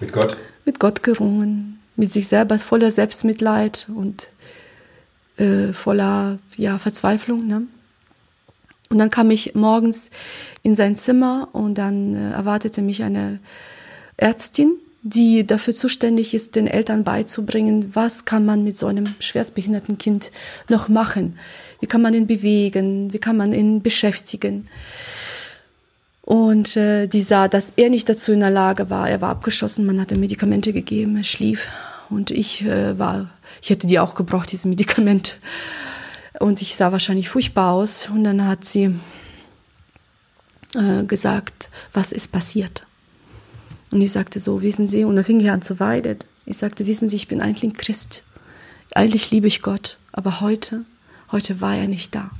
Mit 0.00 0.12
Gott? 0.12 0.36
mit 0.66 0.80
Gott 0.80 1.02
gerungen, 1.02 1.80
mit 1.94 2.12
sich 2.12 2.28
selber 2.28 2.58
voller 2.58 2.90
Selbstmitleid 2.90 3.86
und 3.94 4.26
äh, 5.38 5.72
voller 5.72 6.38
ja, 6.56 6.78
Verzweiflung. 6.78 7.46
Ne? 7.46 7.62
Und 8.88 8.98
dann 8.98 9.10
kam 9.10 9.30
ich 9.30 9.54
morgens 9.54 10.10
in 10.62 10.74
sein 10.74 10.96
Zimmer 10.96 11.48
und 11.52 11.76
dann 11.76 12.14
äh, 12.14 12.32
erwartete 12.32 12.82
mich 12.82 13.02
eine 13.02 13.40
Ärztin, 14.16 14.76
die 15.02 15.46
dafür 15.46 15.74
zuständig 15.74 16.34
ist, 16.34 16.56
den 16.56 16.66
Eltern 16.66 17.04
beizubringen, 17.04 17.90
was 17.94 18.24
kann 18.24 18.44
man 18.44 18.64
mit 18.64 18.76
so 18.76 18.86
einem 18.86 19.06
schwerstbehinderten 19.20 19.98
Kind 19.98 20.32
noch 20.68 20.88
machen? 20.88 21.38
Wie 21.80 21.86
kann 21.86 22.02
man 22.02 22.14
ihn 22.14 22.26
bewegen? 22.26 23.12
Wie 23.12 23.18
kann 23.18 23.36
man 23.36 23.52
ihn 23.52 23.82
beschäftigen? 23.82 24.66
Und 26.22 26.76
äh, 26.76 27.06
die 27.06 27.22
sah, 27.22 27.46
dass 27.46 27.72
er 27.76 27.88
nicht 27.88 28.08
dazu 28.08 28.32
in 28.32 28.40
der 28.40 28.50
Lage 28.50 28.90
war. 28.90 29.08
Er 29.08 29.20
war 29.20 29.30
abgeschossen, 29.30 29.86
man 29.86 30.00
hat 30.00 30.10
ihm 30.10 30.18
Medikamente 30.18 30.72
gegeben, 30.72 31.16
er 31.16 31.24
schlief. 31.24 31.68
Und 32.10 32.32
ich 32.32 32.62
äh, 32.62 32.98
war, 32.98 33.30
ich 33.62 33.70
hätte 33.70 33.86
die 33.86 34.00
auch 34.00 34.16
gebraucht, 34.16 34.50
diese 34.50 34.66
Medikamente. 34.66 35.36
Und 36.40 36.62
ich 36.62 36.76
sah 36.76 36.92
wahrscheinlich 36.92 37.28
furchtbar 37.28 37.72
aus. 37.72 38.08
Und 38.08 38.24
dann 38.24 38.46
hat 38.46 38.64
sie 38.64 38.94
äh, 40.74 41.04
gesagt, 41.04 41.70
was 41.92 42.12
ist 42.12 42.32
passiert. 42.32 42.84
Und 43.90 44.00
ich 44.00 44.12
sagte 44.12 44.40
so, 44.40 44.62
wissen 44.62 44.88
Sie, 44.88 45.04
und 45.04 45.16
dann 45.16 45.24
fing 45.24 45.40
er 45.40 45.54
an 45.54 45.62
zu 45.62 45.78
weinen. 45.80 46.18
Ich 46.44 46.58
sagte, 46.58 46.86
wissen 46.86 47.08
Sie, 47.08 47.16
ich 47.16 47.28
bin 47.28 47.40
eigentlich 47.40 47.72
ein 47.72 47.76
Christ. 47.76 48.24
Eigentlich 48.94 49.30
liebe 49.30 49.46
ich 49.46 49.62
Gott, 49.62 49.98
aber 50.12 50.40
heute, 50.40 50.84
heute 51.30 51.60
war 51.60 51.76
er 51.76 51.86
nicht 51.86 52.14
da. 52.14 52.30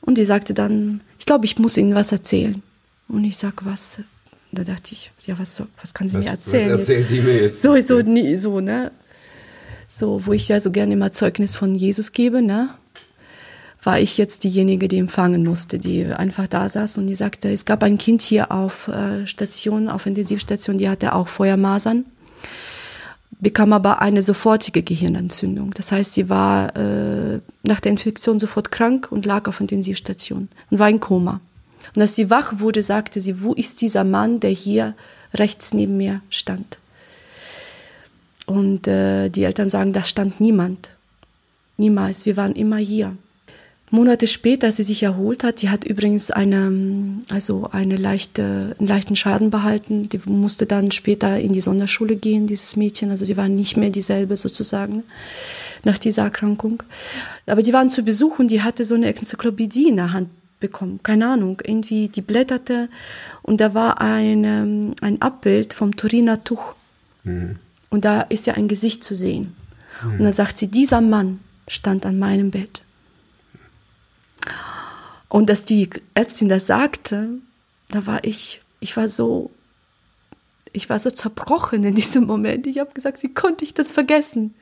Und 0.00 0.18
die 0.18 0.24
sagte 0.24 0.54
dann, 0.54 1.00
ich 1.18 1.26
glaube, 1.26 1.44
ich 1.46 1.58
muss 1.58 1.76
Ihnen 1.76 1.94
was 1.94 2.12
erzählen. 2.12 2.62
Und 3.08 3.24
ich 3.24 3.36
sag, 3.36 3.64
was? 3.64 3.98
Da 4.50 4.64
dachte 4.64 4.92
ich, 4.92 5.10
ja, 5.24 5.38
was, 5.38 5.62
was 5.80 5.94
kann 5.94 6.08
sie 6.10 6.18
Was, 6.18 6.24
mir 6.24 6.32
was 6.32 6.46
erzählen? 6.46 6.70
erzählt 6.78 7.10
die 7.10 7.20
mir 7.20 7.42
jetzt? 7.42 7.62
So, 7.62 7.80
so, 7.80 8.00
nie, 8.00 8.36
so, 8.36 8.60
ne? 8.60 8.92
So, 9.94 10.24
wo 10.24 10.32
ich 10.32 10.48
ja 10.48 10.58
so 10.58 10.70
gerne 10.70 10.94
immer 10.94 11.12
Zeugnis 11.12 11.54
von 11.54 11.74
Jesus 11.74 12.12
gebe, 12.12 12.40
ne? 12.40 12.70
War 13.82 14.00
ich 14.00 14.16
jetzt 14.16 14.42
diejenige, 14.42 14.88
die 14.88 14.96
empfangen 14.96 15.44
musste, 15.44 15.78
die 15.78 16.06
einfach 16.06 16.46
da 16.46 16.66
saß 16.66 16.96
und 16.96 17.08
die 17.08 17.14
sagte, 17.14 17.52
es 17.52 17.66
gab 17.66 17.82
ein 17.82 17.98
Kind 17.98 18.22
hier 18.22 18.50
auf 18.50 18.88
äh, 18.88 19.26
Station, 19.26 19.90
auf 19.90 20.06
Intensivstation, 20.06 20.78
die 20.78 20.88
hatte 20.88 21.14
auch 21.14 21.28
Feuermasern, 21.28 22.06
bekam 23.38 23.74
aber 23.74 24.00
eine 24.00 24.22
sofortige 24.22 24.82
Gehirnentzündung. 24.82 25.74
Das 25.74 25.92
heißt, 25.92 26.14
sie 26.14 26.30
war 26.30 26.74
äh, 26.74 27.40
nach 27.62 27.80
der 27.80 27.92
Infektion 27.92 28.38
sofort 28.38 28.70
krank 28.70 29.08
und 29.10 29.26
lag 29.26 29.46
auf 29.46 29.60
Intensivstation 29.60 30.48
und 30.70 30.78
war 30.78 30.88
in 30.88 31.00
Koma. 31.00 31.42
Und 31.94 32.00
als 32.00 32.16
sie 32.16 32.30
wach 32.30 32.60
wurde, 32.60 32.82
sagte 32.82 33.20
sie, 33.20 33.42
wo 33.42 33.52
ist 33.52 33.82
dieser 33.82 34.04
Mann, 34.04 34.40
der 34.40 34.52
hier 34.52 34.94
rechts 35.34 35.74
neben 35.74 35.98
mir 35.98 36.22
stand? 36.30 36.78
Und 38.52 38.86
äh, 38.86 39.30
die 39.30 39.44
Eltern 39.44 39.70
sagen, 39.70 39.94
da 39.94 40.04
stand 40.04 40.40
niemand. 40.40 40.90
Niemals. 41.78 42.26
Wir 42.26 42.36
waren 42.36 42.52
immer 42.52 42.76
hier. 42.76 43.16
Monate 43.90 44.26
später, 44.26 44.66
als 44.66 44.76
sie 44.76 44.82
sich 44.82 45.02
erholt 45.02 45.42
hat, 45.42 45.62
die 45.62 45.70
hat 45.70 45.84
übrigens 45.84 46.30
eine, 46.30 46.72
also 47.30 47.68
eine 47.72 47.96
leichte, 47.96 48.76
einen 48.78 48.88
leichten 48.88 49.16
Schaden 49.16 49.48
behalten. 49.48 50.10
Die 50.10 50.20
musste 50.26 50.66
dann 50.66 50.90
später 50.90 51.38
in 51.40 51.52
die 51.52 51.62
Sonderschule 51.62 52.16
gehen, 52.16 52.46
dieses 52.46 52.76
Mädchen. 52.76 53.10
Also 53.10 53.24
sie 53.24 53.38
war 53.38 53.48
nicht 53.48 53.78
mehr 53.78 53.90
dieselbe 53.90 54.36
sozusagen 54.36 55.02
nach 55.82 55.98
dieser 55.98 56.24
Erkrankung. 56.24 56.82
Aber 57.46 57.62
die 57.62 57.72
waren 57.72 57.88
zu 57.88 58.02
Besuch 58.02 58.38
und 58.38 58.50
die 58.50 58.62
hatte 58.62 58.84
so 58.84 58.94
eine 58.94 59.14
Enzyklopädie 59.14 59.88
in 59.88 59.96
der 59.96 60.12
Hand 60.12 60.28
bekommen. 60.60 61.00
Keine 61.02 61.26
Ahnung, 61.26 61.60
irgendwie, 61.64 62.08
die 62.08 62.20
blätterte 62.20 62.90
und 63.42 63.62
da 63.62 63.72
war 63.72 64.00
ein, 64.00 64.44
ähm, 64.44 64.94
ein 65.00 65.20
Abbild 65.22 65.72
vom 65.72 65.96
Turiner 65.96 66.44
Tuch. 66.44 66.74
Und 67.92 68.06
da 68.06 68.22
ist 68.22 68.46
ja 68.46 68.54
ein 68.54 68.68
Gesicht 68.68 69.04
zu 69.04 69.14
sehen. 69.14 69.54
Und 70.02 70.20
dann 70.20 70.32
sagt 70.32 70.56
sie, 70.56 70.68
dieser 70.68 71.02
Mann 71.02 71.40
stand 71.68 72.06
an 72.06 72.18
meinem 72.18 72.50
Bett. 72.50 72.82
Und 75.28 75.50
dass 75.50 75.66
die 75.66 75.90
Ärztin 76.14 76.48
das 76.48 76.66
sagte, 76.66 77.28
da 77.90 78.06
war 78.06 78.24
ich, 78.24 78.62
ich 78.80 78.96
war 78.96 79.08
so, 79.08 79.50
ich 80.72 80.88
war 80.88 80.98
so 80.98 81.10
zerbrochen 81.10 81.84
in 81.84 81.94
diesem 81.94 82.24
Moment. 82.24 82.66
Ich 82.66 82.78
habe 82.78 82.94
gesagt, 82.94 83.22
wie 83.22 83.34
konnte 83.34 83.66
ich 83.66 83.74
das 83.74 83.92
vergessen? 83.92 84.54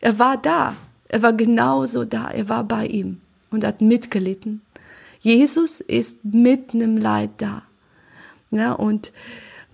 Er 0.00 0.20
war 0.20 0.36
da, 0.36 0.76
er 1.08 1.22
war 1.22 1.32
genauso 1.32 2.04
da, 2.04 2.30
er 2.30 2.48
war 2.48 2.62
bei 2.62 2.86
ihm 2.86 3.20
und 3.50 3.64
hat 3.64 3.80
mitgelitten. 3.80 4.62
Jesus 5.18 5.80
ist 5.80 6.24
mitten 6.24 6.80
im 6.80 6.96
Leid 6.96 7.30
da. 7.38 7.62
Ja, 8.52 8.74
und 8.74 9.12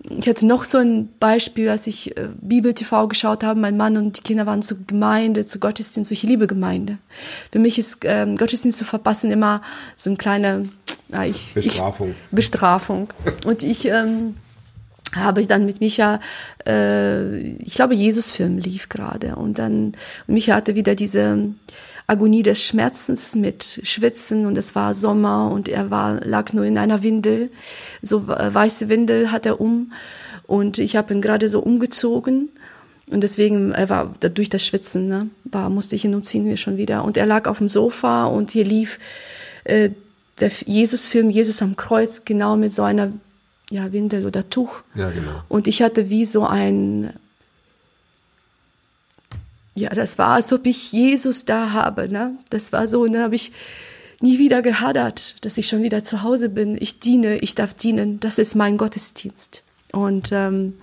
ich 0.09 0.27
hatte 0.27 0.45
noch 0.45 0.63
so 0.63 0.77
ein 0.77 1.09
Beispiel, 1.19 1.69
als 1.69 1.87
ich 1.87 2.15
äh, 2.17 2.29
Bibel-TV 2.41 3.07
geschaut 3.07 3.43
habe. 3.43 3.59
Mein 3.59 3.77
Mann 3.77 3.97
und 3.97 4.17
die 4.17 4.21
Kinder 4.21 4.45
waren 4.45 4.61
zur 4.61 4.77
Gemeinde, 4.85 5.45
zu 5.45 5.59
Gottesdienst. 5.59 6.11
Ich 6.11 6.23
liebe 6.23 6.47
Gemeinde. 6.47 6.97
Für 7.51 7.59
mich 7.59 7.79
ist 7.79 7.99
ähm, 8.03 8.37
Gottesdienst 8.37 8.77
zu 8.77 8.85
verpassen 8.85 9.31
immer 9.31 9.61
so 9.95 10.09
eine 10.09 10.17
kleine 10.17 10.69
ja, 11.09 11.23
ich, 11.23 11.53
Bestrafung. 11.53 12.09
Ich, 12.09 12.35
Bestrafung. 12.35 13.13
Und 13.45 13.63
ich 13.63 13.85
ähm, 13.87 14.35
habe 15.13 15.41
ich 15.41 15.47
dann 15.47 15.65
mit 15.65 15.81
Micha, 15.81 16.19
äh, 16.67 17.37
ich 17.39 17.75
glaube, 17.75 17.95
Jesus-Film 17.95 18.57
lief 18.57 18.89
gerade. 18.89 19.35
Und 19.35 19.57
dann, 19.59 19.93
und 20.27 20.33
Micha 20.33 20.55
hatte 20.55 20.75
wieder 20.75 20.95
diese 20.95 21.49
Agonie 22.07 22.43
des 22.43 22.63
Schmerzens 22.63 23.35
mit 23.35 23.79
Schwitzen 23.83 24.45
und 24.45 24.57
es 24.57 24.75
war 24.75 24.93
Sommer 24.93 25.51
und 25.51 25.67
er 25.67 25.89
war, 25.89 26.23
lag 26.23 26.53
nur 26.53 26.65
in 26.65 26.77
einer 26.77 27.01
Windel. 27.03 27.49
So 28.01 28.27
äh, 28.29 28.53
weiße 28.53 28.89
Windel 28.89 29.31
hat 29.31 29.45
er 29.45 29.59
um 29.59 29.91
und 30.45 30.77
ich 30.77 30.95
habe 30.95 31.13
ihn 31.13 31.21
gerade 31.21 31.49
so 31.49 31.59
umgezogen. 31.59 32.49
Und 33.11 33.21
deswegen, 33.21 33.71
er 33.71 33.89
war 33.89 34.13
durch 34.19 34.49
das 34.49 34.65
Schwitzen, 34.65 35.07
ne, 35.07 35.29
war, 35.43 35.69
musste 35.69 35.95
ich 35.95 36.05
ihn 36.05 36.15
umziehen 36.15 36.45
wir 36.45 36.57
schon 36.57 36.77
wieder. 36.77 37.03
Und 37.03 37.17
er 37.17 37.25
lag 37.25 37.47
auf 37.47 37.59
dem 37.59 37.69
Sofa 37.69 38.25
und 38.25 38.51
hier 38.51 38.65
lief 38.65 38.99
äh, 39.63 39.91
der 40.39 40.51
Jesus-Film, 40.65 41.29
Jesus 41.29 41.61
am 41.61 41.75
Kreuz, 41.75 42.25
genau 42.25 42.55
mit 42.55 42.73
so 42.73 42.81
einer 42.83 43.11
ja, 43.69 43.91
Windel 43.93 44.25
oder 44.25 44.49
Tuch. 44.49 44.81
Ja, 44.95 45.09
genau. 45.09 45.41
Und 45.47 45.67
ich 45.67 45.81
hatte 45.81 46.09
wie 46.09 46.25
so 46.25 46.45
ein, 46.45 47.13
ja, 49.75 49.89
das 49.89 50.17
war, 50.17 50.29
als 50.29 50.51
ob 50.53 50.65
ich 50.65 50.91
Jesus 50.93 51.45
da 51.45 51.73
habe. 51.73 52.09
Ne? 52.09 52.37
Das 52.49 52.71
war 52.71 52.87
so, 52.87 53.01
und 53.01 53.13
dann 53.13 53.23
habe 53.23 53.35
ich 53.35 53.51
nie 54.21 54.39
wieder 54.39 54.61
gehadert, 54.61 55.35
dass 55.41 55.57
ich 55.57 55.67
schon 55.67 55.83
wieder 55.83 56.03
zu 56.03 56.23
Hause 56.23 56.49
bin. 56.49 56.77
Ich 56.79 56.99
diene, 56.99 57.37
ich 57.39 57.55
darf 57.55 57.73
dienen. 57.73 58.19
Das 58.21 58.39
ist 58.39 58.55
mein 58.55 58.77
Gottesdienst. 58.77 59.63
Und 59.91 60.29
ähm, 60.31 60.73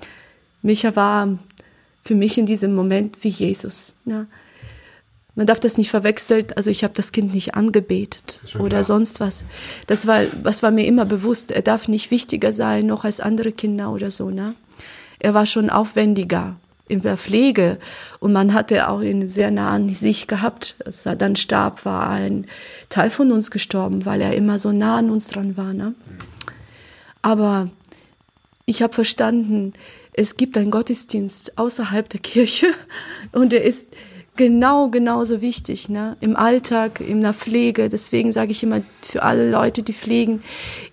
Micha 0.61 0.95
war 0.95 1.39
für 2.05 2.15
mich 2.15 2.37
in 2.37 2.45
diesem 2.45 2.75
Moment 2.75 3.25
wie 3.25 3.29
Jesus. 3.29 3.95
Ne? 4.05 4.27
Man 5.35 5.47
darf 5.47 5.61
das 5.61 5.79
nicht 5.79 5.91
verwechseln. 5.91 6.47
Also 6.57 6.71
ich 6.71 6.85
habe 6.85 6.93
das 6.95 7.13
Kind 7.13 7.33
nicht 7.33 7.55
angebetet 7.55 8.41
oder 8.57 8.69
klar. 8.69 8.85
sonst 8.85 9.21
was. 9.21 9.45
Das 9.87 10.07
war, 10.07 10.23
was 10.43 10.63
war 10.63 10.71
mir 10.71 10.87
immer 10.87 11.07
bewusst. 11.07 11.51
Er 11.51 11.63
darf 11.63 11.89
nicht 11.89 12.11
wichtiger 12.11 12.53
sein 12.53 12.87
noch 12.87 13.05
als 13.05 13.21
andere 13.21 13.53
Kinder 13.53 13.91
oder 13.91 14.11
so. 14.11 14.29
Ne? 14.29 14.55
Er 15.19 15.33
war 15.33 15.47
schon 15.47 15.71
aufwendiger 15.71 16.57
in 16.93 17.03
der 17.03 17.17
Pflege 17.17 17.79
und 18.21 18.33
man 18.33 18.53
hatte 18.53 18.89
auch 18.89 19.01
ihn 19.01 19.29
sehr 19.29 19.51
nah 19.51 19.71
an 19.71 19.93
sich 19.95 20.29
gehabt. 20.29 20.77
Als 20.85 21.07
er 21.07 21.17
dann 21.17 21.37
starb, 21.37 21.85
war 21.85 22.09
ein 22.11 22.47
Teil 22.91 23.11
von 23.11 23.33
uns 23.33 23.51
gestorben, 23.51 24.05
weil 24.05 24.21
er 24.21 24.37
immer 24.37 24.59
so 24.59 24.73
nah 24.73 24.99
an 24.99 25.11
uns 25.11 25.29
dran 25.29 25.57
war. 25.57 25.73
Ne? 25.73 25.95
Aber 27.23 27.71
ich 28.67 28.83
habe 28.83 28.93
verstanden, 28.93 29.73
es 30.13 30.37
gibt 30.37 30.59
einen 30.59 30.71
Gottesdienst 30.71 31.59
außerhalb 31.59 32.09
der 32.09 32.21
Kirche 32.21 32.67
und 33.33 33.53
er 33.53 33.65
ist 33.65 33.89
genau 34.37 34.89
genauso 34.89 35.41
wichtig, 35.41 35.89
ne? 35.89 36.17
Im 36.21 36.37
Alltag, 36.37 37.01
in 37.01 37.21
der 37.21 37.35
Pflege. 37.35 37.89
Deswegen 37.89 38.33
sage 38.33 38.53
ich 38.53 38.63
immer 38.63 38.81
für 39.03 39.23
alle 39.23 39.51
Leute, 39.51 39.83
die 39.83 39.93
pflegen, 39.93 40.43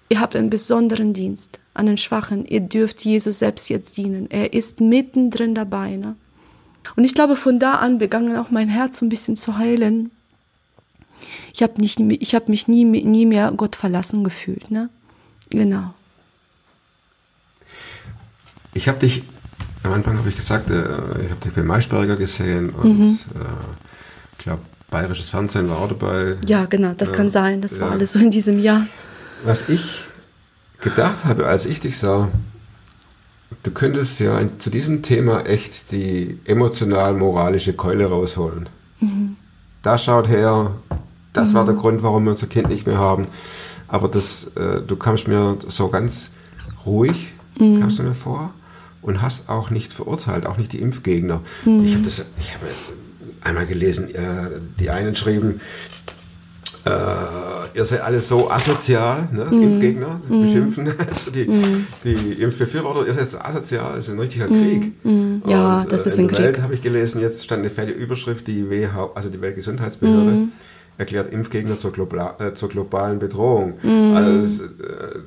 ihr 0.10 0.20
habt 0.20 0.36
einen 0.36 0.50
besonderen 0.50 1.14
Dienst 1.14 1.60
an 1.80 1.88
den 1.88 1.98
Schwachen. 1.98 2.46
Ihr 2.46 2.60
dürft 2.62 3.04
Jesus 3.04 3.40
selbst 3.40 3.70
jetzt 3.70 3.98
dienen. 3.98 4.30
Er 4.30 4.54
ist 4.54 4.82
mittendrin 4.82 5.56
dabei, 5.56 5.96
ne? 5.96 6.16
Und 6.96 7.04
ich 7.04 7.14
glaube, 7.14 7.36
von 7.36 7.60
da 7.60 7.76
an 7.76 7.98
begann 7.98 8.36
auch 8.38 8.50
mein 8.52 8.70
Herz 8.70 9.00
so 9.00 9.06
ein 9.06 9.10
bisschen 9.10 9.36
zu 9.36 9.58
heilen. 9.58 10.12
Ich 11.54 11.62
habe 11.64 11.82
habe 12.36 12.46
mich 12.52 12.68
nie, 12.68 12.86
nie 12.86 13.26
mehr 13.26 13.52
Gott 13.56 13.76
verlassen 13.76 14.24
gefühlt, 14.24 14.72
ne? 14.72 14.90
Genau. 15.50 15.94
Ich 18.74 18.88
habe 18.88 19.00
dich, 19.00 19.24
am 19.84 19.94
Anfang 19.94 20.18
habe 20.18 20.30
ich 20.30 20.36
gesagt, 20.36 20.70
äh, 20.70 20.82
ich 21.24 21.32
habe 21.32 21.42
dich 21.44 21.54
bei 21.54 21.64
Maischberger 21.64 22.16
gesehen 22.16 22.70
und 22.70 23.00
Mhm. 23.00 23.20
äh, 23.36 23.40
ich 24.38 24.44
glaube, 24.46 24.62
bayerisches 24.90 25.30
Fernsehen 25.30 25.70
war 25.70 25.80
auch 25.80 25.90
dabei. 25.90 26.38
Ja, 26.48 26.66
genau, 26.66 26.94
das 26.94 27.12
Ja, 27.12 27.18
kann 27.18 27.30
sein. 27.30 27.62
Das 27.62 27.80
war 27.80 27.92
alles 27.92 28.14
so 28.14 28.20
in 28.20 28.32
diesem 28.32 28.60
Jahr. 28.60 28.86
Was 29.44 29.70
ich 29.70 30.02
gedacht 30.82 31.26
habe, 31.26 31.46
als 31.48 31.66
ich 31.66 31.80
dich 31.80 31.98
sah, 31.98 32.30
du 33.64 33.72
könntest 33.72 34.20
ja 34.20 34.42
zu 34.58 34.70
diesem 34.70 35.02
Thema 35.02 35.42
echt 35.42 35.92
die 35.92 36.40
emotional-moralische 36.46 37.74
Keule 37.74 38.06
rausholen. 38.06 38.70
Da 39.82 39.98
schaut 39.98 40.28
her, 40.28 40.76
das 41.34 41.54
war 41.54 41.66
der 41.66 41.76
Grund, 41.76 42.04
warum 42.04 42.26
wir 42.26 42.32
unser 42.32 42.48
Kind 42.48 42.70
nicht 42.70 42.86
mehr 42.86 42.98
haben. 42.98 43.28
Aber 43.88 44.08
das, 44.08 44.52
äh, 44.56 44.82
du 44.82 44.96
kamst 44.96 45.28
mir 45.28 45.58
so 45.68 45.90
ganz 45.90 46.32
ruhig, 46.86 47.34
kamst 47.58 48.00
du 48.00 48.04
mir 48.04 48.14
vor 48.14 48.54
und 49.02 49.22
hast 49.22 49.50
auch 49.50 49.70
nicht 49.70 49.94
verurteilt, 49.94 50.46
auch 50.46 50.58
nicht 50.58 50.74
die 50.74 50.80
Impfgegner. 50.80 51.42
Ich 51.84 51.94
habe 51.94 52.04
das, 52.04 52.22
ich 52.40 52.54
habe 52.54 52.68
jetzt 52.68 52.90
einmal 53.42 53.66
gelesen, 53.66 54.14
äh, 54.14 54.50
die 54.80 54.90
einen 54.90 55.16
schrieben, 55.16 55.62
äh, 56.90 57.78
ihr 57.78 57.86
seid 57.86 58.02
alle 58.02 58.20
so 58.22 58.50
asozial, 58.50 59.28
ne? 59.32 59.44
Impfgegner 59.52 60.22
beschimpfen, 60.30 60.88
also 61.10 61.32
die, 61.32 61.48
die 62.04 62.42
Impfbefürworter, 62.42 63.08
ihr 63.08 63.14
seid 63.14 63.28
so 63.30 63.38
asozial, 63.40 63.96
das 63.96 64.08
ist 64.08 64.14
ein 64.14 64.20
richtiger 64.20 64.48
Krieg. 64.48 64.94
Ja, 65.48 65.82
Und, 65.82 65.92
das 65.92 66.06
äh, 66.06 66.10
ist 66.10 66.18
in 66.18 66.26
ein 66.26 66.28
der 66.30 66.36
Krieg. 66.38 66.46
Welt 66.48 66.62
habe 66.62 66.74
ich 66.74 66.82
gelesen, 66.82 67.22
jetzt 67.22 67.44
stand 67.44 67.62
eine 67.62 67.70
fette 67.70 67.92
Überschrift, 67.92 68.48
die 68.48 68.70
WHO, 68.70 69.12
also 69.16 69.30
die 69.30 69.42
Weltgesundheitsbehörde, 69.42 70.32
Mhm. 70.32 70.52
erklärt 70.98 71.32
Impfgegner 71.32 71.78
zur, 71.78 71.92
Globla 71.92 72.36
äh, 72.40 72.54
zur 72.54 72.70
globalen 72.70 73.20
Bedrohung. 73.20 73.76
Mhm. 73.82 74.14
Also 74.16 74.62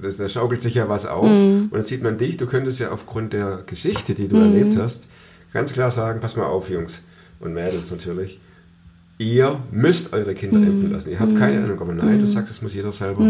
das, 0.03 0.15
äh, 0.15 0.19
da 0.23 0.29
schaukelt 0.29 0.61
sich 0.61 0.75
ja 0.75 0.89
was 0.89 1.07
auf. 1.07 1.25
Und 1.25 1.71
dann 1.73 1.85
sieht 1.85 2.03
man 2.03 2.19
dich, 2.19 2.37
du 2.37 2.47
könntest 2.47 2.79
ja 2.79 2.91
aufgrund 2.91 3.33
der 3.33 3.61
Geschichte, 3.67 4.15
die 4.15 4.29
du 4.29 4.37
Mhm. 4.37 4.43
erlebt 4.55 4.77
hast, 4.79 5.05
ganz 5.53 5.73
klar 5.73 5.91
sagen, 5.91 6.21
pass 6.21 6.37
mal 6.37 6.45
auf, 6.47 6.69
Jungs 6.69 7.01
und 7.41 7.55
Mädels 7.55 7.91
natürlich, 7.91 8.41
ihr 9.19 9.61
müsst 9.71 10.13
eure 10.13 10.35
Kinder 10.35 10.59
Mhm. 10.59 10.67
impfen 10.67 10.91
lassen. 10.93 11.11
Ihr 11.11 11.21
habt 11.21 11.37
keine 11.37 11.63
Ahnung, 11.63 11.81
aber 11.81 11.95
nein, 11.95 12.19
du 12.19 12.27
sagst, 12.27 12.51
das 12.51 12.63
muss 12.63 12.75
jeder 12.75 12.93
selber 12.93 13.25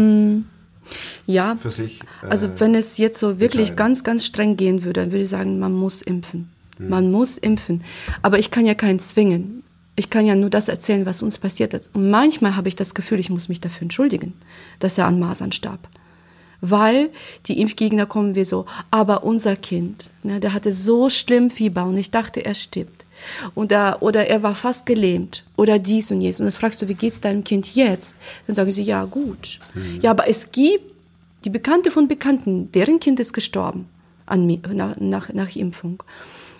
Ja, 1.27 1.55
für 1.55 1.69
sich. 1.69 2.01
äh, 2.23 2.27
also 2.27 2.49
wenn 2.59 2.75
es 2.75 2.97
jetzt 2.97 3.19
so 3.19 3.39
wirklich 3.39 3.75
ganz, 3.75 4.03
ganz 4.03 4.25
streng 4.25 4.57
gehen 4.57 4.83
würde, 4.83 5.01
dann 5.01 5.11
würde 5.11 5.23
ich 5.23 5.29
sagen, 5.29 5.59
man 5.59 5.73
muss 5.73 6.01
impfen. 6.01 6.49
Man 6.79 7.11
muss 7.11 7.37
impfen. 7.37 7.83
Aber 8.23 8.39
ich 8.39 8.49
kann 8.51 8.65
ja 8.65 8.73
keinen 8.73 8.99
zwingen. 8.99 9.63
Ich 9.95 10.09
kann 10.09 10.25
ja 10.25 10.35
nur 10.35 10.49
das 10.49 10.69
erzählen, 10.69 11.05
was 11.05 11.21
uns 11.21 11.37
passiert 11.37 11.73
ist. 11.75 11.91
Und 11.93 12.09
manchmal 12.09 12.55
habe 12.55 12.67
ich 12.67 12.75
das 12.75 12.95
Gefühl, 12.95 13.19
ich 13.19 13.29
muss 13.29 13.47
mich 13.47 13.61
dafür 13.61 13.83
entschuldigen, 13.83 14.33
dass 14.79 14.97
er 14.97 15.05
an 15.05 15.19
Masern 15.19 15.51
starb. 15.51 15.87
Weil 16.61 17.09
die 17.45 17.59
Impfgegner 17.61 18.05
kommen 18.07 18.35
wie 18.35 18.43
so, 18.45 18.65
aber 18.89 19.23
unser 19.23 19.55
Kind, 19.55 20.09
ne, 20.23 20.39
der 20.39 20.53
hatte 20.53 20.71
so 20.71 21.09
schlimm 21.09 21.51
Fieber 21.51 21.83
und 21.85 21.95
ich 21.97 22.09
dachte, 22.09 22.43
er 22.43 22.55
stirbt. 22.55 23.02
Da, 23.55 23.97
oder 23.99 24.27
er 24.27 24.43
war 24.43 24.55
fast 24.55 24.85
gelähmt 24.85 25.43
oder 25.55 25.79
dies 25.79 26.11
und 26.11 26.21
jenes. 26.21 26.39
Und 26.39 26.45
das 26.45 26.57
fragst 26.57 26.81
du, 26.81 26.87
wie 26.87 26.93
geht's 26.93 27.21
deinem 27.21 27.43
Kind 27.43 27.75
jetzt? 27.75 28.15
Dann 28.47 28.55
sagen 28.55 28.71
sie, 28.71 28.83
ja, 28.83 29.05
gut. 29.05 29.59
Ja, 30.01 30.11
aber 30.11 30.27
es 30.27 30.51
gibt 30.51 30.93
die 31.45 31.49
Bekannte 31.49 31.91
von 31.91 32.07
Bekannten, 32.07 32.71
deren 32.71 32.99
Kind 32.99 33.19
ist 33.19 33.33
gestorben 33.33 33.87
an, 34.25 34.47
nach, 34.71 34.97
nach, 34.99 35.33
nach 35.33 35.55
Impfung. 35.55 36.03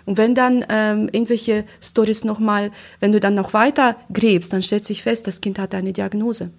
Und 0.06 0.18
wenn 0.18 0.34
dann 0.34 0.64
ähm, 0.68 1.08
irgendwelche 1.12 1.64
Stories 1.80 2.24
nochmal, 2.24 2.70
wenn 3.00 3.12
du 3.12 3.20
dann 3.20 3.34
noch 3.34 3.54
weiter 3.54 3.96
gräbst, 4.12 4.52
dann 4.52 4.62
stellt 4.62 4.84
sich 4.84 5.02
fest, 5.02 5.26
das 5.26 5.40
Kind 5.40 5.58
hatte 5.58 5.76
eine 5.76 5.92
Diagnose. 5.92 6.50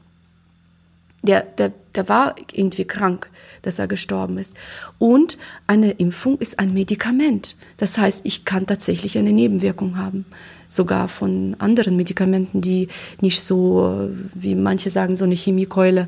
Der, 1.25 1.41
der, 1.41 1.71
der 1.95 2.07
war 2.09 2.35
irgendwie 2.53 2.85
krank, 2.85 3.29
dass 3.61 3.79
er 3.79 3.87
gestorben 3.87 4.37
ist. 4.37 4.55
Und 4.99 5.37
eine 5.67 5.91
Impfung 5.91 6.37
ist 6.37 6.59
ein 6.59 6.73
Medikament. 6.73 7.55
Das 7.77 7.97
heißt, 7.97 8.21
ich 8.25 8.45
kann 8.45 8.67
tatsächlich 8.67 9.17
eine 9.17 9.31
Nebenwirkung 9.31 9.97
haben. 9.97 10.25
Sogar 10.67 11.07
von 11.07 11.55
anderen 11.59 11.95
Medikamenten, 11.95 12.59
die 12.59 12.89
nicht 13.21 13.41
so, 13.41 14.09
wie 14.33 14.55
manche 14.55 14.89
sagen, 14.89 15.15
so 15.15 15.23
eine 15.25 15.35
Chemiekeule 15.35 16.07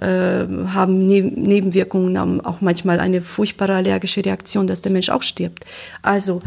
äh, 0.00 0.06
haben 0.06 1.00
ne 1.00 1.22
Nebenwirkungen, 1.22 2.18
haben 2.18 2.40
auch 2.40 2.60
manchmal 2.60 3.00
eine 3.00 3.20
furchtbare 3.20 3.74
allergische 3.74 4.24
Reaktion, 4.24 4.66
dass 4.66 4.82
der 4.82 4.92
Mensch 4.92 5.10
auch 5.10 5.22
stirbt. 5.22 5.66
Also, 6.02 6.40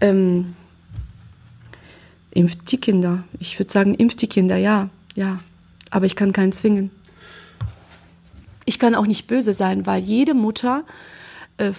ähm, 0.00 0.54
impft 2.30 2.70
die 2.72 2.78
Kinder. 2.78 3.24
Ich 3.38 3.58
würde 3.58 3.72
sagen, 3.72 3.94
impft 3.94 4.22
die 4.22 4.28
Kinder, 4.28 4.56
ja, 4.56 4.88
ja. 5.14 5.40
Aber 5.90 6.06
ich 6.06 6.16
kann 6.16 6.32
keinen 6.32 6.52
zwingen. 6.52 6.90
Ich 8.64 8.78
kann 8.78 8.94
auch 8.94 9.06
nicht 9.06 9.26
böse 9.26 9.52
sein, 9.52 9.86
weil 9.86 10.02
jede 10.02 10.34
Mutter 10.34 10.84
äh, 11.58 11.72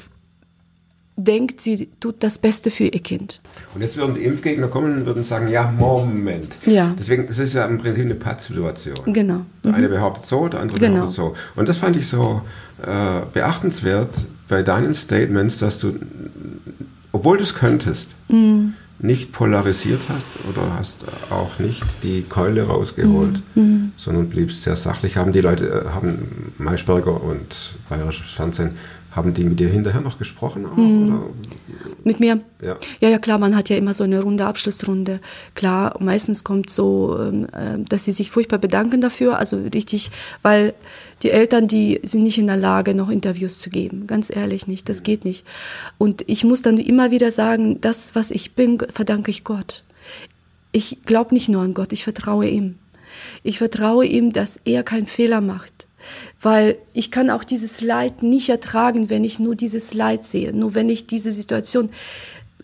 denkt, 1.16 1.62
sie 1.62 1.90
tut 2.00 2.16
das 2.24 2.38
Beste 2.40 2.72
für 2.72 2.86
ihr 2.86 3.00
Kind. 3.02 3.40
Und 3.76 3.82
jetzt 3.82 3.96
würden 3.98 4.16
die 4.16 4.22
Impfgegner 4.24 4.68
kommen 4.68 4.98
und 5.00 5.06
würden 5.06 5.24
sagen, 5.24 5.48
ja, 5.48 5.72
Moment. 5.72 6.54
Ja. 6.66 6.96
Deswegen, 6.98 7.28
das 7.28 7.38
ist 7.40 7.54
ja 7.54 7.66
im 7.66 7.78
Prinzip 7.78 8.04
eine 8.06 8.16
Pattsituation. 8.16 9.14
Genau. 9.14 9.46
Der 9.64 9.76
eine 9.76 9.90
behauptet 9.90 10.26
so, 10.26 10.48
der 10.48 10.60
andere 10.62 10.80
Genau. 10.80 10.94
behauptet 10.96 11.16
so. 11.16 11.36
Und 11.56 11.70
das 11.70 11.78
fand 11.78 11.96
ich 11.96 12.08
so 12.08 12.42
äh, 12.82 13.22
beachtenswert 13.32 14.26
bei 14.50 14.64
deinen 14.64 14.94
Statements, 14.94 15.60
dass 15.60 15.80
du, 15.80 15.94
obwohl 17.12 17.38
du 17.38 17.44
es 17.44 17.54
könntest, 17.56 18.10
Mhm. 18.30 18.74
Nicht 19.00 19.32
polarisiert 19.34 20.02
hast 20.10 20.38
oder 20.50 20.76
hast 20.78 21.04
auch 21.30 21.60
nicht 21.60 21.84
die 22.04 22.22
Keule 22.24 22.64
rausgeholt, 22.68 23.42
Mhm. 23.56 23.92
sondern 23.98 24.30
bliebst 24.30 24.62
sehr 24.64 24.76
sachlich. 24.76 25.18
Haben 25.18 25.34
die 25.34 25.42
Leute, 25.42 25.68
äh, 25.88 25.90
haben 25.90 26.54
Maischberger 26.58 27.22
und 27.22 27.76
Bayerisches 27.90 28.32
Fernsehen, 28.32 28.72
haben 29.16 29.34
die 29.34 29.44
mit 29.44 29.60
dir 29.60 29.70
hinterher 29.70 30.02
noch 30.02 30.18
gesprochen? 30.18 30.66
Auch, 30.66 30.76
Mhm. 30.78 31.08
oder? 31.14 31.24
Mit 32.04 32.20
mir? 32.20 32.42
Ja. 32.62 32.78
Ja, 33.00 33.10
ja, 33.10 33.20
klar, 33.20 33.38
man 33.38 33.56
hat 33.56 33.70
ja 33.70 33.78
immer 33.78 33.94
so 33.94 34.04
eine 34.04 34.22
runde 34.22 34.46
Abschlussrunde. 34.46 35.20
Klar, 35.56 35.96
meistens 36.00 36.44
kommt 36.44 36.70
so, 36.70 37.18
ähm, 37.20 37.48
äh, 37.54 37.78
dass 37.88 38.06
sie 38.06 38.12
sich 38.12 38.32
furchtbar 38.32 38.58
bedanken 38.60 39.02
dafür, 39.02 39.38
also 39.38 39.58
richtig, 39.74 40.12
weil 40.42 40.74
die 41.22 41.30
Eltern, 41.32 41.68
die 41.68 42.00
sind 42.04 42.24
nicht 42.24 42.38
in 42.38 42.48
der 42.48 42.58
Lage, 42.58 42.94
noch 42.94 43.10
Interviews 43.10 43.60
zu 43.60 43.70
geben. 43.70 44.08
Ganz 44.08 44.30
ehrlich 44.36 44.68
nicht, 44.68 44.90
das 44.90 45.04
geht 45.04 45.24
nicht. 45.26 45.46
Und 45.98 46.24
ich 46.28 46.44
muss 46.44 46.62
dann 46.62 46.78
immer 46.78 47.12
wieder 47.12 47.32
sagen, 47.32 47.80
das, 47.82 48.16
was 48.16 48.32
ich 48.32 48.54
bin, 48.54 48.80
verdanke 48.92 49.32
ich 49.32 49.44
Gott. 49.44 49.84
Ich 50.72 51.00
glaube 51.06 51.34
nicht 51.34 51.50
nur 51.50 51.62
an 51.62 51.74
Gott, 51.74 51.94
ich 51.94 52.04
vertraue 52.04 52.48
ihm. 52.50 52.76
Ich 53.44 53.60
vertraue 53.60 54.06
ihm, 54.06 54.34
dass 54.34 54.60
er 54.66 54.84
keinen 54.84 55.06
Fehler 55.06 55.40
macht. 55.40 55.72
Weil 56.44 56.78
ich 56.92 57.10
kann 57.10 57.30
auch 57.30 57.46
dieses 57.46 57.82
Leid 57.82 58.22
nicht 58.22 58.50
ertragen, 58.50 59.10
wenn 59.10 59.24
ich 59.24 59.40
nur 59.40 59.56
dieses 59.56 59.94
Leid 59.94 60.26
sehe. 60.26 60.54
Nur 60.54 60.76
wenn 60.76 60.90
ich 60.90 61.08
diese 61.08 61.32
Situation, 61.32 61.90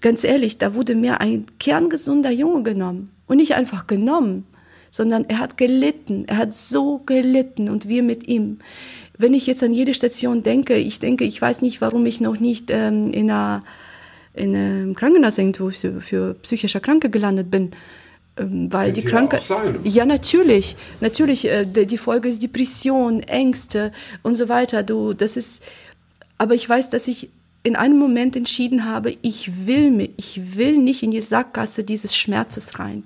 ganz 0.02 0.24
ehrlich, 0.24 0.58
da 0.58 0.76
wurde 0.76 0.96
mir 0.96 1.22
ein 1.22 1.46
kerngesunder 1.60 2.30
Junge 2.30 2.64
genommen. 2.64 3.10
Und 3.26 3.38
nicht 3.38 3.56
einfach 3.56 3.88
genommen, 3.88 4.46
sondern 4.92 5.26
er 5.30 5.40
hat 5.40 5.58
gelitten. 5.58 6.26
Er 6.28 6.38
hat 6.38 6.54
so 6.54 7.00
gelitten 7.06 7.70
und 7.70 7.88
wir 7.88 8.04
mit 8.04 8.28
ihm. 8.28 8.60
Wenn 9.18 9.34
ich 9.34 9.48
jetzt 9.48 9.64
an 9.64 9.74
jede 9.74 9.94
Station 9.94 10.44
denke, 10.44 10.76
ich 10.76 11.00
denke, 11.00 11.24
ich 11.24 11.42
weiß 11.42 11.62
nicht, 11.62 11.80
warum 11.80 12.06
ich 12.06 12.22
noch 12.22 12.40
nicht 12.40 12.72
ähm, 12.72 13.12
in, 13.12 13.32
einer, 13.32 13.64
in 14.34 14.56
einem 14.56 14.96
Krankenhaus 14.96 15.40
für, 15.78 16.02
für 16.02 16.34
psychische 16.36 16.82
Kranke 16.82 17.10
gelandet 17.10 17.50
bin. 17.50 17.72
Ähm, 18.40 18.72
weil 18.72 18.94
die 18.94 19.06
sein. 19.08 19.80
Ja, 19.84 20.06
natürlich. 20.06 20.76
Natürlich, 21.02 21.46
äh, 21.46 21.66
die 21.66 21.86
die 21.86 21.98
Folge 21.98 22.30
ist 22.30 22.42
Depression, 22.42 23.22
Ängste 23.22 23.92
und 24.24 24.36
so 24.36 24.50
weiter. 24.50 24.84
Du, 24.84 25.14
das 25.14 25.38
ist, 25.38 25.64
aber 26.38 26.56
ich 26.56 26.68
weiß, 26.68 26.90
dass 26.90 27.08
ich 27.08 27.30
in 27.64 27.76
einem 27.76 28.00
Moment 28.00 28.36
entschieden 28.36 28.86
habe, 28.86 29.18
ich 29.22 29.68
will 29.68 29.92
mir, 29.92 30.10
ich 30.16 30.56
will 30.58 30.78
nicht 30.78 31.04
in 31.04 31.12
die 31.12 31.22
Sackgasse 31.22 31.84
dieses 31.84 32.16
Schmerzes 32.16 32.80
rein. 32.80 33.04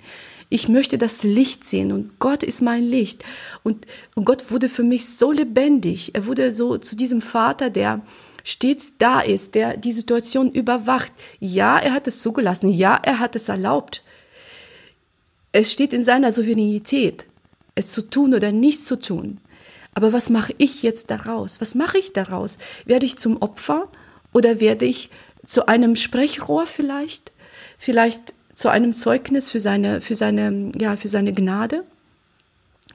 Ich 0.50 0.68
möchte 0.68 1.00
das 1.00 1.24
Licht 1.24 1.64
sehen 1.64 1.92
und 1.92 2.20
Gott 2.20 2.44
ist 2.44 2.62
mein 2.62 2.84
Licht. 2.84 3.24
Und, 3.64 3.88
und 4.14 4.26
Gott 4.26 4.52
wurde 4.52 4.70
für 4.70 4.84
mich 4.84 5.10
so 5.10 5.32
lebendig. 5.32 6.14
Er 6.14 6.28
wurde 6.28 6.52
so 6.52 6.78
zu 6.78 6.96
diesem 6.96 7.22
Vater, 7.22 7.72
der 7.72 8.02
stets 8.44 8.94
da 9.00 9.22
ist, 9.22 9.56
der 9.56 9.78
die 9.78 9.92
Situation 9.92 10.52
überwacht. 10.52 11.12
Ja, 11.40 11.80
er 11.80 11.94
hat 11.94 12.06
es 12.06 12.22
zugelassen. 12.22 12.70
Ja, 12.70 13.00
er 13.02 13.18
hat 13.18 13.36
es 13.36 13.50
erlaubt. 13.50 14.04
Es 15.54 15.72
steht 15.72 15.94
in 15.94 16.04
seiner 16.04 16.32
Souveränität, 16.32 17.28
es 17.76 17.92
zu 17.92 18.02
tun 18.02 18.34
oder 18.34 18.52
nicht 18.52 18.84
zu 18.84 19.00
tun. 19.00 19.40
Aber 19.94 20.12
was 20.12 20.32
mache 20.32 20.54
ich 20.58 20.82
jetzt 20.82 21.12
daraus? 21.12 21.62
Was 21.62 21.76
mache 21.76 22.00
ich 22.00 22.12
daraus? 22.12 22.58
Werde 22.86 23.06
ich 23.06 23.18
zum 23.18 23.40
Opfer 23.42 23.88
oder 24.34 24.60
werde 24.60 24.86
ich 24.86 25.12
zu 25.46 25.68
einem 25.68 25.96
Sprechrohr 25.96 26.66
vielleicht? 26.66 27.32
Vielleicht 27.78 28.34
zu 28.56 28.70
einem 28.70 28.94
Zeugnis 28.94 29.52
für 29.52 29.60
seine, 29.60 30.02
für 30.02 30.16
seine, 30.16 30.72
ja, 30.80 30.96
für 30.98 31.08
seine 31.08 31.34
Gnade? 31.34 31.84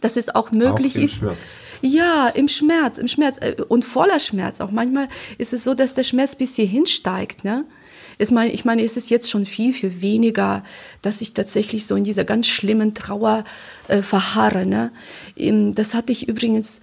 Dass 0.00 0.16
es 0.16 0.28
auch 0.34 0.50
möglich 0.50 0.96
im 0.96 1.04
ist. 1.04 1.16
Schmerz. 1.16 1.54
Ja, 1.80 2.28
im 2.28 2.48
Schmerz, 2.48 2.98
im 2.98 3.08
Schmerz 3.08 3.38
äh, 3.40 3.54
und 3.68 3.84
voller 3.84 4.18
Schmerz. 4.18 4.60
Auch 4.60 4.72
manchmal 4.72 5.08
ist 5.38 5.52
es 5.52 5.62
so, 5.62 5.74
dass 5.74 5.94
der 5.94 6.04
Schmerz 6.04 6.34
bis 6.34 6.56
hierhin 6.56 6.86
steigt. 6.86 7.44
Ne? 7.44 7.64
Ich 8.18 8.30
meine, 8.32 8.52
ich 8.52 8.64
meine, 8.64 8.82
es 8.82 8.96
ist 8.96 9.10
jetzt 9.10 9.30
schon 9.30 9.46
viel, 9.46 9.72
viel 9.72 10.02
weniger, 10.02 10.64
dass 11.02 11.20
ich 11.20 11.34
tatsächlich 11.34 11.86
so 11.86 11.94
in 11.94 12.04
dieser 12.04 12.24
ganz 12.24 12.48
schlimmen 12.48 12.94
Trauer 12.94 13.44
äh, 13.86 14.02
verharre. 14.02 14.66
Ne? 14.66 14.90
Ähm, 15.36 15.74
Das 15.74 15.94
hatte 15.94 16.12
ich 16.12 16.28
übrigens 16.28 16.80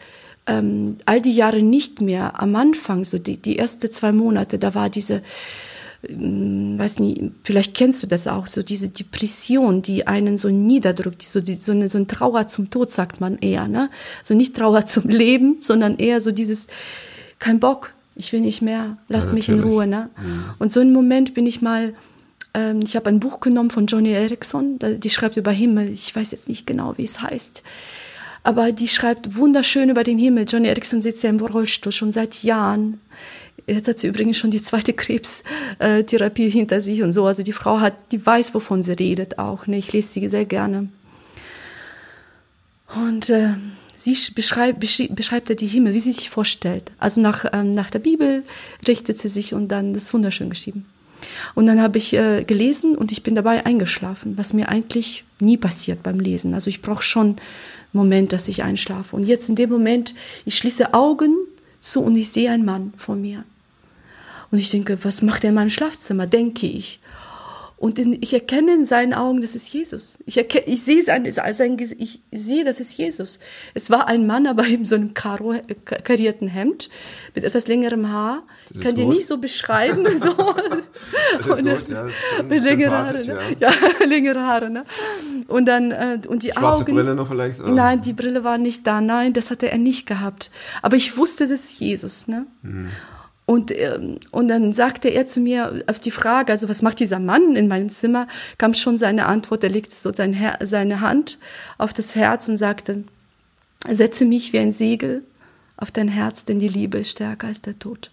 ähm, 0.47 0.97
all 1.05 1.21
die 1.21 1.33
Jahre 1.33 1.61
nicht 1.61 2.01
mehr. 2.01 2.39
Am 2.41 2.55
Anfang, 2.55 3.03
so 3.03 3.17
die, 3.19 3.37
die 3.37 3.59
ersten 3.59 3.91
zwei 3.91 4.13
Monate, 4.13 4.57
da 4.59 4.75
war 4.75 4.89
diese, 4.89 5.21
ähm, 6.07 6.77
weiß 6.77 6.99
nicht, 6.99 7.21
vielleicht 7.43 7.73
kennst 7.73 8.01
du 8.01 8.07
das 8.07 8.27
auch, 8.27 8.47
so 8.47 8.63
diese 8.63 8.89
Depression, 8.89 9.81
die 9.81 10.07
einen 10.07 10.37
so 10.37 10.49
niederdrückt, 10.49 11.23
so, 11.23 11.41
die, 11.41 11.55
so, 11.55 11.73
eine, 11.73 11.89
so 11.89 11.97
ein 11.97 12.07
Trauer 12.07 12.47
zum 12.47 12.69
Tod, 12.69 12.91
sagt 12.91 13.19
man 13.19 13.37
eher. 13.39 13.67
Ne? 13.67 13.89
So 14.23 14.35
nicht 14.35 14.55
Trauer 14.55 14.85
zum 14.85 15.09
Leben, 15.09 15.57
sondern 15.59 15.97
eher 15.97 16.21
so 16.21 16.31
dieses, 16.31 16.67
kein 17.39 17.59
Bock, 17.59 17.94
ich 18.15 18.31
will 18.33 18.41
nicht 18.41 18.61
mehr, 18.61 18.97
lass 19.07 19.27
Ja, 19.27 19.33
mich 19.33 19.49
in. 19.49 19.59
Ruhe. 19.59 19.87
Ne? 19.87 20.09
Und 20.59 20.71
so 20.71 20.79
einen 20.79 20.93
Moment 20.93 21.33
bin 21.33 21.45
ich 21.45 21.61
mal, 21.61 21.93
ähm, 22.53 22.79
ich 22.83 22.95
habe 22.95 23.09
ein 23.09 23.19
Buch 23.19 23.39
genommen 23.39 23.69
von 23.69 23.85
Johnny 23.85 24.11
Erickson, 24.11 24.79
die 24.79 25.09
schreibt 25.09 25.37
über 25.37 25.51
Himmel, 25.51 25.89
ich 25.89 26.15
weiß 26.15 26.31
jetzt 26.31 26.47
nicht 26.49 26.65
genau, 26.65 26.97
wie 26.97 27.03
es 27.03 27.21
heißt. 27.21 27.61
Aber 28.43 28.71
die 28.71 28.87
schreibt 28.87 29.35
wunderschön 29.35 29.89
über 29.89 30.03
den 30.03 30.19
Himmel. 30.19 30.45
Johnny 30.47 30.67
Erickson 30.67 31.01
sitzt 31.01 31.23
ja 31.23 31.31
im 31.31 31.39
Rollstuhl 31.39 31.91
schon 31.91 32.11
seit 32.11 32.43
Jahren. 32.43 33.01
Jetzt 33.65 33.87
hat 33.87 33.97
sie 33.97 34.07
übrigens 34.07 34.37
schon 34.37 34.51
die 34.51 34.61
zweite 34.61 34.93
Krebstherapie 34.93 36.49
hinter 36.51 36.79
sich 36.79 37.01
und 37.01 37.11
so. 37.11 37.25
Also 37.25 37.41
die 37.41 37.53
Frau 37.53 37.79
hat, 37.79 37.95
die 38.11 38.23
weiß, 38.23 38.53
wovon 38.53 38.83
sie 38.83 38.93
redet 38.93 39.39
auch. 39.39 39.65
Ne? 39.65 39.77
Ich 39.79 39.91
lese 39.91 40.09
sie 40.09 40.29
sehr 40.29 40.45
gerne. 40.45 40.89
Und 42.95 43.31
äh, 43.31 43.55
sie 43.95 44.13
sch- 44.13 44.33
beschreibt, 44.33 44.79
beschreibt 45.15 45.49
ja 45.49 45.55
die 45.55 45.67
Himmel, 45.67 45.93
wie 45.93 45.99
sie 45.99 46.11
sich 46.11 46.29
vorstellt. 46.29 46.91
Also 46.99 47.21
nach, 47.21 47.45
ähm, 47.53 47.71
nach 47.71 47.89
der 47.89 47.99
Bibel 47.99 48.43
richtet 48.87 49.17
sie 49.19 49.29
sich 49.29 49.53
und 49.53 49.69
dann 49.69 49.95
ist 49.95 50.13
wunderschön 50.13 50.49
geschrieben. 50.49 50.85
Und 51.55 51.65
dann 51.65 51.81
habe 51.81 51.97
ich 51.97 52.13
äh, 52.13 52.43
gelesen 52.43 52.95
und 52.95 53.11
ich 53.11 53.23
bin 53.23 53.35
dabei 53.35 53.65
eingeschlafen, 53.65 54.37
was 54.37 54.53
mir 54.53 54.69
eigentlich 54.69 55.23
nie 55.39 55.57
passiert 55.57 56.03
beim 56.03 56.19
Lesen. 56.19 56.53
Also 56.53 56.69
ich 56.69 56.81
brauche 56.81 57.03
schon 57.03 57.27
einen 57.27 57.37
Moment, 57.93 58.33
dass 58.33 58.47
ich 58.47 58.63
einschlafe. 58.63 59.15
Und 59.15 59.25
jetzt 59.25 59.49
in 59.49 59.55
dem 59.55 59.69
Moment, 59.69 60.13
ich 60.45 60.55
schließe 60.57 60.93
Augen 60.93 61.35
zu 61.79 62.01
und 62.01 62.15
ich 62.15 62.29
sehe 62.29 62.51
einen 62.51 62.65
Mann 62.65 62.93
vor 62.97 63.15
mir. 63.15 63.43
Und 64.51 64.59
ich 64.59 64.69
denke, 64.69 64.99
was 65.03 65.21
macht 65.21 65.43
er 65.43 65.49
in 65.49 65.55
meinem 65.55 65.69
Schlafzimmer, 65.71 66.27
denke 66.27 66.67
ich. 66.67 66.99
Und 67.77 67.99
ich 67.99 68.33
erkenne 68.33 68.73
in 68.73 68.85
seinen 68.85 69.13
Augen, 69.13 69.41
das 69.41 69.53
ist 69.53 69.71
Jesus. 69.73 70.19
Ich, 70.25 70.37
erkenne, 70.37 70.65
ich 70.67 70.83
sehe 70.83 71.03
sein, 71.03 71.29
sein, 71.29 71.77
ich 71.97 72.21
sehe, 72.31 72.63
das 72.63 72.79
ist 72.79 72.97
Jesus. 72.97 73.39
Es 73.73 73.89
war 73.89 74.07
ein 74.07 74.25
Mann, 74.25 74.47
aber 74.47 74.65
in 74.65 74.85
so 74.85 74.95
einem 74.95 75.13
Karo, 75.13 75.55
karierten 76.03 76.47
Hemd 76.47 76.89
mit 77.33 77.43
etwas 77.43 77.67
längerem 77.67 78.09
Haar. 78.09 78.43
Ist 78.73 78.81
Kann 78.81 78.95
dir 78.95 79.05
nicht 79.05 79.27
so 79.27 79.37
beschreiben. 79.37 80.05
So. 80.15 80.33
Das 81.37 81.59
Und, 81.59 81.67
gut, 81.67 81.89
ja, 81.89 82.05
mit 82.47 82.63
längere 82.63 82.91
Haare, 82.91 83.25
ne? 83.25 83.39
ja. 83.59 83.71
längere 84.05 84.41
Haare, 84.41 84.69
ne? 84.69 84.85
Und 85.47 85.65
dann 85.65 85.91
äh, 85.91 86.19
und 86.27 86.43
die 86.43 86.51
Schwarze 86.51 86.83
Augen. 86.83 86.95
Brille 86.95 87.15
noch 87.15 87.27
vielleicht? 87.27 87.59
oder? 87.59 87.71
Nein, 87.71 88.01
die 88.01 88.13
Brille 88.13 88.43
war 88.43 88.57
nicht 88.57 88.87
da. 88.87 89.01
Nein, 89.01 89.33
das 89.33 89.51
hatte 89.51 89.69
er 89.69 89.77
nicht 89.77 90.05
gehabt. 90.05 90.51
Aber 90.81 90.95
ich 90.95 91.17
wusste, 91.17 91.43
das 91.43 91.51
ist 91.51 91.79
Jesus, 91.79 92.27
ne? 92.27 92.45
Und, 93.45 93.71
ähm, 93.71 94.19
und 94.31 94.47
dann 94.47 94.73
sagte 94.73 95.09
er 95.09 95.27
zu 95.27 95.39
mir 95.39 95.83
auf 95.87 95.99
die 95.99 96.11
Frage, 96.11 96.51
also 96.51 96.67
was 96.67 96.81
macht 96.81 96.99
dieser 96.99 97.19
Mann 97.19 97.55
in 97.55 97.67
meinem 97.67 97.89
Zimmer, 97.89 98.27
kam 98.57 98.73
schon 98.73 98.97
seine 98.97 99.27
Antwort, 99.27 99.63
er 99.63 99.69
legte 99.69 99.95
so 99.95 100.11
sein 100.13 100.33
Her 100.33 100.57
seine 100.63 101.01
Hand 101.01 101.37
auf 101.77 101.93
das 101.93 102.15
Herz 102.15 102.47
und 102.47 102.57
sagte, 102.57 103.03
setze 103.87 104.25
mich 104.25 104.51
wie 104.51 104.59
ein 104.59 104.71
Segel 104.71 105.23
auf 105.77 105.91
dein 105.91 106.07
Herz, 106.07 106.45
denn 106.45 106.57
die 106.57 106.67
Liebe 106.67 106.97
ist 106.97 107.11
stärker 107.11 107.47
als 107.47 107.61
der 107.61 107.77
Tod. 107.77 108.09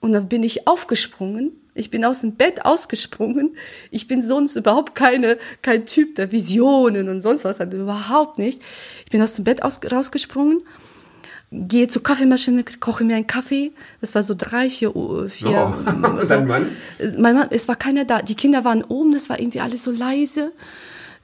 Und 0.00 0.12
dann 0.12 0.28
bin 0.28 0.44
ich 0.44 0.68
aufgesprungen. 0.68 1.52
Ich 1.74 1.90
bin 1.90 2.04
aus 2.04 2.20
dem 2.20 2.36
Bett 2.36 2.64
ausgesprungen. 2.64 3.56
Ich 3.90 4.06
bin 4.06 4.20
sonst 4.20 4.54
überhaupt 4.54 4.94
keine, 4.94 5.36
kein 5.62 5.84
Typ 5.84 6.14
der 6.14 6.30
Visionen 6.30 7.08
und 7.08 7.20
sonst 7.20 7.44
was, 7.44 7.60
also 7.60 7.76
überhaupt 7.76 8.38
nicht. 8.38 8.62
Ich 9.04 9.10
bin 9.10 9.20
aus 9.20 9.34
dem 9.34 9.44
Bett 9.44 9.62
aus, 9.62 9.80
rausgesprungen, 9.90 10.62
gehe 11.52 11.88
zur 11.88 12.02
Kaffeemaschine, 12.02 12.64
koche 12.80 13.04
mir 13.04 13.16
einen 13.16 13.26
Kaffee. 13.26 13.72
Das 14.00 14.14
war 14.14 14.22
so 14.22 14.34
drei, 14.36 14.68
vier 14.68 14.96
Uhr. 14.96 15.28
Vier, 15.28 15.74
Oh, 15.76 16.24
sein 16.24 16.46
Mann? 16.46 16.70
Mein 17.18 17.36
Mann, 17.36 17.48
es 17.50 17.68
war 17.68 17.76
keiner 17.76 18.04
da. 18.04 18.22
Die 18.22 18.34
Kinder 18.34 18.64
waren 18.64 18.82
oben, 18.82 19.12
das 19.12 19.28
war 19.28 19.38
irgendwie 19.38 19.60
alles 19.60 19.84
so 19.84 19.90
leise. 19.90 20.52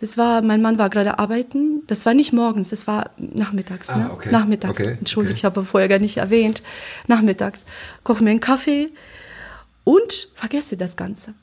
Das 0.00 0.18
war, 0.18 0.42
mein 0.42 0.62
Mann 0.62 0.78
war 0.78 0.90
gerade 0.90 1.18
arbeiten. 1.18 1.82
Das 1.86 2.06
war 2.06 2.14
nicht 2.14 2.32
morgens, 2.32 2.70
das 2.70 2.86
war 2.86 3.10
nachmittags. 3.16 3.90
Ah, 3.90 3.98
ne? 3.98 4.10
okay. 4.12 4.30
Nachmittags. 4.32 4.80
Okay, 4.80 4.96
Entschuldigung, 4.98 5.34
okay. 5.34 5.38
ich 5.38 5.44
habe 5.44 5.64
vorher 5.64 5.88
gar 5.88 6.00
nicht 6.00 6.16
erwähnt. 6.16 6.62
Nachmittags. 7.06 7.66
Koche 8.02 8.24
mir 8.24 8.30
einen 8.30 8.40
Kaffee 8.40 8.90
und 9.84 10.28
vergesse 10.34 10.76
das 10.76 10.96
Ganze. 10.96 11.34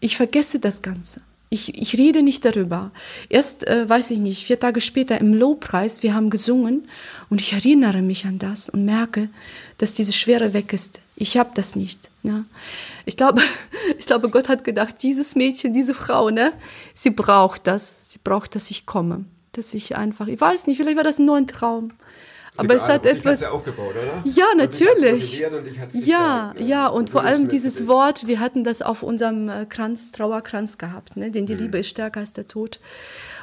Ich 0.00 0.16
vergesse 0.16 0.60
das 0.60 0.82
Ganze. 0.82 1.22
Ich, 1.54 1.80
ich 1.80 1.96
rede 1.96 2.24
nicht 2.24 2.44
darüber. 2.44 2.90
Erst, 3.28 3.64
äh, 3.68 3.88
weiß 3.88 4.10
ich 4.10 4.18
nicht, 4.18 4.44
vier 4.44 4.58
Tage 4.58 4.80
später 4.80 5.20
im 5.20 5.32
Lobpreis, 5.32 6.02
wir 6.02 6.12
haben 6.12 6.28
gesungen 6.28 6.88
und 7.30 7.40
ich 7.40 7.52
erinnere 7.52 8.02
mich 8.02 8.26
an 8.26 8.40
das 8.40 8.68
und 8.68 8.84
merke, 8.84 9.28
dass 9.78 9.94
diese 9.94 10.12
Schwere 10.12 10.52
weg 10.52 10.72
ist. 10.72 11.00
Ich 11.14 11.36
habe 11.36 11.50
das 11.54 11.76
nicht. 11.76 12.10
Ne? 12.24 12.44
Ich, 13.06 13.16
glaube, 13.16 13.40
ich 13.98 14.06
glaube, 14.06 14.30
Gott 14.30 14.48
hat 14.48 14.64
gedacht, 14.64 14.96
dieses 15.00 15.36
Mädchen, 15.36 15.72
diese 15.72 15.94
Frau, 15.94 16.30
ne, 16.30 16.52
sie 16.92 17.10
braucht 17.10 17.68
das. 17.68 18.10
Sie 18.10 18.18
braucht, 18.24 18.56
dass 18.56 18.72
ich 18.72 18.84
komme. 18.84 19.24
Dass 19.52 19.74
ich 19.74 19.94
einfach, 19.94 20.26
ich 20.26 20.40
weiß 20.40 20.66
nicht, 20.66 20.78
vielleicht 20.78 20.96
war 20.96 21.04
das 21.04 21.20
nur 21.20 21.36
ein 21.36 21.46
Traum. 21.46 21.92
Aber 22.56 22.74
es 22.74 22.86
hat 22.86 23.04
etwas. 23.04 23.40
ja 23.40 23.50
aufgebaut, 23.50 23.94
oder? 23.96 24.22
Ja, 24.30 24.44
Und 24.54 24.62
hat's 24.62 24.80
natürlich. 24.80 25.44
und 25.44 25.52
Ja, 26.06 26.48
gestärkt, 26.52 26.60
ne? 26.60 26.66
ja, 26.66 26.86
und 26.86 27.10
vor 27.10 27.22
allem 27.22 27.48
dieses 27.48 27.76
dich. 27.78 27.88
Wort, 27.88 28.26
wir 28.26 28.38
hatten 28.40 28.62
das 28.62 28.80
auf 28.82 29.02
unserem 29.02 29.48
äh, 29.48 29.66
Kranz, 29.68 30.12
Trauerkranz 30.12 30.78
gehabt, 30.78 31.16
ne? 31.16 31.28
Mhm. 31.28 31.32
denn 31.32 31.46
die 31.46 31.54
Liebe 31.54 31.78
ist 31.78 31.88
stärker 31.88 32.20
als 32.20 32.32
der 32.32 32.46
Tod. 32.46 32.78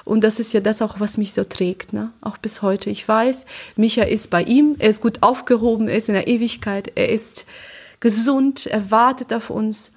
Und 0.05 0.23
das 0.23 0.39
ist 0.39 0.53
ja 0.53 0.61
das 0.61 0.81
auch, 0.81 0.99
was 0.99 1.17
mich 1.17 1.33
so 1.33 1.43
trägt, 1.43 1.93
ne? 1.93 2.11
auch 2.21 2.37
bis 2.37 2.61
heute. 2.63 2.89
Ich 2.89 3.07
weiß, 3.07 3.45
Micha 3.75 4.03
ist 4.03 4.29
bei 4.31 4.41
ihm, 4.43 4.75
er 4.79 4.89
ist 4.89 5.01
gut 5.01 5.19
aufgehoben, 5.21 5.87
er 5.87 5.97
ist 5.97 6.07
in 6.09 6.15
der 6.15 6.27
Ewigkeit, 6.27 6.91
er 6.95 7.09
ist 7.09 7.45
gesund, 7.99 8.65
er 8.65 8.89
wartet 8.89 9.31
auf 9.33 9.51
uns 9.51 9.91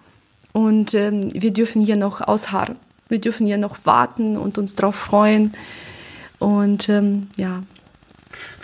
und 0.52 0.92
ähm, 0.92 1.30
wir 1.32 1.52
dürfen 1.52 1.80
hier 1.80 1.96
noch 1.96 2.20
ausharren. 2.20 2.76
Wir 3.08 3.18
dürfen 3.18 3.46
hier 3.46 3.58
noch 3.58 3.76
warten 3.84 4.36
und 4.36 4.58
uns 4.58 4.74
darauf 4.74 4.94
freuen. 4.94 5.54
Und 6.38 6.88
ähm, 6.88 7.28
ja, 7.36 7.62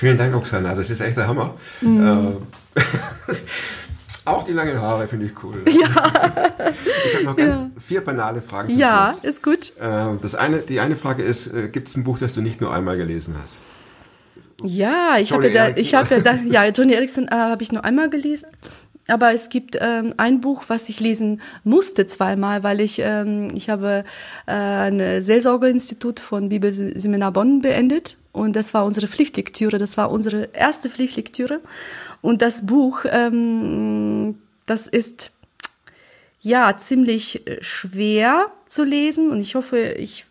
Vielen 0.00 0.16
Dank, 0.16 0.34
Oksana, 0.34 0.74
das 0.74 0.88
ist 0.88 1.02
echt 1.02 1.18
der 1.18 1.28
Hammer. 1.28 1.56
Mhm. 1.82 2.40
Äh, 2.74 2.80
auch 4.24 4.44
die 4.44 4.52
langen 4.52 4.80
Haare 4.80 5.06
finde 5.06 5.26
ich 5.26 5.32
cool. 5.44 5.62
Ja. 5.66 5.90
Ich 7.04 7.14
habe 7.16 7.24
noch 7.24 7.36
ganz 7.36 7.60
vier 7.78 8.02
banale 8.02 8.40
Fragen. 8.40 8.70
ja, 8.78 9.14
Schluss. 9.20 9.24
ist 9.24 9.42
gut. 9.42 9.72
Äh, 9.78 10.16
das 10.22 10.34
eine, 10.34 10.58
die 10.58 10.80
eine 10.80 10.96
Frage 10.96 11.22
ist, 11.22 11.48
äh, 11.48 11.68
gibt 11.68 11.88
es 11.88 11.96
ein 11.96 12.04
Buch, 12.04 12.18
das 12.18 12.32
du 12.32 12.40
nicht 12.40 12.62
nur 12.62 12.72
einmal 12.72 12.96
gelesen 12.96 13.34
hast? 13.42 13.58
Ja, 14.62 15.18
ich 15.18 15.30
Johnny 15.30 15.48
habe 15.48 15.54
ja 15.54 15.60
da, 15.60 15.64
Erickson. 15.64 15.82
ich 15.82 15.94
habe 15.94 16.14
ja 16.14 16.20
da, 16.20 16.34
ja, 16.46 16.66
Johnny 16.68 16.94
Erickson 16.94 17.28
äh, 17.28 17.32
habe 17.32 17.62
ich 17.62 17.70
nur 17.70 17.84
einmal 17.84 18.08
gelesen. 18.08 18.48
Aber 19.06 19.34
es 19.34 19.50
gibt 19.50 19.76
ähm, 19.80 20.14
ein 20.16 20.40
Buch, 20.40 20.64
was 20.68 20.88
ich 20.88 21.00
lesen 21.00 21.42
musste 21.64 22.06
zweimal, 22.06 22.62
weil 22.62 22.80
ich 22.80 23.00
ähm, 23.04 23.50
ich 23.54 23.68
habe 23.68 24.04
äh, 24.46 24.52
ein 24.52 25.20
Seelsorgeinstitut 25.20 26.20
von 26.20 26.48
Bibelseminar 26.48 27.32
Bonn 27.32 27.60
beendet 27.60 28.16
und 28.32 28.54
das 28.56 28.74
war 28.74 28.84
unsere 28.84 29.08
Pflichtlektüre, 29.08 29.78
das 29.78 29.96
war 29.96 30.10
unsere 30.10 30.50
erste 30.52 30.88
Pflichtlektüre 30.88 31.60
und 32.22 32.42
das 32.42 32.66
Buch, 32.66 33.04
ähm, 33.10 34.38
das 34.66 34.86
ist 34.86 35.32
ja 36.40 36.76
ziemlich 36.76 37.46
äh, 37.46 37.62
schwer 37.62 38.46
zu 38.66 38.84
lesen 38.84 39.30
und 39.30 39.40
ich 39.40 39.54
hoffe, 39.54 39.78
ich 39.78 40.26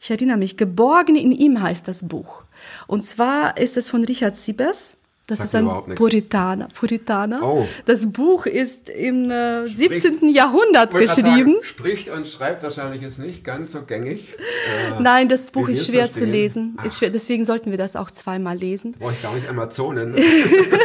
ich 0.00 0.10
erinnere 0.10 0.38
mich, 0.38 0.56
Geborgen 0.56 1.14
in 1.14 1.30
ihm 1.30 1.60
heißt 1.60 1.86
das 1.86 2.08
Buch. 2.08 2.44
Und 2.86 3.04
zwar 3.04 3.58
ist 3.58 3.76
es 3.76 3.90
von 3.90 4.02
Richard 4.02 4.34
Siebers. 4.34 4.96
Das 5.30 5.38
Sagt 5.38 5.48
ist 5.48 5.54
ein. 5.54 5.94
Puritaner. 5.94 6.66
Puritaner. 6.74 7.40
Oh. 7.40 7.68
Das 7.84 8.10
Buch 8.10 8.46
ist 8.46 8.88
im 8.88 9.30
äh, 9.30 9.64
17. 9.64 10.28
Jahrhundert 10.28 10.92
geschrieben. 10.92 11.54
Sagen, 11.54 11.56
spricht 11.62 12.08
und 12.08 12.26
schreibt 12.26 12.64
wahrscheinlich 12.64 13.00
jetzt 13.00 13.20
nicht 13.20 13.44
ganz 13.44 13.72
so 13.72 13.82
gängig. 13.82 14.34
Äh, 14.60 15.00
Nein, 15.00 15.28
das 15.28 15.50
Buch 15.50 15.68
ist 15.68 15.86
schwer 15.86 16.10
zu 16.10 16.24
lesen. 16.24 16.76
Ist 16.84 16.98
schwer, 16.98 17.10
deswegen 17.10 17.44
sollten 17.44 17.70
wir 17.70 17.78
das 17.78 17.96
auch 17.96 18.10
zweimal 18.10 18.56
lesen. 18.56 18.94
Brauche 18.98 19.12
ich 19.12 19.22
gar 19.22 19.34
nicht 19.34 19.48
Amazonen. 19.48 20.14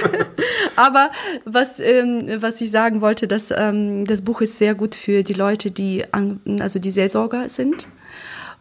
Aber 0.76 1.12
was, 1.44 1.80
ähm, 1.80 2.26
was 2.40 2.62
ich 2.62 2.72
sagen 2.72 3.02
wollte, 3.02 3.28
dass, 3.28 3.52
ähm, 3.52 4.06
das 4.06 4.22
Buch 4.22 4.42
ist 4.42 4.58
sehr 4.58 4.76
gut 4.76 4.96
für 4.96 5.24
die 5.24 5.34
Leute, 5.34 5.72
die, 5.72 6.06
an, 6.12 6.40
also 6.60 6.80
die 6.80 6.92
Seelsorger 6.92 7.50
sind. 7.50 7.88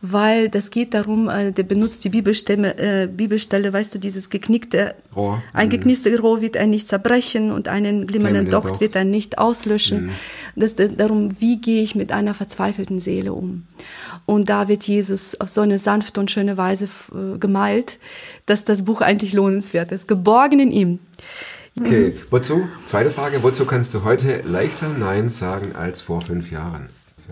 Weil 0.07 0.51
das 0.51 0.71
geht 0.71 0.93
darum, 0.93 1.31
äh, 1.31 1.51
der 1.51 1.63
benutzt 1.63 2.05
die 2.05 2.11
Bibelstelle, 2.11 2.77
äh, 2.77 3.07
Bibelstelle, 3.07 3.73
weißt 3.73 3.95
du, 3.95 3.99
dieses 3.99 4.29
geknickte, 4.29 4.95
Rohr. 5.17 5.43
ein 5.55 5.71
geknicktes 5.71 6.23
Rohr 6.23 6.43
wird 6.43 6.59
ein 6.59 6.69
nicht 6.69 6.89
zerbrechen 6.89 7.51
und 7.51 7.69
einen 7.69 8.07
glimmenden 8.07 8.51
Docht 8.51 8.83
wird 8.83 8.97
ein 8.97 9.09
nicht 9.09 9.39
auslöschen. 9.39 10.11
Das 10.57 10.73
ist 10.73 11.01
darum, 11.01 11.41
wie 11.41 11.59
gehe 11.59 11.83
ich 11.83 11.95
mit 11.95 12.13
einer 12.13 12.35
verzweifelten 12.35 13.01
Seele 13.01 13.33
um? 13.33 13.63
Und 14.27 14.51
da 14.51 14.69
wird 14.69 14.87
Jesus 14.87 15.41
auf 15.41 15.49
so 15.49 15.63
eine 15.63 15.79
sanfte 15.79 16.21
und 16.21 16.31
schöne 16.31 16.59
Weise 16.59 16.85
äh, 16.85 17.39
gemalt, 17.39 17.99
dass 18.45 18.67
das 18.67 18.85
Buch 18.85 19.01
eigentlich 19.01 19.33
lohnenswert 19.33 19.91
ist. 19.91 20.07
Geborgen 20.07 20.61
in 20.61 20.71
ihm. 20.71 20.99
Okay, 21.81 22.15
wozu? 22.29 22.69
Zweite 22.85 23.09
Frage, 23.09 23.43
wozu 23.43 23.65
kannst 23.65 23.95
du 23.95 24.05
heute 24.05 24.43
leichter 24.45 24.91
Nein 24.99 25.31
sagen 25.31 25.75
als 25.75 26.03
vor 26.03 26.21
fünf 26.21 26.51
Jahren? 26.51 26.91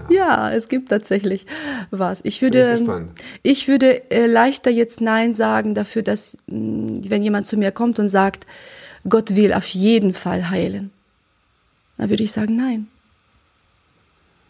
Ja, 0.09 0.53
es 0.53 0.69
gibt 0.69 0.89
tatsächlich 0.91 1.47
was. 1.91 2.21
Ich 2.25 2.43
würde, 2.43 3.09
ich 3.43 3.69
würde 3.69 4.11
äh, 4.11 4.27
leichter 4.27 4.71
jetzt 4.71 5.01
Nein 5.01 5.35
sagen 5.35 5.75
dafür, 5.75 6.03
dass, 6.03 6.37
mh, 6.47 7.09
wenn 7.11 7.23
jemand 7.23 7.47
zu 7.47 7.57
mir 7.57 7.73
kommt 7.73 7.99
und 7.99 8.09
sagt, 8.09 8.47
Gott 9.09 9.35
will 9.37 9.53
auf 9.53 9.67
jeden 9.69 10.15
Fall 10.15 10.51
heilen, 10.51 10.91
dann 11.99 12.11
würde 12.11 12.23
ich 12.23 12.33
sagen 12.33 12.57
Nein. 12.57 12.89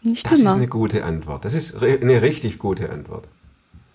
Nicht 0.03 0.25
Das 0.25 0.33
ist 0.33 0.41
immer. 0.41 0.55
eine 0.55 0.67
gute 0.67 1.03
Antwort. 1.05 1.45
Das 1.45 1.53
ist 1.53 1.81
eine 1.81 2.21
richtig 2.21 2.59
gute 2.59 2.89
Antwort. 2.89 3.25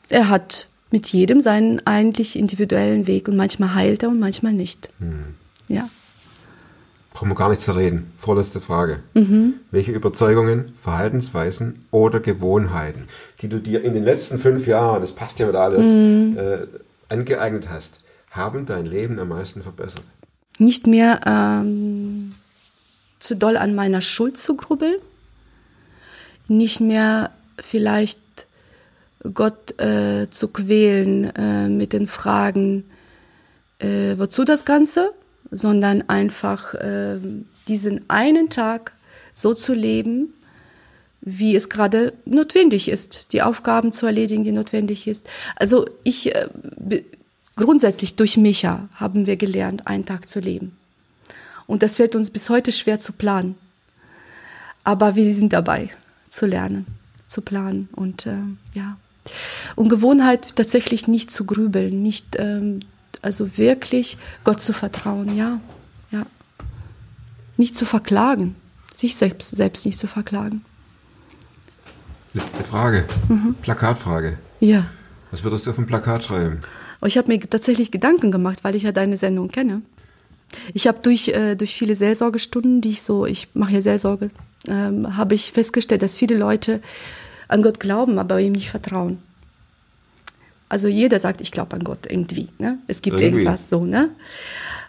Er 0.08 0.28
hat 0.30 0.68
mit 0.90 1.12
jedem 1.12 1.40
seinen 1.42 1.86
eigentlich 1.86 2.34
individuellen 2.36 3.06
Weg 3.06 3.28
und 3.28 3.36
manchmal 3.36 3.74
heilt 3.74 4.02
er 4.02 4.08
und 4.08 4.18
manchmal 4.18 4.54
nicht. 4.54 4.88
Hm. 5.00 5.34
Ja. 5.68 5.88
Brauchen 7.18 7.30
wir 7.30 7.34
gar 7.34 7.48
nicht 7.48 7.62
zu 7.62 7.72
reden. 7.72 8.12
Vorletzte 8.16 8.60
Frage. 8.60 9.00
Mhm. 9.14 9.54
Welche 9.72 9.90
Überzeugungen, 9.90 10.72
Verhaltensweisen 10.80 11.84
oder 11.90 12.20
Gewohnheiten, 12.20 13.08
die 13.42 13.48
du 13.48 13.58
dir 13.58 13.82
in 13.82 13.92
den 13.92 14.04
letzten 14.04 14.38
fünf 14.38 14.68
Jahren, 14.68 15.00
das 15.00 15.10
passt 15.10 15.40
ja 15.40 15.48
wieder 15.48 15.62
alles, 15.62 15.84
Mhm. 15.86 16.38
äh, 16.38 16.58
angeeignet 17.08 17.68
hast, 17.68 17.98
haben 18.30 18.66
dein 18.66 18.86
Leben 18.86 19.18
am 19.18 19.30
meisten 19.30 19.62
verbessert? 19.64 20.04
Nicht 20.60 20.86
mehr 20.86 21.20
ähm, 21.26 22.36
zu 23.18 23.34
doll 23.34 23.56
an 23.56 23.74
meiner 23.74 24.00
Schuld 24.00 24.38
zu 24.38 24.56
grubbeln, 24.56 25.00
nicht 26.46 26.80
mehr 26.80 27.32
vielleicht 27.58 28.20
Gott 29.34 29.80
äh, 29.80 30.30
zu 30.30 30.46
quälen 30.46 31.34
äh, 31.34 31.68
mit 31.68 31.92
den 31.92 32.06
Fragen, 32.06 32.84
äh, 33.80 34.14
wozu 34.16 34.44
das 34.44 34.64
Ganze, 34.64 35.10
sondern 35.50 36.08
einfach 36.08 36.74
äh, 36.74 37.18
diesen 37.66 38.08
einen 38.08 38.50
Tag 38.50 38.92
so 39.32 39.54
zu 39.54 39.72
leben, 39.72 40.34
wie 41.20 41.56
es 41.56 41.68
gerade 41.68 42.12
notwendig 42.24 42.88
ist, 42.88 43.26
die 43.32 43.42
Aufgaben 43.42 43.92
zu 43.92 44.06
erledigen, 44.06 44.44
die 44.44 44.52
notwendig 44.52 45.06
ist. 45.06 45.28
Also 45.56 45.86
ich 46.04 46.34
äh, 46.34 46.48
grundsätzlich 47.56 48.16
durch 48.16 48.36
Micha 48.36 48.88
haben 48.94 49.26
wir 49.26 49.36
gelernt, 49.36 49.86
einen 49.86 50.06
Tag 50.06 50.28
zu 50.28 50.40
leben. 50.40 50.76
Und 51.66 51.82
das 51.82 51.96
fällt 51.96 52.14
uns 52.14 52.30
bis 52.30 52.48
heute 52.48 52.72
schwer 52.72 52.98
zu 52.98 53.12
planen. 53.12 53.56
Aber 54.84 55.16
wir 55.16 55.32
sind 55.34 55.52
dabei. 55.52 55.90
zu 56.28 56.46
lernen, 56.46 56.86
zu 57.26 57.42
planen 57.42 57.88
und 57.92 58.26
äh, 58.26 58.36
ja. 58.74 58.96
Und 59.76 59.88
Gewohnheit 59.88 60.56
tatsächlich 60.56 61.08
nicht 61.08 61.30
zu 61.30 61.44
grübeln, 61.44 62.02
nicht, 62.02 62.36
ähm, 62.38 62.80
also 63.28 63.58
wirklich 63.58 64.16
Gott 64.42 64.62
zu 64.62 64.72
vertrauen, 64.72 65.36
ja, 65.36 65.60
ja. 66.10 66.24
Nicht 67.58 67.74
zu 67.74 67.84
verklagen, 67.84 68.56
sich 68.94 69.16
selbst, 69.16 69.54
selbst 69.54 69.84
nicht 69.84 69.98
zu 69.98 70.06
verklagen. 70.06 70.64
Letzte 72.32 72.64
Frage, 72.64 73.04
mhm. 73.28 73.54
Plakatfrage. 73.60 74.38
Ja. 74.60 74.86
Was 75.30 75.44
würdest 75.44 75.66
du 75.66 75.70
auf 75.70 75.76
dem 75.76 75.86
Plakat 75.86 76.24
schreiben? 76.24 76.60
Oh, 77.02 77.06
ich 77.06 77.18
habe 77.18 77.28
mir 77.28 77.38
tatsächlich 77.38 77.90
Gedanken 77.90 78.30
gemacht, 78.30 78.60
weil 78.62 78.74
ich 78.74 78.84
ja 78.84 78.92
deine 78.92 79.18
Sendung 79.18 79.48
kenne. 79.50 79.82
Ich 80.72 80.86
habe 80.86 81.00
durch, 81.02 81.28
äh, 81.28 81.54
durch 81.54 81.74
viele 81.74 81.94
Seelsorgestunden, 81.94 82.80
die 82.80 82.90
ich 82.90 83.02
so, 83.02 83.26
ich 83.26 83.48
mache 83.52 83.74
ja 83.74 83.82
Seelsorge, 83.82 84.30
ähm, 84.66 85.18
habe 85.18 85.34
ich 85.34 85.52
festgestellt, 85.52 86.00
dass 86.00 86.16
viele 86.16 86.38
Leute 86.38 86.80
an 87.46 87.60
Gott 87.60 87.78
glauben, 87.78 88.18
aber 88.18 88.40
ihm 88.40 88.52
nicht 88.52 88.70
vertrauen. 88.70 89.18
Also 90.68 90.88
jeder 90.88 91.18
sagt, 91.18 91.40
ich 91.40 91.50
glaube 91.50 91.74
an 91.76 91.84
Gott 91.84 92.06
irgendwie. 92.08 92.48
Ne? 92.58 92.78
Es 92.86 93.02
gibt 93.02 93.20
irgendwie. 93.20 93.42
irgendwas 93.42 93.70
so. 93.70 93.84
Ne? 93.84 94.10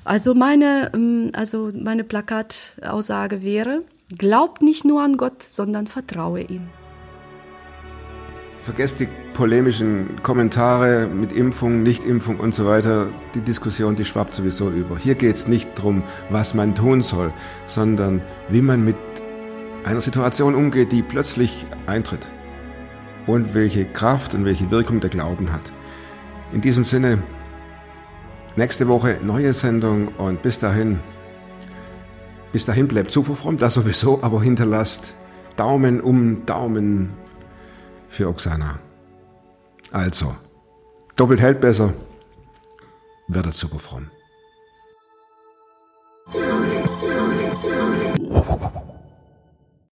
Also 0.03 0.33
meine, 0.33 0.91
ähm, 0.93 1.29
also 1.33 1.71
meine 1.73 2.03
Plakataussage 2.03 3.43
wäre, 3.43 3.83
glaubt 4.17 4.61
nicht 4.61 4.85
nur 4.85 5.01
an 5.01 5.17
Gott, 5.17 5.43
sondern 5.43 5.87
vertraue 5.87 6.41
ihm. 6.41 6.69
Vergesst 8.63 8.99
die 8.99 9.07
polemischen 9.33 10.21
Kommentare 10.21 11.07
mit 11.07 11.31
Impfung, 11.31 11.81
Nichtimpfung 11.81 12.39
und 12.39 12.53
so 12.53 12.65
weiter. 12.65 13.07
Die 13.33 13.41
Diskussion, 13.41 13.95
die 13.95 14.05
schwappt 14.05 14.35
sowieso 14.35 14.69
über. 14.69 14.97
Hier 14.97 15.15
geht 15.15 15.37
es 15.37 15.47
nicht 15.47 15.69
darum, 15.77 16.03
was 16.29 16.53
man 16.53 16.75
tun 16.75 17.01
soll, 17.01 17.33
sondern 17.67 18.21
wie 18.49 18.61
man 18.61 18.83
mit 18.83 18.97
einer 19.85 20.01
Situation 20.01 20.55
umgeht, 20.55 20.91
die 20.91 21.01
plötzlich 21.01 21.65
eintritt. 21.87 22.27
Und 23.29 23.53
welche 23.53 23.85
Kraft 23.85 24.33
und 24.33 24.43
welche 24.43 24.71
Wirkung 24.71 25.01
der 25.01 25.11
Glauben 25.11 25.53
hat. 25.53 25.71
In 26.51 26.61
diesem 26.61 26.83
Sinne, 26.83 27.21
nächste 28.55 28.87
Woche 28.87 29.19
neue 29.21 29.53
Sendung 29.53 30.07
und 30.17 30.41
bis 30.41 30.57
dahin, 30.57 30.99
bis 32.51 32.65
dahin 32.65 32.87
bleibt 32.87 33.11
super 33.11 33.35
fromm, 33.35 33.57
das 33.57 33.75
sowieso, 33.75 34.23
aber 34.23 34.41
hinterlasst 34.41 35.13
Daumen 35.57 36.01
um 36.01 36.43
Daumen 36.47 37.11
für 38.07 38.27
Oksana. 38.29 38.79
Also, 39.91 40.35
doppelt 41.15 41.39
hält 41.39 41.61
besser, 41.61 41.93
werdet 43.27 43.53
super 43.53 43.77
fromm. 43.77 44.09
Tell 46.31 46.41
me, 46.41 46.83
tell 46.97 47.27
me, 47.27 47.59
tell 47.59 47.89
me. 47.91 47.98